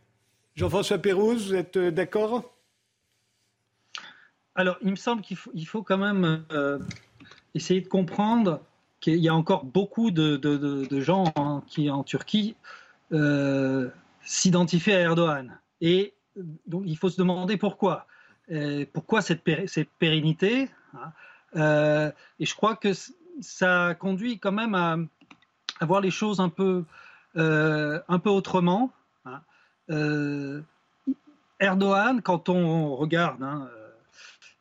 [0.57, 2.51] Jean-François Pérouse, vous êtes euh, d'accord?
[4.55, 6.79] Alors, il me semble qu'il faut, quand même euh,
[7.55, 8.59] essayer de comprendre
[8.99, 12.57] qu'il y a encore beaucoup de, gens qui, en Turquie,
[13.13, 13.89] euh,
[14.23, 15.59] s'identifient à Erdogan.
[15.81, 16.13] Et
[16.67, 18.07] donc, il faut se demander pourquoi.
[18.93, 19.43] pourquoi cette,
[19.99, 21.11] pérennité hein.
[21.55, 22.89] euh, Et je crois que
[23.41, 24.97] ça conduit quand même à,
[25.81, 26.83] voir les choses un peu,
[27.37, 28.91] euh, un peu autrement.
[29.25, 29.41] Hein.
[31.59, 33.69] Erdogan, quand on regarde, hein,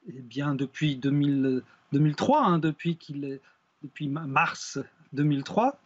[0.09, 2.99] eh bien depuis 2003, depuis
[3.83, 4.79] depuis mars
[5.13, 5.81] 2003,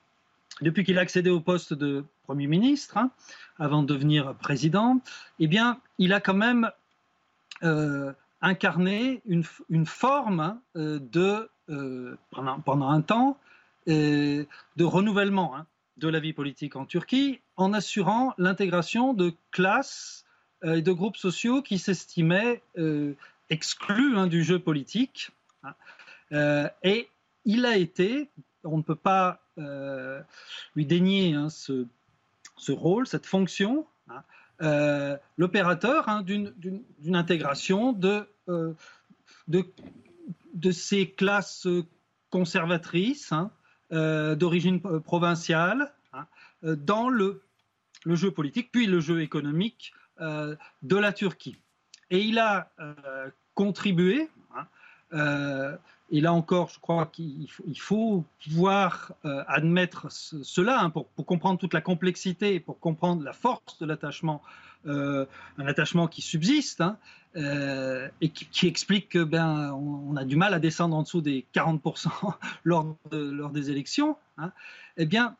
[0.60, 3.10] depuis qu'il a accédé au poste de Premier ministre, hein,
[3.58, 5.00] avant de devenir président,
[5.38, 6.70] eh bien, il a quand même
[7.62, 13.38] euh, incarné une, une forme hein, euh, de, euh, pendant, pendant, un temps,
[13.86, 14.46] de
[14.80, 15.66] renouvellement hein,
[15.98, 20.24] de la vie politique en Turquie, en assurant l'intégration de classes
[20.64, 22.62] et de groupes sociaux qui s'estimaient
[23.50, 25.32] exclus du jeu politique.
[26.32, 27.10] et
[27.44, 28.30] il a été,
[28.64, 30.20] on ne peut pas euh,
[30.74, 31.86] lui dénier ce,
[32.72, 34.22] rôle, cette fonction, hein,
[34.62, 36.84] euh, l'opérateur hein, d'une
[37.14, 37.98] intégration
[38.48, 38.74] euh,
[39.48, 39.64] de,
[40.54, 41.66] de, ces classes
[42.30, 43.32] conservatrices
[43.90, 45.92] d'origine provinciale
[46.62, 47.42] dans le,
[48.04, 51.58] le, jeu politique, puis le jeu économique de la Turquie.
[52.10, 52.70] Et il a
[53.54, 54.28] contribué
[56.10, 57.48] et là encore, je crois qu'il
[57.78, 63.78] faut, pouvoir euh, admettre cela hein, pour, comprendre toute la complexité, pour comprendre la force
[63.78, 64.42] de l'attachement,
[64.86, 65.24] euh,
[65.56, 66.98] un attachement qui subsiste hein,
[67.36, 71.46] euh, et qui, explique que ben on, a du mal à descendre en dessous des
[71.54, 72.10] 40%
[72.64, 72.96] lors,
[73.52, 74.16] des élections.
[74.36, 74.52] Hein.
[74.98, 75.36] Eh bien,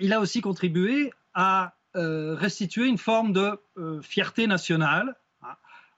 [0.00, 3.60] il a aussi contribué à restituer une forme de
[4.02, 5.16] fierté nationale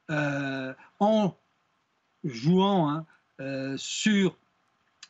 [0.08, 1.34] en
[2.24, 3.04] jouant
[3.76, 4.36] sur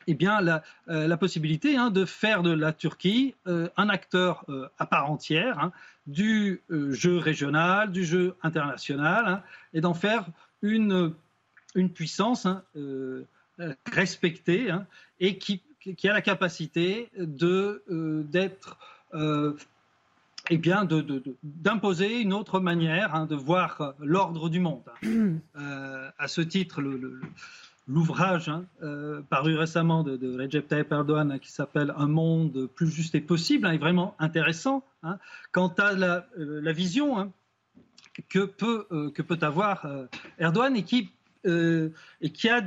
[0.07, 4.45] eh bien, la, euh, possibilité hein, de faire de la Turquie euh, un acteur
[4.77, 5.71] à part entière hein,
[6.07, 9.43] du jeu régional, du jeu international, hein,
[9.73, 10.25] et d'en faire
[10.61, 11.13] une,
[11.75, 12.47] une puissance
[13.91, 14.73] respectée
[15.19, 18.77] et qui, qui, a la capacité d'être
[20.49, 20.85] eh bien,
[21.43, 24.83] d'imposer une autre manière de voir l'ordre du monde.
[25.55, 27.21] à ce titre, le,
[27.87, 32.67] l'ouvrage hein, euh, paru récemment de, de, Recep Tayyip Erdogan hein, qui s'appelle Un monde
[32.67, 34.83] plus juste et possible hein, est vraiment intéressant
[35.51, 37.31] quant à la, euh, vision
[38.29, 39.85] que, peut, euh, que peut avoir
[40.39, 41.11] Erdogan et qui,
[41.45, 42.61] a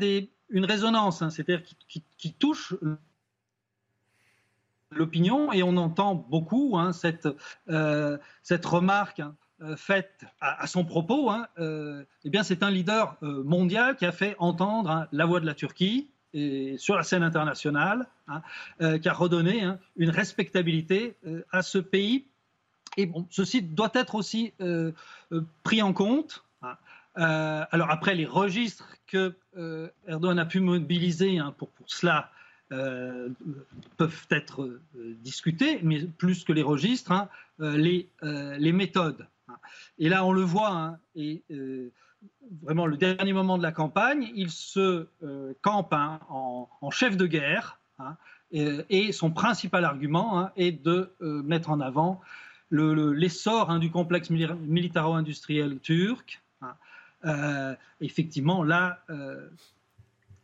[0.50, 1.62] une résonance, c'est-à-dire
[2.18, 2.74] qui, touche
[4.90, 7.26] l'opinion et on entend beaucoup cette,
[8.66, 9.22] remarque
[9.76, 14.12] faite à, son propos, hein, euh, eh bien c'est un leader euh, mondial qui a
[14.12, 16.08] fait entendre hein, la voix de la Turquie
[16.76, 18.42] sur la scène internationale, hein,
[18.98, 19.66] qui a redonné
[19.96, 21.16] une respectabilité
[21.50, 22.26] à ce pays.
[22.98, 24.52] Et bon, ceci doit être aussi
[25.62, 26.44] pris en compte.
[27.14, 29.34] alors après, les registres que
[30.06, 32.30] Erdogan a pu mobiliser pour, pour cela
[32.68, 34.78] peuvent être
[35.22, 37.28] discutés, mais plus que les registres,
[37.60, 39.26] les, les méthodes.
[39.98, 41.90] Et là, on le voit, hein, et euh,
[42.62, 47.26] vraiment le dernier moment de la campagne, il se euh, campe hein, en, chef de
[47.26, 48.16] guerre, hein,
[48.52, 52.20] et, son principal argument est de euh, mettre en avant
[52.70, 56.42] l'essor du complexe militaro-industriel turc.
[58.00, 59.04] effectivement, là,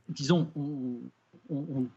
[0.08, 0.48] disons,
[1.50, 1.88] on,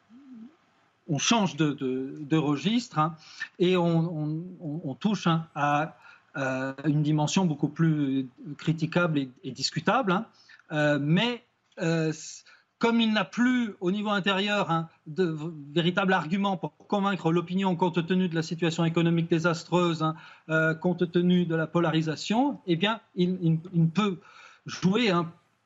[1.20, 3.12] change de, registre
[3.60, 5.96] et on, touche à
[6.38, 10.12] euh, une dimension beaucoup plus critiquable et, discutable.
[10.12, 10.26] Hein.
[10.74, 11.46] Euh, mais
[11.82, 12.12] euh,
[12.78, 15.34] comme il n'a plus au niveau intérieur hein, de
[15.74, 21.46] véritables arguments pour convaincre l'opinion compte tenu de la situation économique désastreuse, hein, compte tenu
[21.46, 24.20] de la polarisation, eh bien, il, ne peut
[24.66, 25.14] jouer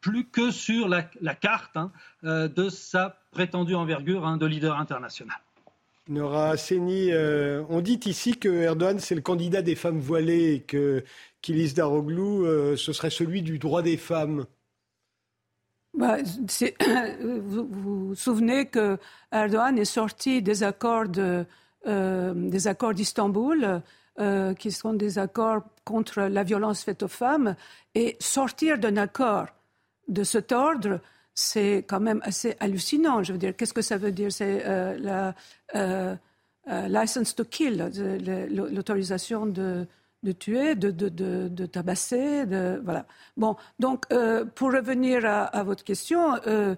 [0.01, 1.01] plus que sur la,
[1.33, 1.77] carte
[2.23, 5.39] de sa prétendue envergure de leader international.
[6.09, 10.59] Nora Seni, euh, on dit ici que Erdogan c'est le candidat des femmes voilées et
[10.61, 11.03] que
[11.41, 14.45] Kilis Daroglu ce serait celui du droit des femmes.
[15.93, 16.17] Bah,
[17.21, 18.97] vous, vous souvenez que
[19.31, 21.05] Erdogan est sorti des accords
[21.87, 23.81] euh, des accords d'Istanbul,
[24.19, 27.55] euh, qui sont des accords contre la violence faite aux femmes,
[27.95, 29.47] et sortir d'un accord
[30.09, 30.99] de cet ordre,
[31.39, 33.23] c'est quand même assez hallucinant.
[33.23, 34.31] Je veux dire, qu'est-ce que ça veut dire?
[34.31, 35.33] C'est euh,
[36.65, 37.89] la license to kill,
[38.51, 39.87] l'autorisation de
[40.33, 43.05] tuer, de, tabasser, de, voilà.
[43.37, 46.75] Bon, donc euh, pour revenir à, votre question, euh,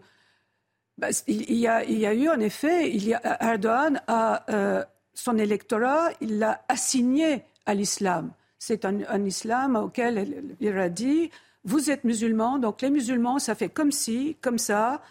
[0.97, 4.83] bah, il, y a, il, eu en effet, il y a, Erdogan a euh,
[5.13, 8.31] son électorat, il l'a assigné à l'islam.
[8.59, 11.31] C'est un, un, islam auquel il a dit
[11.63, 15.01] vous êtes musulmans, donc les musulmans, ça fait comme si, comme ça.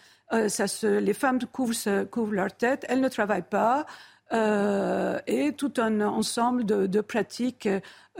[0.47, 3.85] ça se, les femmes couvrent, leur tête, elles ne travaillent pas,
[4.33, 7.67] euh, et tout un ensemble de, de pratiques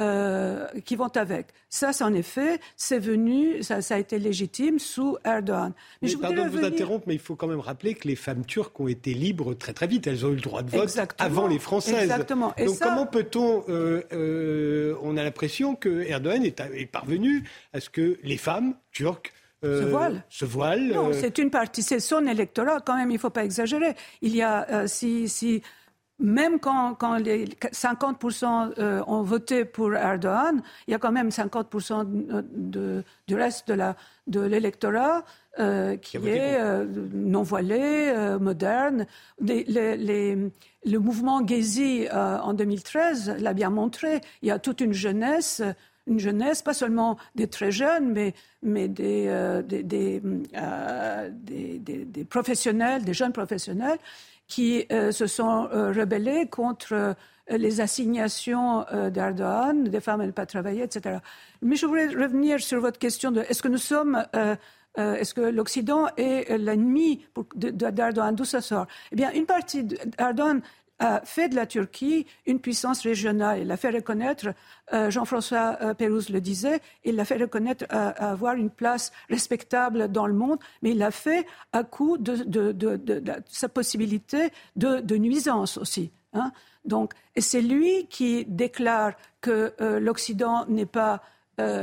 [0.02, 1.48] euh, qui vont avec.
[1.70, 5.74] Ça, c'est en effet, c'est venu, ça, ça, a été légitime sous Erdogan.
[6.02, 8.44] Mais, je pardon de vous interrompre, mais il faut quand même rappeler que les femmes
[8.46, 10.08] turques ont été libres très très vite.
[10.08, 12.04] Elles ont eu le droit de vote avant les Françaises.
[12.04, 12.54] Exactement.
[12.58, 13.64] Donc comment peut-on...
[13.70, 18.74] Euh, euh, on a l'impression que Erdogan est, est, parvenu à ce que les femmes
[18.92, 19.32] turques
[19.64, 20.24] euh, se voilent.
[20.30, 23.46] Se voilent non, c'est une partie, c'est son électorat quand même, il ne faut pas
[23.46, 23.94] exagérer.
[24.22, 25.62] Il y a, si, si
[26.22, 31.30] même quand, quand les 50% euh, ont voté pour Erdogan, il y a quand même
[31.30, 32.06] 50%
[32.54, 33.96] de, du reste de, la,
[34.28, 35.24] de l'électorat
[35.60, 39.08] euh, qui est euh, non voilé, moderne.
[39.40, 40.38] Les, les,
[40.86, 44.22] le mouvement Gezi en 2013 l'a bien montré.
[44.42, 45.62] Il y a toute une jeunesse
[46.08, 48.34] une jeunesse, pas seulement des très jeunes, mais,
[48.64, 50.20] mais des, des, des,
[51.80, 54.00] des, des, professionnels, des jeunes professionnels
[54.52, 57.14] qui euh, se sont euh, rebellés contre euh,
[57.50, 61.18] les assignations d'Erdogan, des femmes ne pas travailler, etc.
[61.62, 64.24] Mais je voudrais revenir sur votre question de est-ce que nous sommes,
[64.96, 67.26] est-ce que l'Occident est l'ennemi
[67.56, 68.86] d'Erdogan, d'où ça sort?
[69.12, 70.62] Eh bien, une partie d'Erdogan
[71.02, 73.62] a fait de la Turquie une puissance régionale.
[73.62, 74.54] Il l'a fait reconnaître,
[74.94, 80.12] euh, Jean-François euh, Pérouse le disait, il l'a fait reconnaître à, avoir une place respectable
[80.12, 82.36] dans le monde, mais il l'a fait à coup de,
[83.50, 86.12] sa possibilité de, nuisance aussi.
[86.34, 86.52] Hein.
[86.86, 91.22] Donc, c'est lui qui déclare que euh, l'Occident n'est pas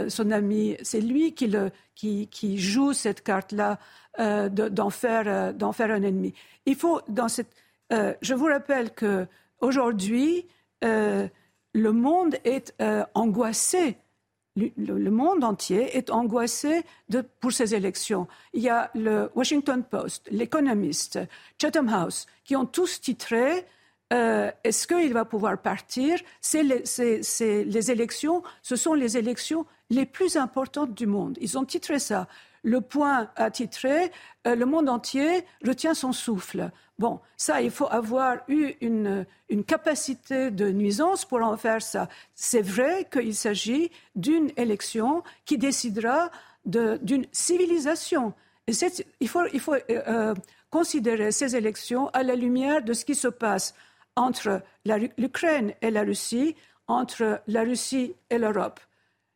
[0.08, 3.78] son ami, c'est lui qui, joue cette carte-là
[4.18, 6.34] d'en faire, faire un ennemi.
[6.66, 7.54] Il faut, dans cette
[7.92, 9.26] euh, je vous rappelle que
[9.60, 10.46] aujourd'hui,
[10.84, 11.26] euh,
[11.72, 13.96] le monde est euh, angoissé.
[14.56, 16.82] Le, monde entier est angoissé
[17.38, 18.26] pour ces élections.
[18.52, 21.20] Il y a le Washington Post, l'Economist,
[21.62, 23.64] Chatham House, qui ont tous titré
[24.10, 26.18] Est-ce qu'il va pouvoir partir?
[26.40, 31.38] C'est les élections, ce sont les élections les plus importantes du monde.
[31.40, 32.26] Ils ont titré ça.
[32.62, 34.10] Le point a titré
[34.44, 36.70] Le monde entier retient son souffle.
[36.98, 39.24] Bon, ça, il faut avoir eu une,
[39.66, 42.08] capacité de nuisance pour en faire ça.
[42.34, 46.30] C'est vrai qu'il s'agit d'une élection qui décidera
[46.64, 48.34] d'une civilisation.
[48.66, 48.72] Et
[49.20, 50.34] il faut, il faut euh, euh,
[50.70, 53.74] considérer ces élections à la lumière de ce qui se passe
[54.16, 54.60] entre
[55.16, 56.56] l'Ukraine et la Russie,
[56.88, 58.80] entre la Russie et l'Europe.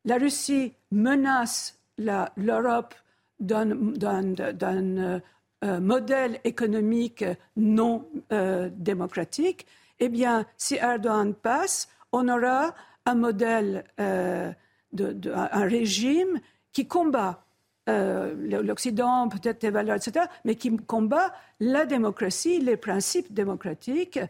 [0.04, 2.94] La Russie menace l'Europe
[3.42, 5.20] d'un
[5.64, 7.24] euh, modèle économique
[7.56, 9.64] non euh, démocratique,
[10.00, 12.74] eh bien, si Erdogan passe, on aura
[13.06, 14.50] un modèle, euh,
[14.98, 16.40] un régime
[16.72, 17.44] qui combat
[17.86, 24.20] l'Occident, peut-être des valeurs, etc., mais qui combat la démocratie, les principes démocratiques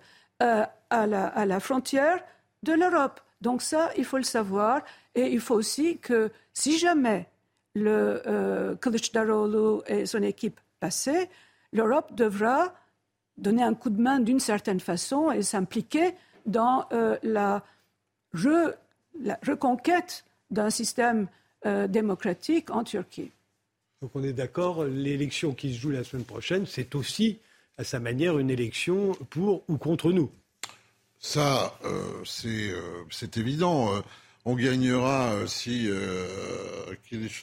[0.41, 2.23] à, la, frontière
[2.63, 3.21] de l'Europe.
[3.41, 4.83] Donc ça, il faut le savoir.
[5.15, 7.29] Et il faut aussi que si jamais
[7.75, 8.77] le euh,
[9.87, 11.29] et son équipe passé,
[11.73, 12.75] l'Europe devra
[13.39, 16.15] donner un coup de main d'une certaine façon et s'impliquer
[16.47, 17.63] dans euh, la,
[19.47, 21.29] reconquête d'un système
[21.67, 23.31] euh, démocratique en Turquie.
[24.01, 27.39] Donc on est d'accord, l'élection qui se joue la semaine prochaine, c'est aussi
[27.79, 30.31] à sa manière une élection pour ou contre nous.
[31.21, 32.23] Ça, euh,
[33.11, 33.91] c'est évident.
[34.45, 36.27] On gagnera si euh,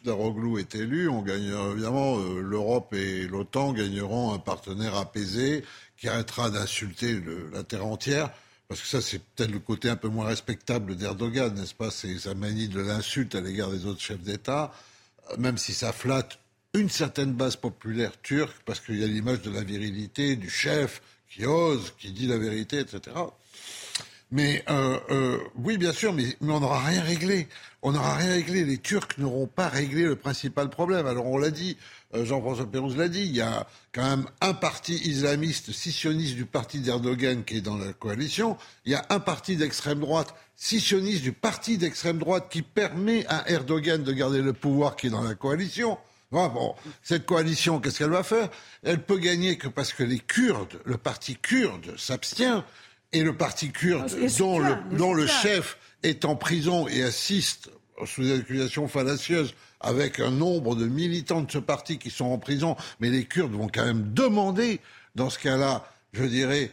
[0.04, 5.64] Daroglu est élu, on gagnera évidemment l'Europe et l'OTAN gagneront un partenaire apaisé
[5.98, 7.22] qui arrêtera d'insulter
[7.54, 8.32] la terre entière.
[8.68, 11.90] Parce que ça, c'est peut-être le côté un peu moins respectable d'Erdogan, n'est-ce pas?
[11.90, 14.72] C'est sa manie de l'insulte à l'égard des autres chefs d'État,
[15.40, 16.38] même si ça flatte
[16.76, 21.02] une certaine base populaire turque, parce qu'il y a l'image de la virilité, du chef
[21.28, 23.16] qui ose, qui dit la vérité, etc.
[24.32, 27.48] Mais euh, euh, oui, bien sûr, mais, on n'aura rien réglé.
[27.82, 28.64] On n'aura rien réglé.
[28.64, 31.08] Les Turcs n'auront pas réglé le principal problème.
[31.08, 31.78] Alors on l'a dit,
[32.14, 36.46] euh, Jean-François Pérouse l'a dit, il y a quand même un parti islamiste scissioniste du
[36.46, 38.58] parti d'Erdogan qui est dans la coalition.
[38.86, 43.50] Il y a un parti d'extrême droite scissioniste du parti d'extrême droite qui permet à
[43.50, 45.98] Erdogan de garder le pouvoir qui est dans la coalition.
[46.32, 48.50] Bon, cette coalition, qu'est-ce qu'elle va faire?
[48.84, 52.64] Elle peut gagner que parce que les Kurdes, le parti kurde s'abstient,
[53.12, 57.70] et le parti kurde, ah, dont, le, dont le chef est en prison et assiste
[58.06, 62.38] sous des accusations fallacieuses avec un nombre de militants de ce parti qui sont en
[62.38, 64.80] prison, mais les Kurdes vont quand même demander,
[65.16, 66.72] dans ce cas-là, je dirais,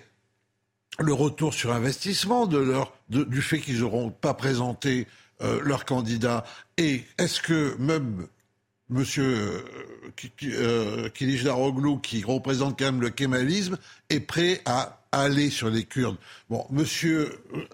[0.98, 5.06] le retour sur investissement de leur, du fait qu'ils n'auront pas présenté
[5.42, 6.44] euh, leur candidat.
[6.78, 8.26] Et est-ce que même
[8.88, 9.64] Monsieur
[10.42, 11.08] euh,
[11.44, 13.78] Daroglu, qui représente quand même le kémalisme,
[14.10, 16.18] est prêt à aller sur les Kurdes.
[16.48, 17.64] Bon, Monsieur euh,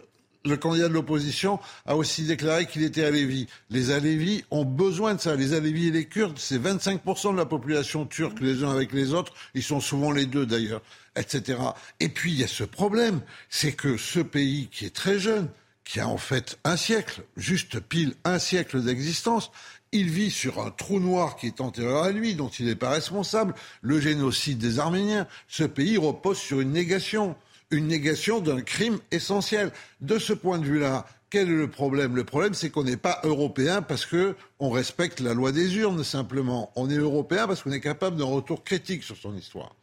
[0.44, 3.47] le candidat de l'opposition a aussi déclaré qu'il était Alévi.
[3.70, 5.36] Les Alévis ont besoin de ça.
[5.36, 9.12] Les Alévis et les Kurdes, c'est 25% de la population turque les uns avec les
[9.12, 9.34] autres.
[9.55, 10.82] Ils sont souvent les deux d'ailleurs,
[11.16, 11.59] etc.
[12.01, 13.20] Et puis il y a ce problème,
[13.51, 15.48] c'est que ce pays qui est très jeune,
[15.84, 19.51] qui a en fait un siècle, juste pile un siècle d'existence,
[19.93, 22.90] il vit sur un trou noir qui est antérieur à lui, dont il n'est pas
[22.90, 25.27] responsable, le génocide des Arméniens.
[25.48, 27.36] Ce pays repose sur une négation,
[27.70, 29.70] une négation d'un crime essentiel.
[30.01, 32.16] De ce point de vue-là, quel est le problème?
[32.16, 36.73] Le problème, c'est qu'on n'est pas européen parce qu'on respecte la loi des urnes, simplement.
[36.77, 39.74] On est européen parce qu'on est capable d'un retour critique sur son histoire.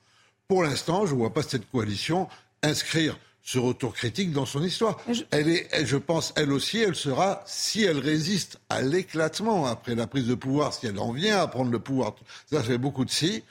[0.48, 2.28] Pour l'instant, je ne vois pas cette coalition
[2.64, 3.18] inscrire
[3.52, 5.00] ce retour critique dans son histoire.
[5.12, 5.24] Je...
[5.32, 10.06] Elle est, je pense, elle aussi, elle sera, si elle résiste à l'éclatement après la
[10.06, 12.14] prise de pouvoir, si elle en vient à prendre le pouvoir,
[12.52, 13.44] ça fait beaucoup de si,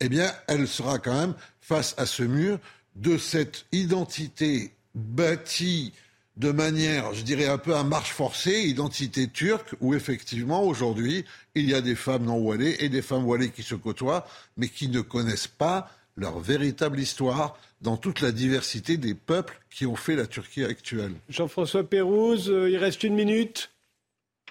[0.00, 2.58] eh bien, elle sera quand même face à ce mur
[2.96, 5.92] de cette identité bâtie
[6.36, 11.24] de manière, je dirais, un peu à marche forcée, identité turque, où effectivement, aujourd'hui,
[11.54, 14.26] il y a des femmes non voilées et des femmes voilées qui se côtoient,
[14.56, 19.86] mais qui ne connaissent pas leur véritable histoire, dans toute la diversité des peuples qui
[19.86, 21.14] ont fait la Turquie actuelle.
[21.28, 23.70] Jean-François Pérouse, euh, il reste une minute.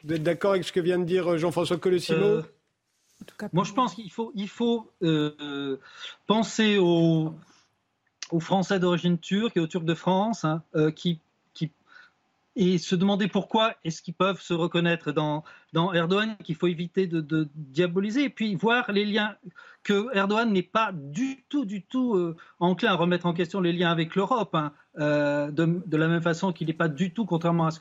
[0.03, 2.43] Vous êtes d'accord avec ce que vient de dire euh, Jean-François Colossimo euh,
[3.53, 4.91] Moi, je pense qu'il faut, il faut
[6.27, 7.33] penser aux,
[8.31, 10.61] aux, Français d'origine turque et aux Turcs de France hein,
[10.95, 11.19] qui
[12.55, 15.43] et se demander pourquoi est-ce qu'ils peuvent se reconnaître dans,
[15.73, 19.35] Erdogan, qu'il faut éviter de, diaboliser, et puis voir les liens,
[19.83, 23.73] que Erdogan n'est pas du tout, du tout euh, enclin à remettre en question les
[23.73, 27.65] liens avec l'Europe, hein, euh, de, la même façon qu'il n'est pas du tout, contrairement
[27.65, 27.79] à, ce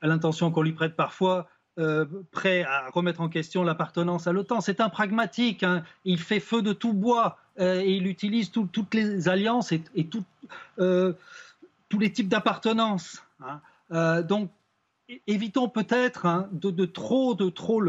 [0.00, 4.60] à l'intention qu'on lui prête parfois, euh, prêt à remettre en question l'appartenance à l'OTAN.
[4.60, 5.82] C'est un pragmatique, hein.
[6.04, 10.24] il fait feu de tout bois, et il utilise toutes les alliances et, et tous
[10.76, 13.22] les types d'appartenance.
[13.40, 13.60] Hein.
[13.92, 14.50] Euh, donc,
[15.26, 17.82] évitons peut-être hein, de, trop, de trop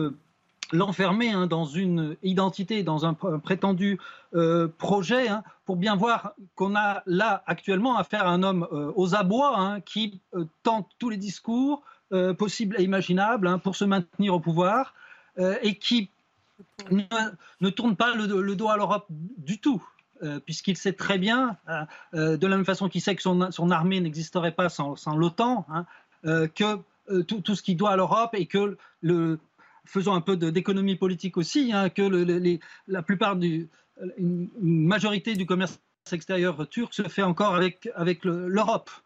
[0.74, 4.00] l'enfermer hein, dans une identité, dans un, prétendu
[4.34, 8.92] euh, projet, hein, pour bien voir qu'on a là actuellement affaire à un homme euh,
[8.96, 10.20] aux abois qui
[10.64, 11.82] tente tous les discours
[12.38, 14.94] possibles et imaginables pour se maintenir au pouvoir
[15.64, 16.10] et qui
[16.92, 19.84] ne, tourne pas le, dos à l'Europe du tout.
[20.46, 21.58] Puisqu'il sait très bien,
[22.14, 25.66] de la même façon qu'il sait que son, armée n'existerait pas sans, l'OTAN,
[26.26, 26.80] euh, que
[27.12, 29.40] euh, tout, ce qui doit à l'Europe et que le,
[29.86, 32.02] faisons un peu d'économie politique aussi, hein, que
[32.88, 33.70] la plupart du,
[34.18, 35.80] une, majorité du commerce
[36.12, 37.86] extérieur turc se fait encore avec,
[38.24, 38.90] l'Europe.
[38.90, 39.02] Hein.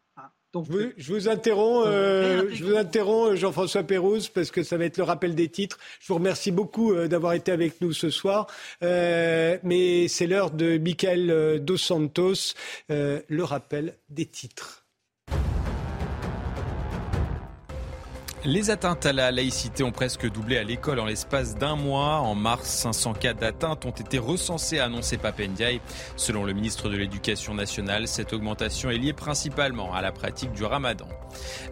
[0.53, 0.65] Donc,
[0.97, 5.03] je, vous, interromps, euh, je vous interromps, Jean-François Pérouse, parce que ça va être le
[5.03, 5.77] rappel des titres.
[5.99, 8.47] Je vous remercie beaucoup d'avoir été avec nous ce soir.
[8.81, 12.55] mais c'est l'heure de Michael Dos Santos,
[12.89, 14.88] le rappel des titres.
[18.45, 22.19] Les atteintes à la laïcité ont presque doublé à l'école en l'espace d'un mois.
[22.19, 25.81] En mars, 500 cas d'atteinte ont été recensés, a annoncé Papendiaï.
[26.15, 30.63] Selon le ministre de l'Éducation nationale, cette augmentation est liée principalement à la pratique du
[30.63, 31.07] ramadan.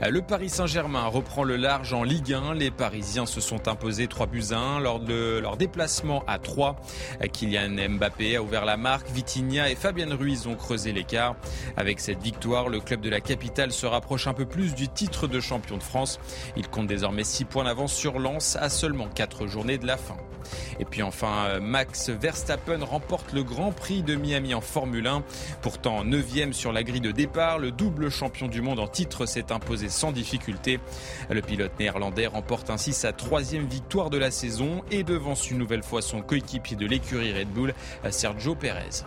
[0.02, 2.56] Le Paris Saint-Germain reprend le large en Ligue 1.
[2.56, 6.76] Les Parisiens se sont imposés 3 buts à 1 lors de leur déplacement à 3.
[7.32, 9.10] Kylian Mbappé a ouvert la marque.
[9.10, 11.38] Vitinha et Fabien Ruiz ont creusé l'écart.
[11.78, 15.28] Avec cette victoire, le club de la capitale se rapproche un peu plus du titre
[15.28, 16.20] de champion de France.
[16.58, 20.18] Il compte désormais 6 points d'avance sur Lens à seulement 4 journées de la fin.
[20.80, 25.24] Et puis enfin, Max Verstappen remporte le Grand Prix de Miami en Formule 1.
[25.62, 29.52] Pourtant 9e sur la grille de départ, le double champion du monde en titre s'est
[29.52, 30.80] imposé sans difficulté.
[31.30, 35.84] Le pilote néerlandais remporte ainsi sa troisième victoire de la saison et devance une nouvelle
[35.84, 37.74] fois son coéquipier de l'écurie Red Bull,
[38.10, 39.04] Sergio Perez.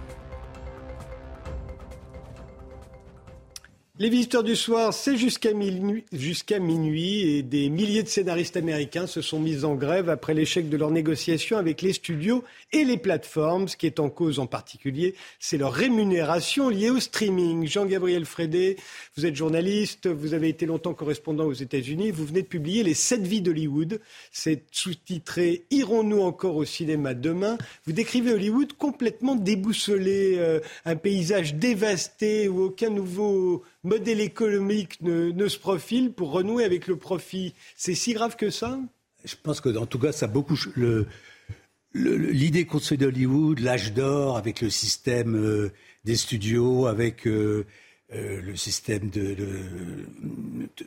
[4.00, 9.06] Les visiteurs du soir, c'est jusqu'à minuit, jusqu'à minuit et des milliers de scénaristes américains
[9.06, 12.96] se sont mis en grève après l'échec de leurs négociations avec les studios et les
[12.96, 13.68] plateformes.
[13.68, 17.68] Ce qui est en cause en particulier, c'est leur rémunération liée au streaming.
[17.68, 18.78] Jean-Gabriel Frédé,
[19.18, 22.94] vous êtes journaliste, vous avez été longtemps correspondant aux États-Unis, vous venez de publier Les
[22.94, 24.00] sept vies d'Hollywood.
[24.32, 27.58] C'est sous-titré Irons-nous encore au cinéma demain?
[27.84, 35.48] Vous décrivez Hollywood complètement déboussolé, euh, un paysage dévasté où aucun nouveau modèle économique ne,
[35.48, 37.54] se profile pour renouer avec le profit.
[37.76, 38.78] C'est si grave que ça?
[39.24, 40.58] Je pense que, en tout cas, ça a beaucoup.
[41.92, 45.72] L'idée qu'on fait d'Hollywood, l'âge d'or, avec le système euh,
[46.04, 47.66] des studios, avec euh,
[48.12, 49.36] euh, le système de,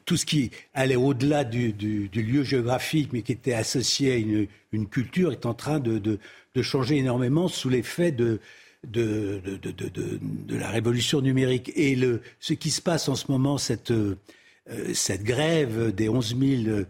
[0.06, 5.32] tout ce qui allait au-delà du, lieu géographique, mais qui était associé à une, culture,
[5.32, 6.20] est en train de,
[6.62, 8.40] changer énormément sous l'effet de,
[8.88, 9.42] de,
[10.50, 11.72] la révolution numérique.
[11.76, 14.18] Et le, ce qui se passe en ce moment, cette, euh,
[14.94, 16.86] cette grève des 11 000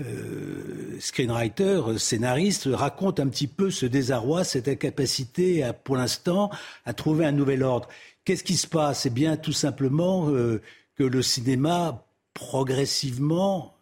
[0.00, 6.50] euh, screenwriters, scénaristes, raconte un petit peu ce désarroi, cette incapacité, à, pour l'instant,
[6.84, 7.88] à trouver un nouvel ordre.
[8.24, 9.06] Qu'est-ce qui se passe?
[9.06, 10.60] Eh bien, tout simplement euh,
[10.94, 13.74] que le cinéma, progressivement,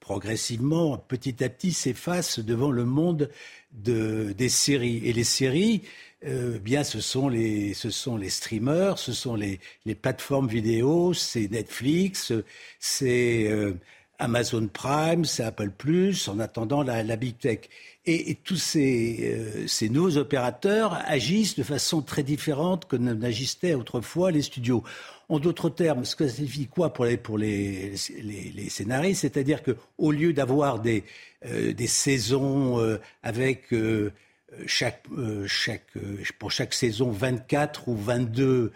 [0.00, 3.30] progressivement, petit à petit, s'efface devant le monde
[3.72, 5.00] de, des séries.
[5.04, 5.82] Et les séries,
[6.26, 11.14] euh, bien, ce sont les, ce sont les streamers, ce sont les, les plateformes vidéo,
[11.14, 12.32] c'est Netflix,
[12.78, 13.72] c'est euh,
[14.18, 17.60] Amazon Prime, c'est Apple Plus, en attendant la, la Big Tech.
[18.04, 23.74] Et, et tous ces, euh, ces, nouveaux opérateurs agissent de façon très différente que n'agissaient
[23.74, 24.84] autrefois les studios.
[25.30, 29.22] En d'autres termes, ce que ça signifie quoi pour les, pour les, les, scénaristes?
[29.22, 31.04] C'est-à-dire qu'au lieu d'avoir des,
[31.44, 33.72] des saisons avec
[34.66, 38.72] chaque, euh, euh, pour chaque saison 24 ou 22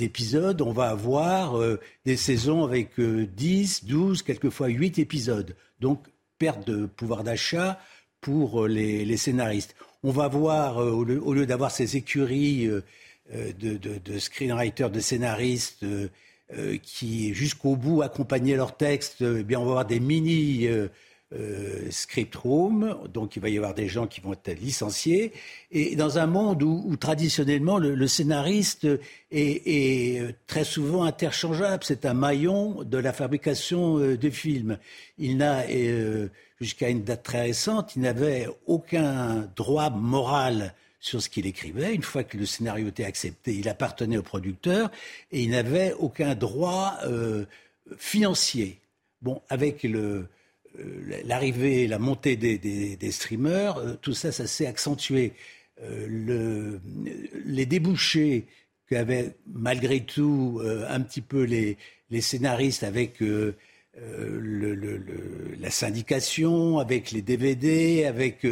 [0.00, 5.56] épisodes, on va avoir euh, des saisons avec 10, 12, quelquefois 8 épisodes.
[5.80, 6.06] Donc,
[6.38, 7.80] perte de pouvoir d'achat
[8.20, 9.74] pour les, scénaristes.
[10.02, 12.68] On va voir, au lieu, d'avoir ces écuries
[13.32, 15.84] de, screenwriters, de scénaristes
[16.82, 20.68] qui, jusqu'au bout, accompagnaient leurs textes, eh bien, on va avoir des mini
[21.34, 25.32] euh, script room, donc il va y avoir des gens qui vont être licenciés,
[25.70, 28.86] et dans un monde où, traditionnellement le, scénariste
[29.30, 34.78] est, euh, très souvent interchangeable, c'est un maillon de la fabrication euh, de films.
[35.18, 35.64] Il n'a,
[36.60, 41.94] jusqu'à une date très récente, il n'avait aucun droit moral sur ce qu'il écrivait.
[41.94, 44.90] Une fois que le scénario était accepté, il appartenait au producteur
[45.30, 46.98] et il n'avait aucun droit
[47.96, 48.80] financier.
[49.20, 50.28] Bon, avec le, euh,
[51.24, 55.32] l'arrivée, la montée des, streamers, euh, tout ça, ça s'est accentué.
[55.82, 56.78] Euh,
[57.44, 58.46] les débouchés
[58.88, 61.76] qu'avaient malgré tout un petit peu les,
[62.20, 63.22] scénaristes avec
[64.00, 68.44] la syndication, avec les DVD, avec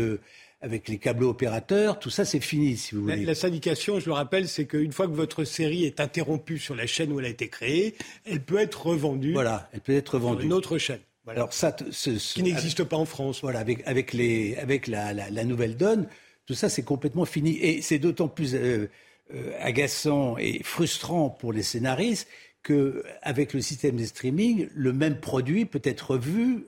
[0.66, 3.24] avec les câbles opérateurs, tout ça c'est fini si vous voulez.
[3.24, 6.86] La, syndication, je le rappelle, c'est qu'une fois que votre série est interrompue sur la
[6.86, 7.94] chaîne où elle a été créée,
[8.24, 9.32] elle peut être revendue.
[9.32, 10.43] Voilà, elle peut être revendue.
[10.43, 11.01] Sur une autre chaîne.
[11.27, 13.40] Alors ça, ce, qui n'existe pas en France.
[13.43, 16.07] Voilà, avec, avec, les, avec la, la, nouvelle donne,
[16.47, 17.57] tout ça c'est complètement fini.
[17.57, 18.89] Et c'est d'autant plus euh,
[19.35, 22.28] euh, agaçant et frustrant pour les scénaristes
[22.62, 26.66] qu'avec le système de streaming, le même produit peut être vu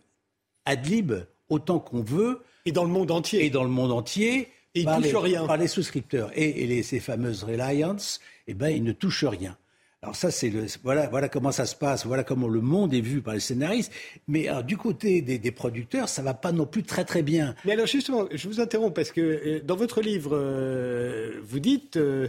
[0.64, 1.12] ad lib
[1.48, 2.43] autant qu'on veut.
[2.66, 3.44] Et dans le monde entier.
[3.44, 4.48] Et dans le monde entier.
[4.74, 5.47] Et par, les, rien.
[5.47, 6.30] par les souscripteurs.
[6.35, 9.56] Et, les, ces fameuses Reliance, eh ben, ils ne touchent rien.
[10.02, 13.20] Alors ça, c'est le voilà, comment ça se passe, voilà comment le monde est vu
[13.20, 13.92] par les scénaristes.
[14.28, 17.56] Mais du côté des, producteurs, ça va pas non plus très très bien.
[17.64, 21.96] Mais alors justement, je vous interromps parce que euh, dans votre livre, euh, vous dites
[21.96, 22.28] euh,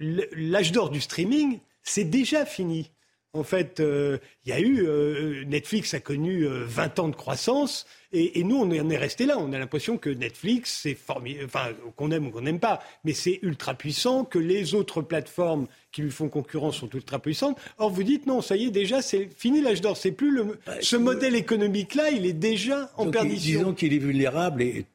[0.00, 2.90] l'âge d'or du streaming, c'est déjà fini.
[3.32, 7.86] En fait, il y a eu Netflix a connu 20 ans de croissance.
[8.12, 9.38] Et, nous, on est resté là.
[9.38, 13.12] On a l'impression que Netflix, c'est formidable, enfin, qu'on aime ou qu'on n'aime pas, mais
[13.12, 17.56] c'est ultra puissant, que les autres plateformes qui lui font concurrence sont ultra puissantes.
[17.78, 19.96] Or, vous dites non, ça y est, déjà, c'est fini l'âge d'or.
[19.96, 23.60] C'est plus le, ce modèle économique-là, il est déjà en perdition.
[23.60, 24.86] Disons qu'il est vulnérable et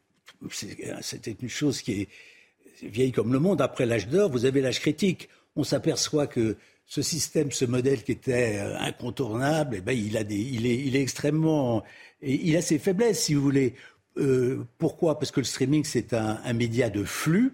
[1.01, 2.07] c'était une chose qui est
[2.83, 3.61] vieille comme le monde.
[3.61, 5.29] Après l'âge d'or, vous avez l'âge critique.
[5.55, 10.95] On s'aperçoit que ce système, ce modèle qui était incontournable, eh ben, il, a est,
[10.95, 11.83] extrêmement.
[12.21, 13.73] Il a ses faiblesses, si vous voulez.
[14.77, 15.17] pourquoi?
[15.17, 17.53] Parce que le streaming, c'est un, média de flux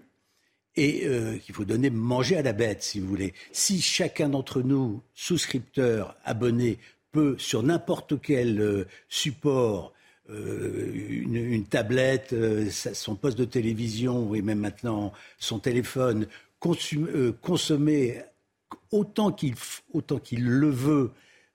[0.76, 3.34] et euh, qu'il faut donner manger à la bête, si vous voulez.
[3.52, 6.78] Si chacun d'entre nous, souscripteurs, abonnés,
[7.10, 9.92] peut sur n'importe quel euh, support,
[10.30, 12.34] euh, une, tablette,
[12.70, 16.26] son poste de télévision et même maintenant son téléphone,
[16.60, 18.22] consommer
[18.92, 19.54] autant qu'il
[19.92, 21.12] autant qu'il le veut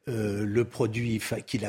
[0.07, 1.59] le produit qui,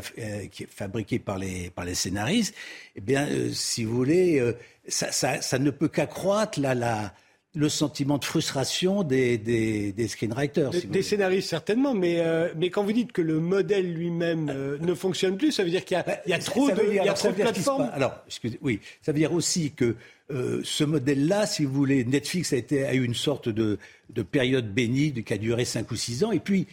[0.53, 2.55] qui, est fabriqué par les, par les scénaristes,
[2.95, 4.55] eh bien, si vous voulez,
[4.86, 7.12] ça, ça, ça ne peut qu'accroître la, la,
[7.54, 10.70] le sentiment de frustration des, des, screenwriters.
[10.70, 14.94] des, scénaristes, certainement, mais, euh, mais quand vous dites que le modèle lui-même euh, ne
[14.94, 17.34] fonctionne plus, ça veut dire qu'il y a, y a trop, de, a trop de
[17.34, 19.96] plateformes Alors, excusez, oui, ça veut dire aussi que
[20.30, 23.78] euh, ce modèle-là, si vous voulez, Netflix a, été, a eu une sorte de,
[24.10, 26.66] de période bénie qui a duré 5 ou 6 ans, et puis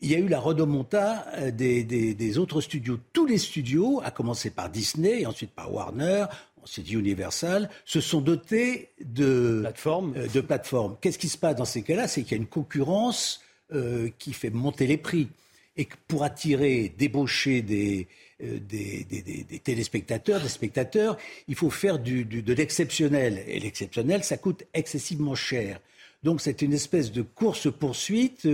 [0.00, 2.98] il y a eu la redomonta des, des, des, autres studios.
[3.12, 6.24] Tous les studios, à commencer par Disney et ensuite par Warner,
[6.64, 10.14] c'est dit Universal, se sont dotés de plateformes.
[10.16, 10.96] Euh, de plateformes.
[11.00, 12.08] Qu'est-ce qui se passe dans ces cas-là?
[12.08, 13.40] C'est qu'il y a une concurrence
[13.72, 15.28] euh, qui fait monter les prix.
[15.76, 18.08] Et que pour attirer, débaucher des,
[18.42, 21.16] euh, des, des, des, téléspectateurs, des spectateurs,
[21.48, 23.42] il faut faire du, du, de l'exceptionnel.
[23.46, 25.80] Et l'exceptionnel, ça coûte excessivement cher.
[26.22, 28.46] Donc c'est une espèce de course-poursuite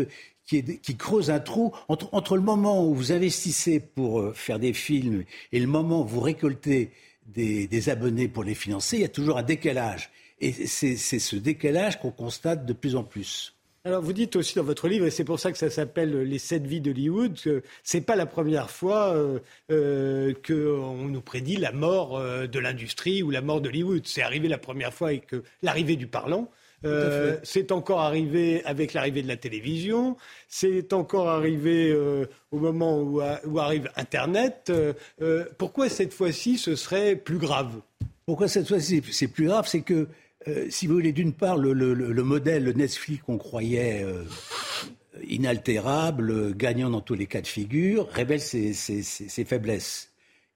[0.44, 4.60] qui, est, qui, creuse un trou entre, entre, le moment où vous investissez pour faire
[4.60, 6.92] des films et le moment où vous récoltez
[7.26, 10.10] des, abonnés pour les financer, il y a toujours un décalage.
[10.40, 13.56] Et c'est ce décalage qu'on constate de plus en plus.
[13.86, 16.40] Alors vous dites aussi dans votre livre, et c'est pour ça que ça s'appelle Les
[16.40, 19.38] sept vies d'Hollywood, que c'est pas la première fois euh,
[19.70, 24.04] euh, qu'on nous prédit la mort euh, de l'industrie ou la mort d'Hollywood.
[24.04, 25.30] C'est arrivé la première fois avec
[25.62, 26.50] l'arrivée du parlant.
[26.86, 30.16] Euh, c'est encore arrivé avec l'arrivée de la télévision.
[30.48, 33.20] C'est encore arrivé euh, au moment où,
[33.58, 34.72] arrive Internet.
[35.20, 37.80] Euh, pourquoi cette fois-ci ce serait plus grave?
[38.24, 39.66] Pourquoi cette fois-ci c'est plus grave?
[39.68, 40.08] C'est que,
[40.68, 44.04] si vous voulez, d'une part, le, modèle Netflix qu'on croyait
[45.28, 50.10] inaltérable, gagnant dans tous les cas de figure, révèle ses faiblesses.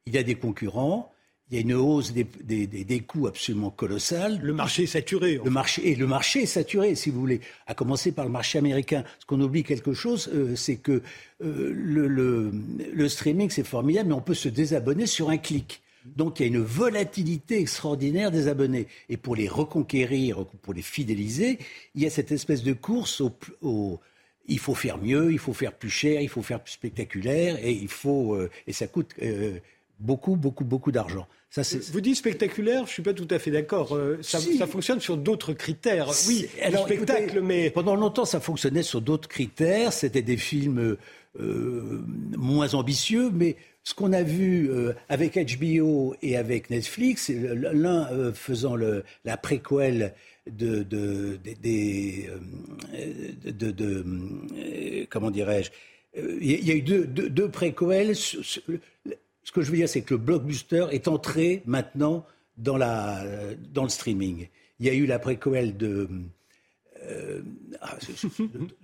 [0.06, 1.09] Il y a des concurrents
[1.50, 4.38] il y a une hausse des, des, des, coûts absolument colossale.
[4.40, 5.40] Le marché est saturé.
[5.44, 7.40] Le marché, et le marché est saturé, si vous voulez.
[7.66, 9.02] À commencer par le marché américain.
[9.18, 11.02] Ce qu'on oublie quelque chose, euh, c'est que
[11.42, 12.52] euh, le, le,
[12.92, 15.82] le, streaming, c'est formidable, mais on peut se désabonner sur un clic.
[16.04, 18.86] Donc il y a une volatilité extraordinaire des abonnés.
[19.08, 21.58] Et pour les reconquérir, pour les fidéliser,
[21.96, 23.98] il y a cette espèce de course au, au
[24.46, 27.72] il faut faire mieux, il faut faire plus cher, il faut faire plus spectaculaire, et
[27.72, 29.14] il faut euh, et ça coûte
[29.98, 31.26] beaucoup, beaucoup, beaucoup d'argent.
[31.50, 31.62] Ça,
[31.92, 33.96] Vous dites spectaculaire, je ne suis pas tout à fait d'accord.
[33.96, 36.08] Euh, ça, fonctionne sur d'autres critères.
[36.28, 37.70] Oui, alors, spectacle, mais...
[37.70, 39.92] Pendant longtemps, ça fonctionnait sur d'autres critères.
[39.92, 40.96] C'était des films
[41.40, 42.04] euh,
[42.36, 48.76] moins ambitieux, mais ce qu'on a vu euh, avec HBO et avec Netflix, l'un faisant
[48.76, 50.14] le, la préquelle
[50.48, 51.36] de, de,
[53.44, 55.70] de, comment dirais-je,
[56.40, 58.14] il y, a eu deux, deux, préquels
[59.50, 62.24] ce que je veux dire, c'est que le blockbuster est entré maintenant
[62.56, 63.24] dans, la,
[63.74, 64.46] dans le streaming.
[64.78, 66.08] Il y a eu la préquelle de.
[67.02, 67.40] Euh,
[67.80, 67.96] ah,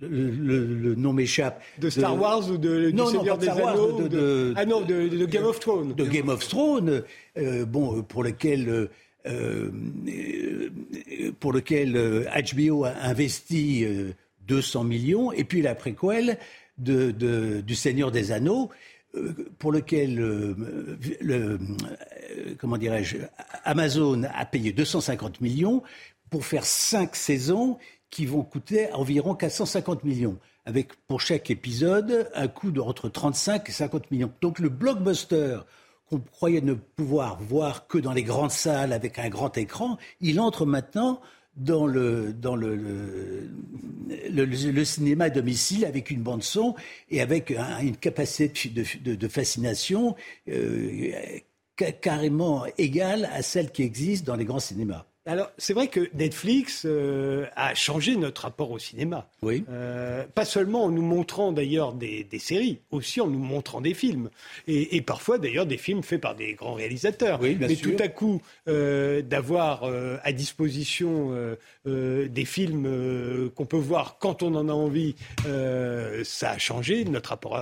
[0.01, 1.63] le, nom m'échappe.
[1.79, 5.45] De Star Wars ou de, non, du Seigneur des Anneaux de, Ah non, de, Game
[5.45, 5.93] of Thrones.
[5.93, 7.03] De Game of Thrones,
[7.37, 8.89] euh, bon, pour lequel.
[9.25, 9.71] Euh,
[11.39, 13.85] pour lequel HBO a investi
[14.47, 16.37] 200 millions, et puis la préquelle
[16.77, 18.73] de, du Seigneur des Anneaux, euh,
[19.59, 20.55] pour lequel euh,
[21.23, 21.57] euh,
[22.59, 23.17] comment dirais-je,
[23.63, 25.83] Amazon a payé 250 millions
[26.29, 27.77] pour faire cinq saisons
[28.09, 33.69] qui vont coûter environ 450 millions, avec pour chaque épisode un coût de entre 35
[33.69, 34.31] et 50 millions.
[34.41, 35.59] Donc le blockbuster
[36.09, 40.39] qu'on croyait ne pouvoir voir que dans les grandes salles avec un grand écran, il
[40.39, 41.21] entre maintenant
[41.57, 43.49] dans le, dans le,
[44.43, 46.75] le, cinéma à domicile avec une bande son
[47.09, 47.51] et avec
[47.81, 50.15] une capacité de, fascination
[50.49, 51.11] euh,
[52.01, 55.05] carrément égale à celle qui existe dans les grands cinémas.
[55.27, 59.27] Alors, c'est vrai que Netflix euh, a changé notre rapport au cinéma.
[59.41, 59.65] Oui.
[59.69, 64.29] Euh, pas seulement en nous montrant d'ailleurs des, séries, aussi en nous montrant des films.
[64.67, 67.39] Et, parfois d'ailleurs des films faits par des grands réalisateurs.
[67.41, 69.83] Oui, Mais tout à coup, euh, d'avoir
[70.23, 71.33] à disposition
[71.85, 75.15] des films qu'on peut voir quand on en a envie,
[76.23, 77.59] ça a changé notre rapport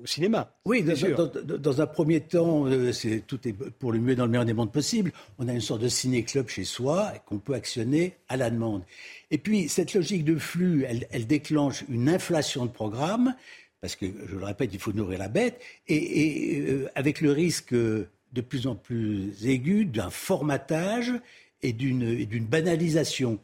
[0.00, 0.52] au cinéma.
[0.64, 4.44] Oui, dans, dans, un premier temps, c'est tout est pour le mieux dans le meilleur
[4.44, 5.12] des mondes possible.
[5.40, 6.91] On a une sorte de ciné-club chez soi
[7.26, 8.82] qu'on peut actionner à la demande.
[9.30, 13.34] Et puis, cette logique de flux, elle, déclenche une inflation de programmes,
[13.80, 17.74] parce que, je le répète, il faut nourrir la bête, et, euh, avec le risque
[17.74, 21.12] de plus en plus aigu d'un formatage
[21.62, 23.38] et d'une banalisation.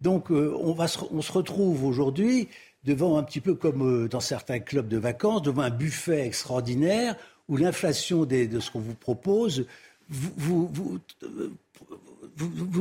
[0.00, 2.48] Donc, euh, on, va on se retrouve aujourd'hui
[2.84, 7.16] devant un petit peu comme euh, dans certains clubs de vacances, devant un buffet extraordinaire
[7.48, 9.66] où l'inflation de ce qu'on vous propose
[10.10, 10.70] vous,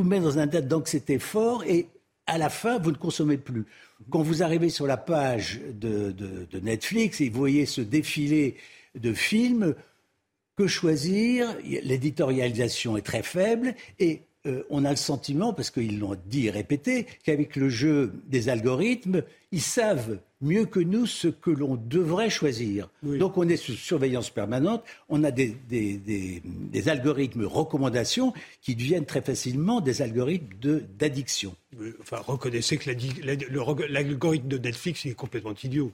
[0.03, 1.88] met dans un date d'anxiété fort et
[2.26, 3.65] à la fin, vous ne consommez plus.
[4.11, 8.56] Quand vous arrivez sur la page de, de Netflix et vous voyez ce défilé
[8.95, 9.76] de films,
[10.60, 11.56] que choisir?
[11.64, 16.49] L'éditorialisation est très faible et euh, on a le sentiment, parce qu'ils l'ont dit et
[16.49, 22.29] répété, qu'avec le jeu des algorithmes, ils savent mieux que nous ce que l'on devrait
[22.29, 22.89] choisir.
[23.03, 25.57] Donc on est sous surveillance permanente, on a des,
[26.87, 31.53] algorithmes recommandations qui deviennent très facilement des algorithmes d'addiction.
[31.99, 32.89] enfin, reconnaissez que
[33.89, 35.91] l'algorithme de Netflix est complètement idiot.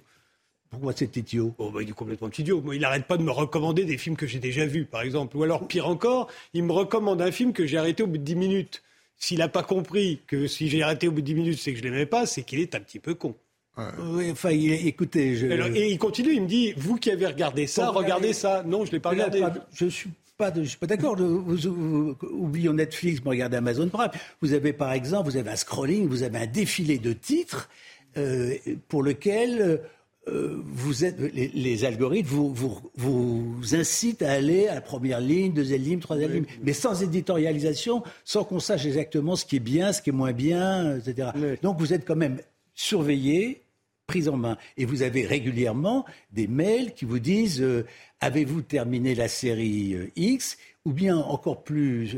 [0.70, 2.64] Pourquoi c'est idiot oh, bah, Il est complètement idiot.
[2.74, 5.38] il n'arrête pas de me recommander des films que j'ai déjà vus, par exemple.
[5.38, 8.24] Ou alors, pire encore, il me recommande un film que j'ai arrêté au bout de
[8.24, 8.84] 10 minutes.
[9.18, 11.80] S'il n'a pas compris que si j'ai arrêté au bout de 10 minutes, c'est que
[11.80, 13.36] je ne l'aimais pas, c'est qu'il est un petit peu con.
[13.78, 15.36] Oui, enfin, écoutez.
[15.36, 15.48] Je...
[15.48, 18.64] et il continue, il me dit Vous qui avez regardé ça, regardez ça.
[18.66, 19.44] Non, je ne l'ai pas regardé.
[19.74, 21.18] je suis pas, je suis pas d'accord.
[21.20, 24.12] oublions Netflix, vous regardez Amazon Prime.
[24.42, 27.70] Vous avez par exemple, vous avez un scrolling, vous avez un défilé de titres
[28.18, 28.56] euh,
[28.88, 29.82] pour lequel
[30.28, 35.54] euh, vous êtes, les, algorithmes vous, vous, vous, incitent à aller à la première ligne,
[35.54, 39.94] deuxième ligne, troisième ligne, mais sans éditorialisation, sans qu'on sache exactement ce qui est bien,
[39.94, 41.30] ce qui est moins bien, etc.
[41.62, 42.40] Donc vous êtes quand même
[42.74, 43.62] surveillé,
[44.08, 44.58] pris en main.
[44.78, 47.86] Et vous avez régulièrement des mails qui vous disent euh,
[48.20, 52.16] avez-vous terminé la série euh, X Ou bien encore plus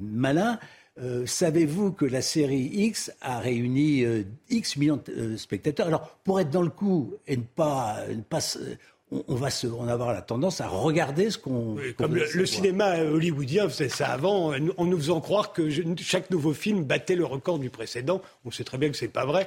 [0.00, 0.58] malin,
[0.98, 5.86] euh, savez-vous que la série X a réuni euh, X millions de euh, spectateurs?
[5.86, 8.40] Alors, pour être dans le coup et ne pas, ne pas
[9.10, 11.76] on, va se, on avoir la tendance à regarder ce qu'on.
[11.98, 15.68] comme le, cinéma hollywoodien faisait ça avant, en nous faisant croire que
[15.98, 18.22] chaque nouveau film battait le record du précédent.
[18.46, 19.46] On sait très bien que c'est pas vrai,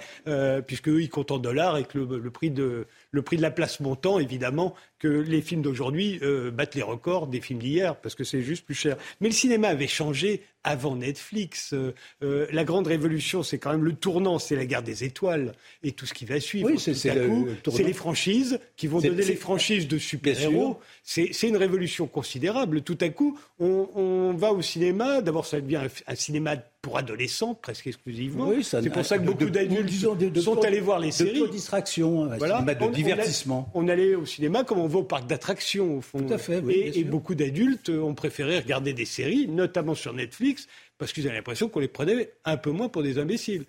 [0.67, 3.79] puisque ils comptent en dollars et que le, prix de le prix de la place
[3.79, 8.23] montant, évidemment, que les films d'aujourd'hui euh, battent les records des films d'hier, parce que
[8.23, 8.97] c'est juste plus cher.
[9.21, 11.73] Mais le cinéma avait changé avant Netflix.
[11.73, 15.53] Euh, euh, la grande révolution, c'est quand même le tournant, c'est la guerre des étoiles
[15.83, 16.69] et tout ce qui va suivre.
[16.69, 20.79] Oui, c'est les franchises qui vont donner les franchises de super-héros.
[21.03, 22.81] C'est une révolution considérable.
[22.81, 25.21] Tout à coup, on, va au cinéma.
[25.21, 28.51] D'abord, ça devient un cinéma pour adolescents presque exclusivement.
[28.61, 31.41] c'est pour ça que beaucoup d'adultes sont allés voir les séries.
[31.41, 32.61] De distraction, voilà.
[32.61, 33.69] de divertissement.
[33.73, 36.19] On, allait au cinéma comme on va au parc d'attractions au fond.
[36.19, 36.61] Tout à fait.
[36.69, 41.69] et, beaucoup d'adultes ont préféré regarder des séries, notamment sur Netflix, parce qu'ils avaient l'impression
[41.69, 43.65] qu'on les prenait un peu moins pour des imbéciles.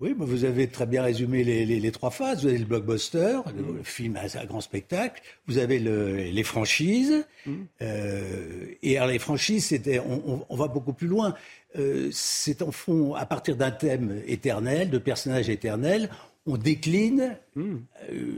[0.00, 2.40] Oui, vous avez très bien résumé les, trois phases.
[2.40, 5.20] Vous avez le blockbuster, le, film à, grand spectacle.
[5.46, 7.26] Vous avez les franchises.
[7.44, 7.52] Mmh.
[7.82, 11.34] Euh, et alors les franchises, c'était, on, va beaucoup plus loin.
[11.78, 16.08] Euh, c'est en fond, à partir d'un thème éternel, de personnages éternels,
[16.46, 17.36] on décline.
[17.54, 17.76] Mmh.
[18.10, 18.32] Euh,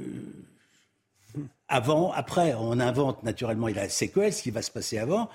[1.68, 5.30] avant, après, on invente naturellement, la séquelle, ce qui va se passer avant.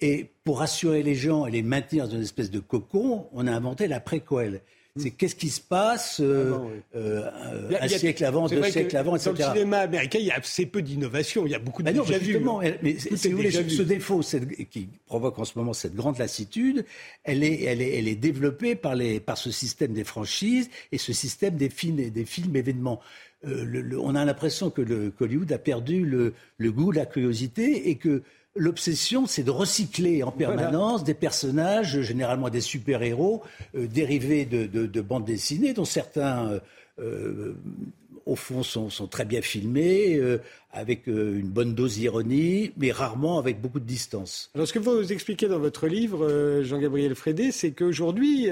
[0.00, 3.52] Et pour rassurer les gens et les maintenir dans une espèce de cocon, on a
[3.52, 4.62] inventé la préquelle
[4.96, 6.54] c'est qu'est-ce qui se passe euh,
[6.94, 7.30] euh,
[7.80, 9.32] un siècle avant, deux siècles avant, etc.
[9.32, 11.46] Dans le cinéma américain, il y a assez peu d'innovation.
[11.46, 12.38] Il y a beaucoup de bah déjà vu.
[12.82, 14.20] Mais si vous voulez, ce défaut
[14.70, 16.84] qui provoque en ce moment cette grande lassitude,
[17.24, 20.98] elle est, elle est, elle est développée par, les, par ce système des franchises et
[20.98, 23.00] ce système des films, des films événements.
[23.46, 27.96] Euh, on a l'impression que le Hollywood a perdu le, le goût, la curiosité et
[27.96, 28.22] que
[28.54, 33.42] L'obsession, c'est de recycler en permanence des personnages, généralement des super-héros,
[33.74, 36.60] euh, dérivés de, bandes dessinées, dont certains euh,
[36.98, 37.54] euh,
[38.26, 40.38] au fond, sont, très bien filmés, euh,
[40.72, 44.50] avec euh, une bonne dose d'ironie, mais rarement avec beaucoup de distance.
[44.54, 48.48] Alors, ce que vous expliquez dans votre livre, euh, Jean-Gabriel Frédé, c'est qu'aujourd'hui,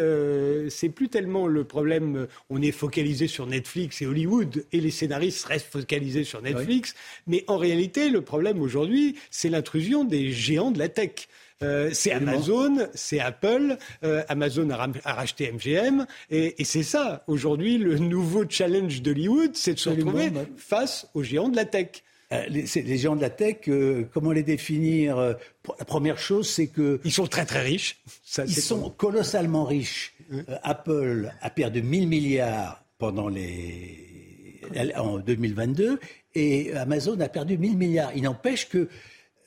[0.69, 5.45] c'est plus tellement le problème, on est focalisé sur Netflix et Hollywood, et les scénaristes
[5.45, 6.95] restent focalisés sur Netflix,
[7.27, 11.29] mais en réalité, le problème aujourd'hui, c'est l'intrusion des géants de la tech.
[11.63, 13.77] Euh, c'est Amazon, c'est Apple.
[14.03, 16.07] Euh, Amazon a, racheté MGM.
[16.31, 21.49] Et, c'est ça, aujourd'hui, le nouveau challenge d'Hollywood, c'est de se retrouver face aux géants
[21.49, 22.03] de la tech.
[22.33, 22.67] Euh, les,
[22.97, 23.69] géants de la tech,
[24.13, 27.01] comment les définir La première chose, c'est que...
[27.05, 28.01] Ils sont très très riches.
[28.39, 30.15] ils sont colossalement riches.
[30.63, 34.61] Apple a perdu 1000 milliards pendant les...
[34.97, 35.99] en 2022
[36.35, 38.13] et Amazon a perdu 1000 milliards.
[38.15, 38.89] Il n'empêche que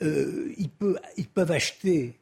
[0.03, 2.13] euh, ils, peuvent, acheter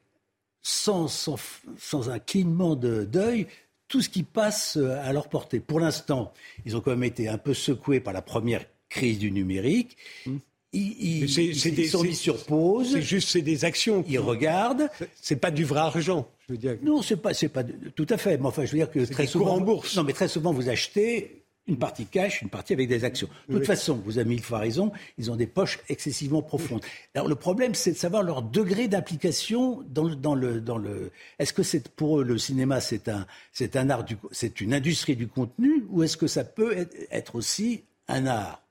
[0.62, 1.38] sans, sans,
[1.78, 3.48] sans un clignement d'œil
[3.88, 5.60] tout ce qui passe euh, à leur portée.
[5.60, 6.34] Pour l'instant,
[6.66, 9.98] ils ont quand même été un peu secoués par la première crise du numérique.
[10.26, 10.38] Mmh.
[10.74, 12.94] Ils, ils, sont mis sur pause.
[12.94, 14.06] C'est juste, c'est des actions.
[14.08, 14.90] Ils regardent.
[15.22, 16.30] C'est pas du vrai argent.
[16.48, 16.78] Je veux dire.
[16.82, 18.38] Non, c'est pas, c'est pas tout à fait.
[18.38, 19.98] Mais enfin, je veux dire que très souvent, en bourse.
[19.98, 21.41] Non, mais très souvent, vous achetez
[21.72, 23.30] une partie cash, une partie avec des actions.
[23.48, 26.82] De toute façon, vous avez mille fois raison, ils ont des poches excessivement profondes.
[27.16, 31.12] Alors le problème, c'est de savoir leur degré d'application dans le, dans le, dans le.
[31.40, 35.16] Est-ce que c'est pour eux le cinéma, c'est un, c'est un art, c'est une industrie
[35.16, 38.62] du contenu, ou est-ce que ça peut être, aussi un art?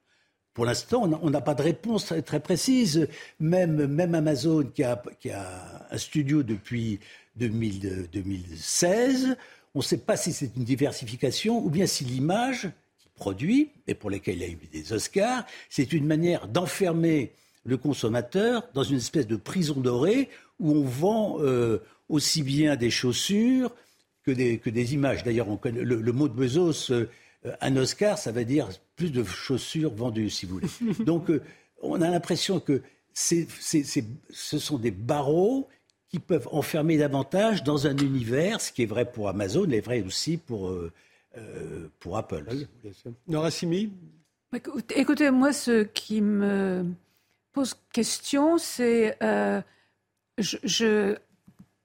[0.53, 3.09] Pour l'instant, on n'a pas de réponse très, précise.
[3.39, 7.01] Même, même Amazon, qui a, qui a un studio depuis
[7.37, 9.37] 2016,
[9.75, 12.71] on ne sait pas si c'est une diversification ou bien si l'image
[13.21, 17.33] qu'il produit, et pour laquelle il a eu des Oscars, c'est une manière d'enfermer
[17.65, 20.29] le consommateur dans une espèce de prison dorée
[20.59, 21.79] où on vend euh,
[22.09, 23.73] aussi bien des chaussures
[24.25, 25.23] que des, que des images.
[25.25, 27.07] D'ailleurs, le, le, mot de Bezos, euh,
[27.61, 31.05] un Oscar, ça veut dire plus de chaussures vendues, si vous voulez.
[31.05, 31.43] Donc, euh,
[31.83, 32.83] on a l'impression que
[33.13, 35.69] ce sont des barreaux
[36.09, 40.03] qui peuvent enfermer davantage dans un univers, ce qui est vrai pour Amazon, est vrai
[40.03, 40.75] aussi pour,
[41.37, 42.45] euh, euh, pour Apple.
[43.29, 43.93] Nora Simi
[44.53, 46.85] Écoutez, moi, ce qui me
[47.53, 49.61] pose question, c'est euh,
[50.39, 51.17] je,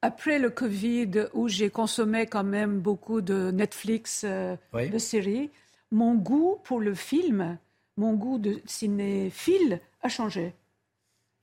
[0.01, 5.51] après le Covid, où j'ai consommé quand même beaucoup de Netflix, de séries,
[5.91, 7.57] mon goût pour le film,
[7.97, 10.53] mon goût de cinéphile a changé.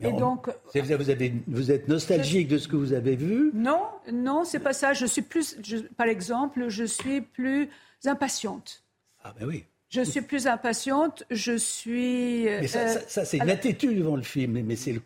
[0.00, 4.44] Et donc, vous, avez, vous êtes nostalgique de ce que vous avez vu Non, non,
[4.44, 4.92] c'est pas ça.
[4.92, 5.56] Je suis plus,
[5.96, 7.68] par exemple, je suis plus
[8.08, 8.82] impatiente.
[9.24, 9.64] Ah ben oui.
[9.88, 11.24] Je suis plus impatiente.
[11.30, 12.44] Je suis.
[12.44, 14.60] Mais ça, euh, c'est une attitude devant le film.
[14.62, 15.00] Mais c'est le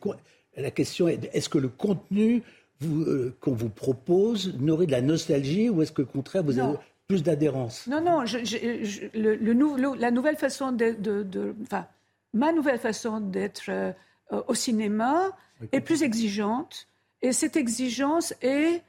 [0.56, 2.42] la question est est-ce que le contenu
[2.82, 6.76] euh, qu'on vous propose n'aurait de la nostalgie ou est-ce que, au contraire, vous avez
[7.08, 7.86] plus d'adhérence?
[7.86, 8.20] Non, non.
[8.22, 11.86] le, la nouvelle façon de, de, enfin,
[12.32, 13.92] ma nouvelle façon d'être euh,
[14.32, 15.36] euh, au cinéma
[15.72, 16.88] est plus exigeante.
[17.22, 18.82] Et cette exigence est...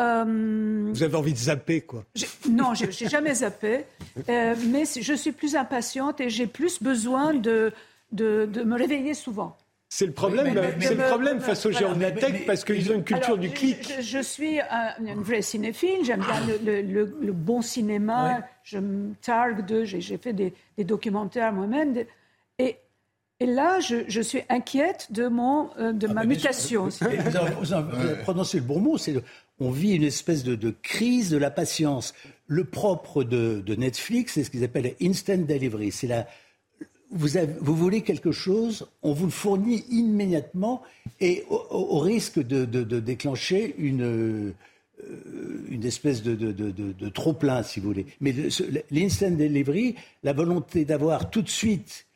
[0.00, 2.04] Euh, Vous avez envie de zapper, quoi
[2.50, 3.84] Non, je n'ai jamais zappé.
[4.28, 7.72] Euh, mais je suis plus impatiente et j'ai plus besoin de,
[8.12, 9.56] de, de, me réveiller souvent.
[9.88, 12.96] C'est le problème, c'est le problème face aux géants de la tech parce qu'ils ont
[12.96, 13.92] une culture du clic.
[14.00, 19.14] Je, suis un, une vraie cinéphile, j'aime bien le, le, le, bon cinéma, je me
[19.22, 21.94] targue de, j'ai fait des, des documentaires moi-même.
[22.58, 22.78] Et
[23.40, 26.88] et là, je, suis inquiète de, mon, euh, de ah, ma mutation.
[26.88, 28.96] Vous, avez prononcé le bon mot.
[28.96, 29.14] C'est
[29.60, 32.14] on vit une espèce de, crise de la patience.
[32.46, 35.92] Le propre de, Netflix, c'est ce qu'ils appellent instant delivery.
[35.92, 36.26] C'est la,
[37.10, 37.28] vous,
[37.60, 40.82] vous, voulez quelque chose, on vous le fournit immédiatement
[41.20, 42.64] et au, risque de,
[42.98, 44.54] déclencher une, euh,
[45.68, 48.06] une espèce de, trop-plein, si vous voulez.
[48.20, 48.34] Mais
[48.90, 52.06] l'instant delivery, la volonté d'avoir tout de suite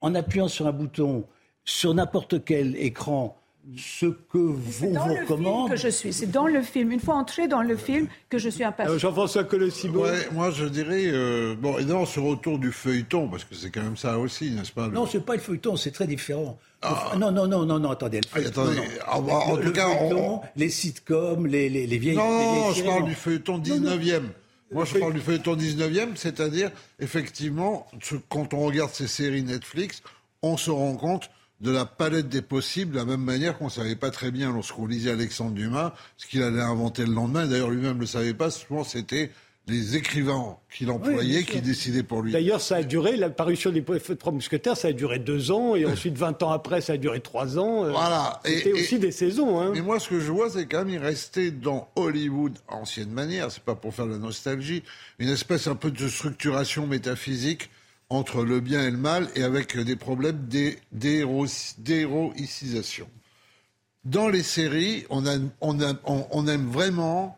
[0.00, 1.24] en appuyant sur un bouton
[1.64, 3.38] sur n'importe quel écran
[3.76, 5.70] ce que vous vous recommande.
[5.70, 6.12] que je suis.
[6.12, 6.92] C'est dans le film.
[6.92, 8.92] Une fois entré dans le film, que je suis impatient.
[8.92, 10.02] Euh, Jean-François Colossibo.
[10.02, 11.04] Ouais, moi, je dirais.
[11.06, 14.50] Euh, bon, et non, ce retour du feuilleton, parce que c'est quand même ça aussi,
[14.50, 16.58] n'est-ce pas Non, c'est pas le feuilleton, c'est très différent.
[16.82, 17.12] Ah.
[17.18, 18.20] Non, non, non, non, non, attendez.
[18.34, 18.76] Ah, attendez.
[19.06, 22.16] Ah, bah, en tout cas, feuilleton, les sitcoms, les, les, les vieilles.
[22.16, 24.22] Non, je parle du feuilleton 19e.
[24.72, 27.86] Moi, je parle du feuilleton 19e, c'est-à-dire, effectivement,
[28.28, 30.02] quand on regarde ces séries Netflix,
[30.42, 31.30] on se rend compte
[31.64, 34.52] de la palette des possibles, de la même manière qu'on ne savait pas très bien
[34.52, 37.46] lorsqu'on lisait Alexandre Dumas ce qu'il allait inventer le lendemain.
[37.46, 38.50] D'ailleurs, lui-même ne le savait pas.
[38.50, 39.30] Souvent, c'était
[39.66, 42.32] les écrivains qu'il employait qui décidaient pour lui.
[42.32, 45.86] D'ailleurs, ça a duré, la parution des Trois Mousquetaires, ça a duré deux ans, et
[45.90, 47.86] ensuite 20 ans après, ça a duré trois ans.
[47.86, 48.42] Euh, voilà.
[48.44, 49.58] C'était aussi des saisons.
[49.58, 49.70] Hein.
[49.72, 53.50] Mais moi, ce que je vois, c'est quand même, il restait dans Hollywood, ancienne manière,
[53.50, 54.82] c'est pas pour faire de la nostalgie,
[55.18, 57.70] une espèce un peu de structuration métaphysique
[58.14, 60.48] entre le bien et le mal et avec des problèmes
[60.92, 63.08] d'héroïcisation.
[64.04, 67.36] Dans les séries, on, aime vraiment,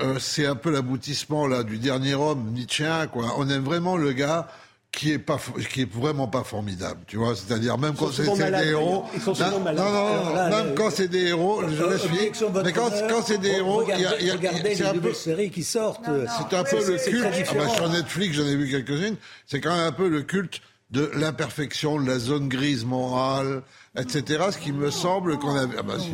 [0.00, 3.34] euh, c'est un peu l'aboutissement là du dernier homme nietzschéen, quoi.
[3.36, 4.48] On aime vraiment le gars
[4.90, 5.38] qui est pas
[5.70, 7.36] qui est vraiment pas formidable tu vois.
[7.36, 11.84] C'est-à-dire même quand c'est des héros non non, non même quand c'est des héros je
[11.84, 12.32] laisse
[12.64, 15.50] mais quand, quand c'est des héros il y a, y a c'est un peu séries
[15.50, 17.48] qui sortent c'est un peu le culte.
[17.50, 19.16] Ah bah, sur Netflix j'en ai vu quelques-unes.
[19.46, 20.60] C'est quand même un peu le culte
[20.90, 23.62] de l'imperfection de la zone grise morale
[23.96, 26.12] etc ce qui me semble qu'on a ah bah si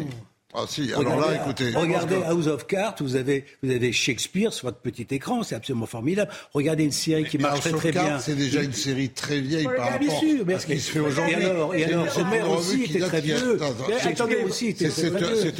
[0.57, 1.71] Ah si, alors là, écoutez.
[1.75, 5.87] Regardez House of Cards, vous avez, vous avez Shakespeare sur votre petit écran, c'est absolument
[5.87, 6.31] formidable.
[6.53, 8.21] Regardez une série qui marche très très bien.
[8.21, 11.01] C'est déjà une série très vieille par rapport bien sûr, à ce qui se fait
[11.01, 11.35] aujourd'hui.
[11.35, 13.59] Et alors, et alors Homer aussi était très vieux.
[14.05, 15.53] Attendez, aussi était très vieux.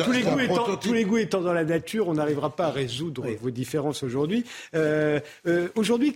[0.81, 4.45] Tous les, goûts étant, dans la nature, on n'arrivera pas à résoudre vos différences aujourd'hui.
[4.77, 5.19] Euh,
[5.49, 6.15] euh, aujourd'hui,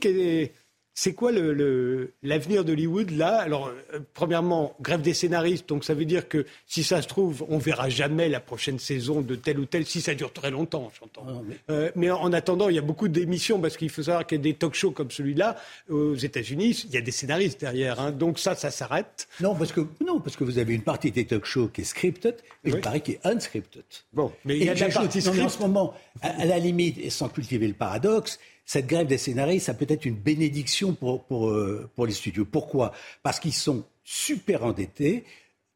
[1.01, 3.39] c'est quoi l'avenir d'Hollywood là?
[3.39, 7.47] Alors, euh, premièrement, grève des scénaristes, donc ça veut dire que si ça se trouve,
[7.49, 10.91] on verra jamais la prochaine saison de tel ou tel, si ça dure très longtemps,
[10.99, 11.25] j'entends.
[11.29, 12.11] Ah, euh, mais...
[12.11, 14.55] en attendant, il y a beaucoup d'émissions, parce qu'il faut savoir qu'il y a des
[14.55, 15.55] talk-shows comme celui-là,
[15.89, 18.11] aux États-Unis, il y a des scénaristes derrière, hein.
[18.11, 19.29] donc ça, ça s'arrête.
[19.41, 22.35] Non parce, que, non, parce que vous avez une partie des talk-shows qui est scripted,
[22.65, 23.85] et une partie qui est unscripted.
[24.13, 25.45] Bon, mais il y a de la partie scripted.
[25.45, 29.65] En ce moment, à la limite, et sans cultiver le paradoxe, cette grève des scénaristes,
[29.65, 32.45] ça peut être une bénédiction pour, pour, euh, pour les studios.
[32.45, 32.93] Pourquoi?
[33.23, 35.25] Parce qu'ils sont super endettés.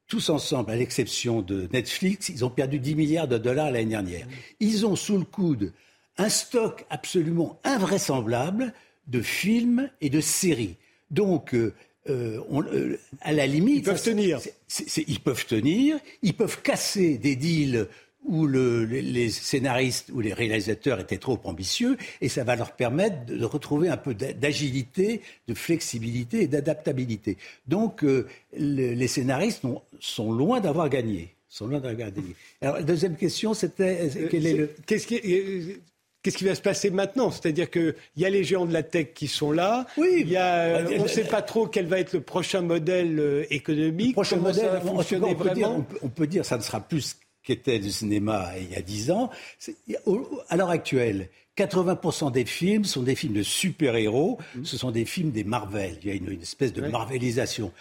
[0.09, 4.27] Tous ensemble, à l'exception de Netflix, ils ont perdu 10 milliards de dollars l'année dernière.
[4.60, 5.73] Ils ont sous le coude
[6.19, 8.74] un stock absolument invraisemblable
[9.06, 10.77] de films et de séries.
[11.10, 11.73] Donc, euh,
[12.10, 14.39] euh, à la limite, ils peuvent tenir.
[15.09, 15.98] ils peuvent tenir.
[16.20, 17.89] Ils peuvent casser des deals
[18.24, 23.44] où les scénaristes ou les réalisateurs étaient trop ambitieux, et ça va leur permettre de
[23.44, 27.36] retrouver un peu d'agilité, de flexibilité et d'adaptabilité.
[27.66, 28.27] Donc, euh,
[28.57, 29.62] les scénaristes
[30.01, 31.35] sont loin d'avoir gagné.
[31.49, 32.35] Sont loin d'avoir gagné.
[32.61, 34.70] Alors, la deuxième question, c'était euh, quel est le...
[34.86, 35.20] Qu'est-ce qui...
[36.23, 37.32] Qu'est-ce qui va se passer maintenant?
[37.32, 39.89] C'est-à-dire qu'il y a les géants de la tech qui sont là.
[39.97, 40.19] Oui.
[40.20, 43.44] Il y a, bah, on ne sait pas trop quel va être le prochain modèle
[43.51, 44.11] économique.
[44.11, 45.78] Le prochain modèle, va fonctionner on, peut vraiment?
[45.78, 49.10] Dire, on, peut, dire, ça ne sera plus qu'était le cinéma il y a dix
[49.10, 49.31] ans.
[50.48, 54.64] À l'heure actuelle, 80% des films sont des films de super-héros, mmh.
[54.64, 55.98] ce sont des films des Marvel.
[56.02, 57.73] Il y a une, espèce de marvelisation.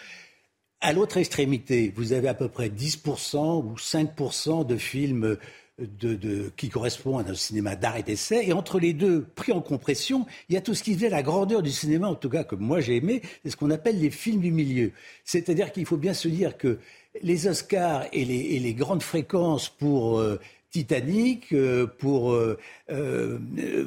[0.80, 5.38] À l'autre extrémité, vous avez à peu près 10% ou 5% de films
[5.78, 8.42] de, qui correspondent à un cinéma d'art et d'essai.
[8.46, 11.22] Et entre les deux, pris en compression, il y a tout ce qui faisait la
[11.22, 14.10] grandeur du cinéma, en tout cas que moi j'ai aimé, c'est ce qu'on appelle les
[14.10, 14.92] films du milieu.
[15.24, 16.78] C'est-à-dire qu'il faut bien se dire que
[17.20, 20.40] les Oscars et les, grandes fréquences pour euh,
[20.70, 22.58] Titanic, euh, pour euh,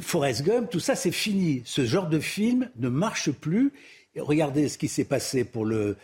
[0.02, 1.62] Forrest Gump, tout ça c'est fini.
[1.66, 3.72] Ce genre de film ne marche plus.
[4.18, 5.98] Regardez ce qui s'est passé pour le,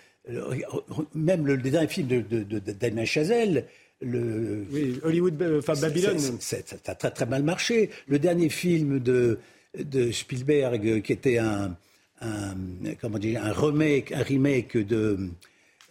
[1.13, 3.67] même le, dernier film de, de, Damien Chazelle.
[4.01, 6.17] Le, oui, Hollywood, enfin Babylone.
[6.39, 6.57] Ça
[6.87, 7.91] a très très mal marché.
[8.07, 9.39] Le dernier film de,
[9.77, 11.77] de Spielberg, qui était un,
[12.21, 12.55] un
[12.99, 15.29] comment dire, un remake, un remake de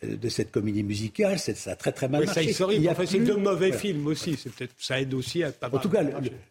[0.03, 2.53] de cette comédie musicale, ça a très très mal marché.
[2.53, 4.33] Ça, il y a c'est de mauvais films aussi.
[4.33, 5.69] peut-être ça aide aussi à pas.
[5.71, 6.03] En tout cas,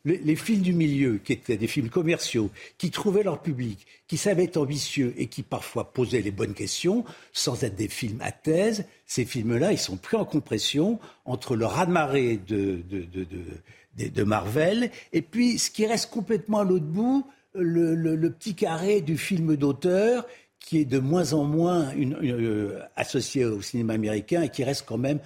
[0.06, 4.44] les films du milieu, qui étaient des films commerciaux, qui trouvaient leur public, qui savaient
[4.44, 8.86] être ambitieux et qui parfois posaient les bonnes questions, sans être des films à thèse,
[9.06, 12.82] ces films-là, ils sont pris en compression entre le raz-de-marée de,
[13.98, 19.18] de, Marvel et puis ce qui reste complètement à l'autre bout, le petit carré du
[19.18, 20.26] film d'auteur
[20.60, 24.86] qui est de moins en moins une, euh, associé au cinéma américain et qui reste
[24.86, 25.20] quand même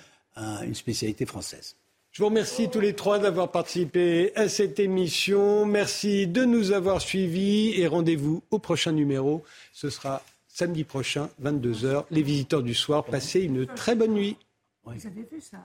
[0.65, 1.76] une spécialité française.
[2.11, 5.65] Je vous remercie tous les trois d'avoir participé à cette émission.
[5.65, 9.43] Merci de nous avoir suivis et rendez-vous au prochain numéro.
[9.73, 12.05] Ce sera samedi prochain, 22h.
[12.11, 14.38] Les visiteurs du soir, passez une très bonne nuit.
[14.85, 15.57] Vous avez vu ça?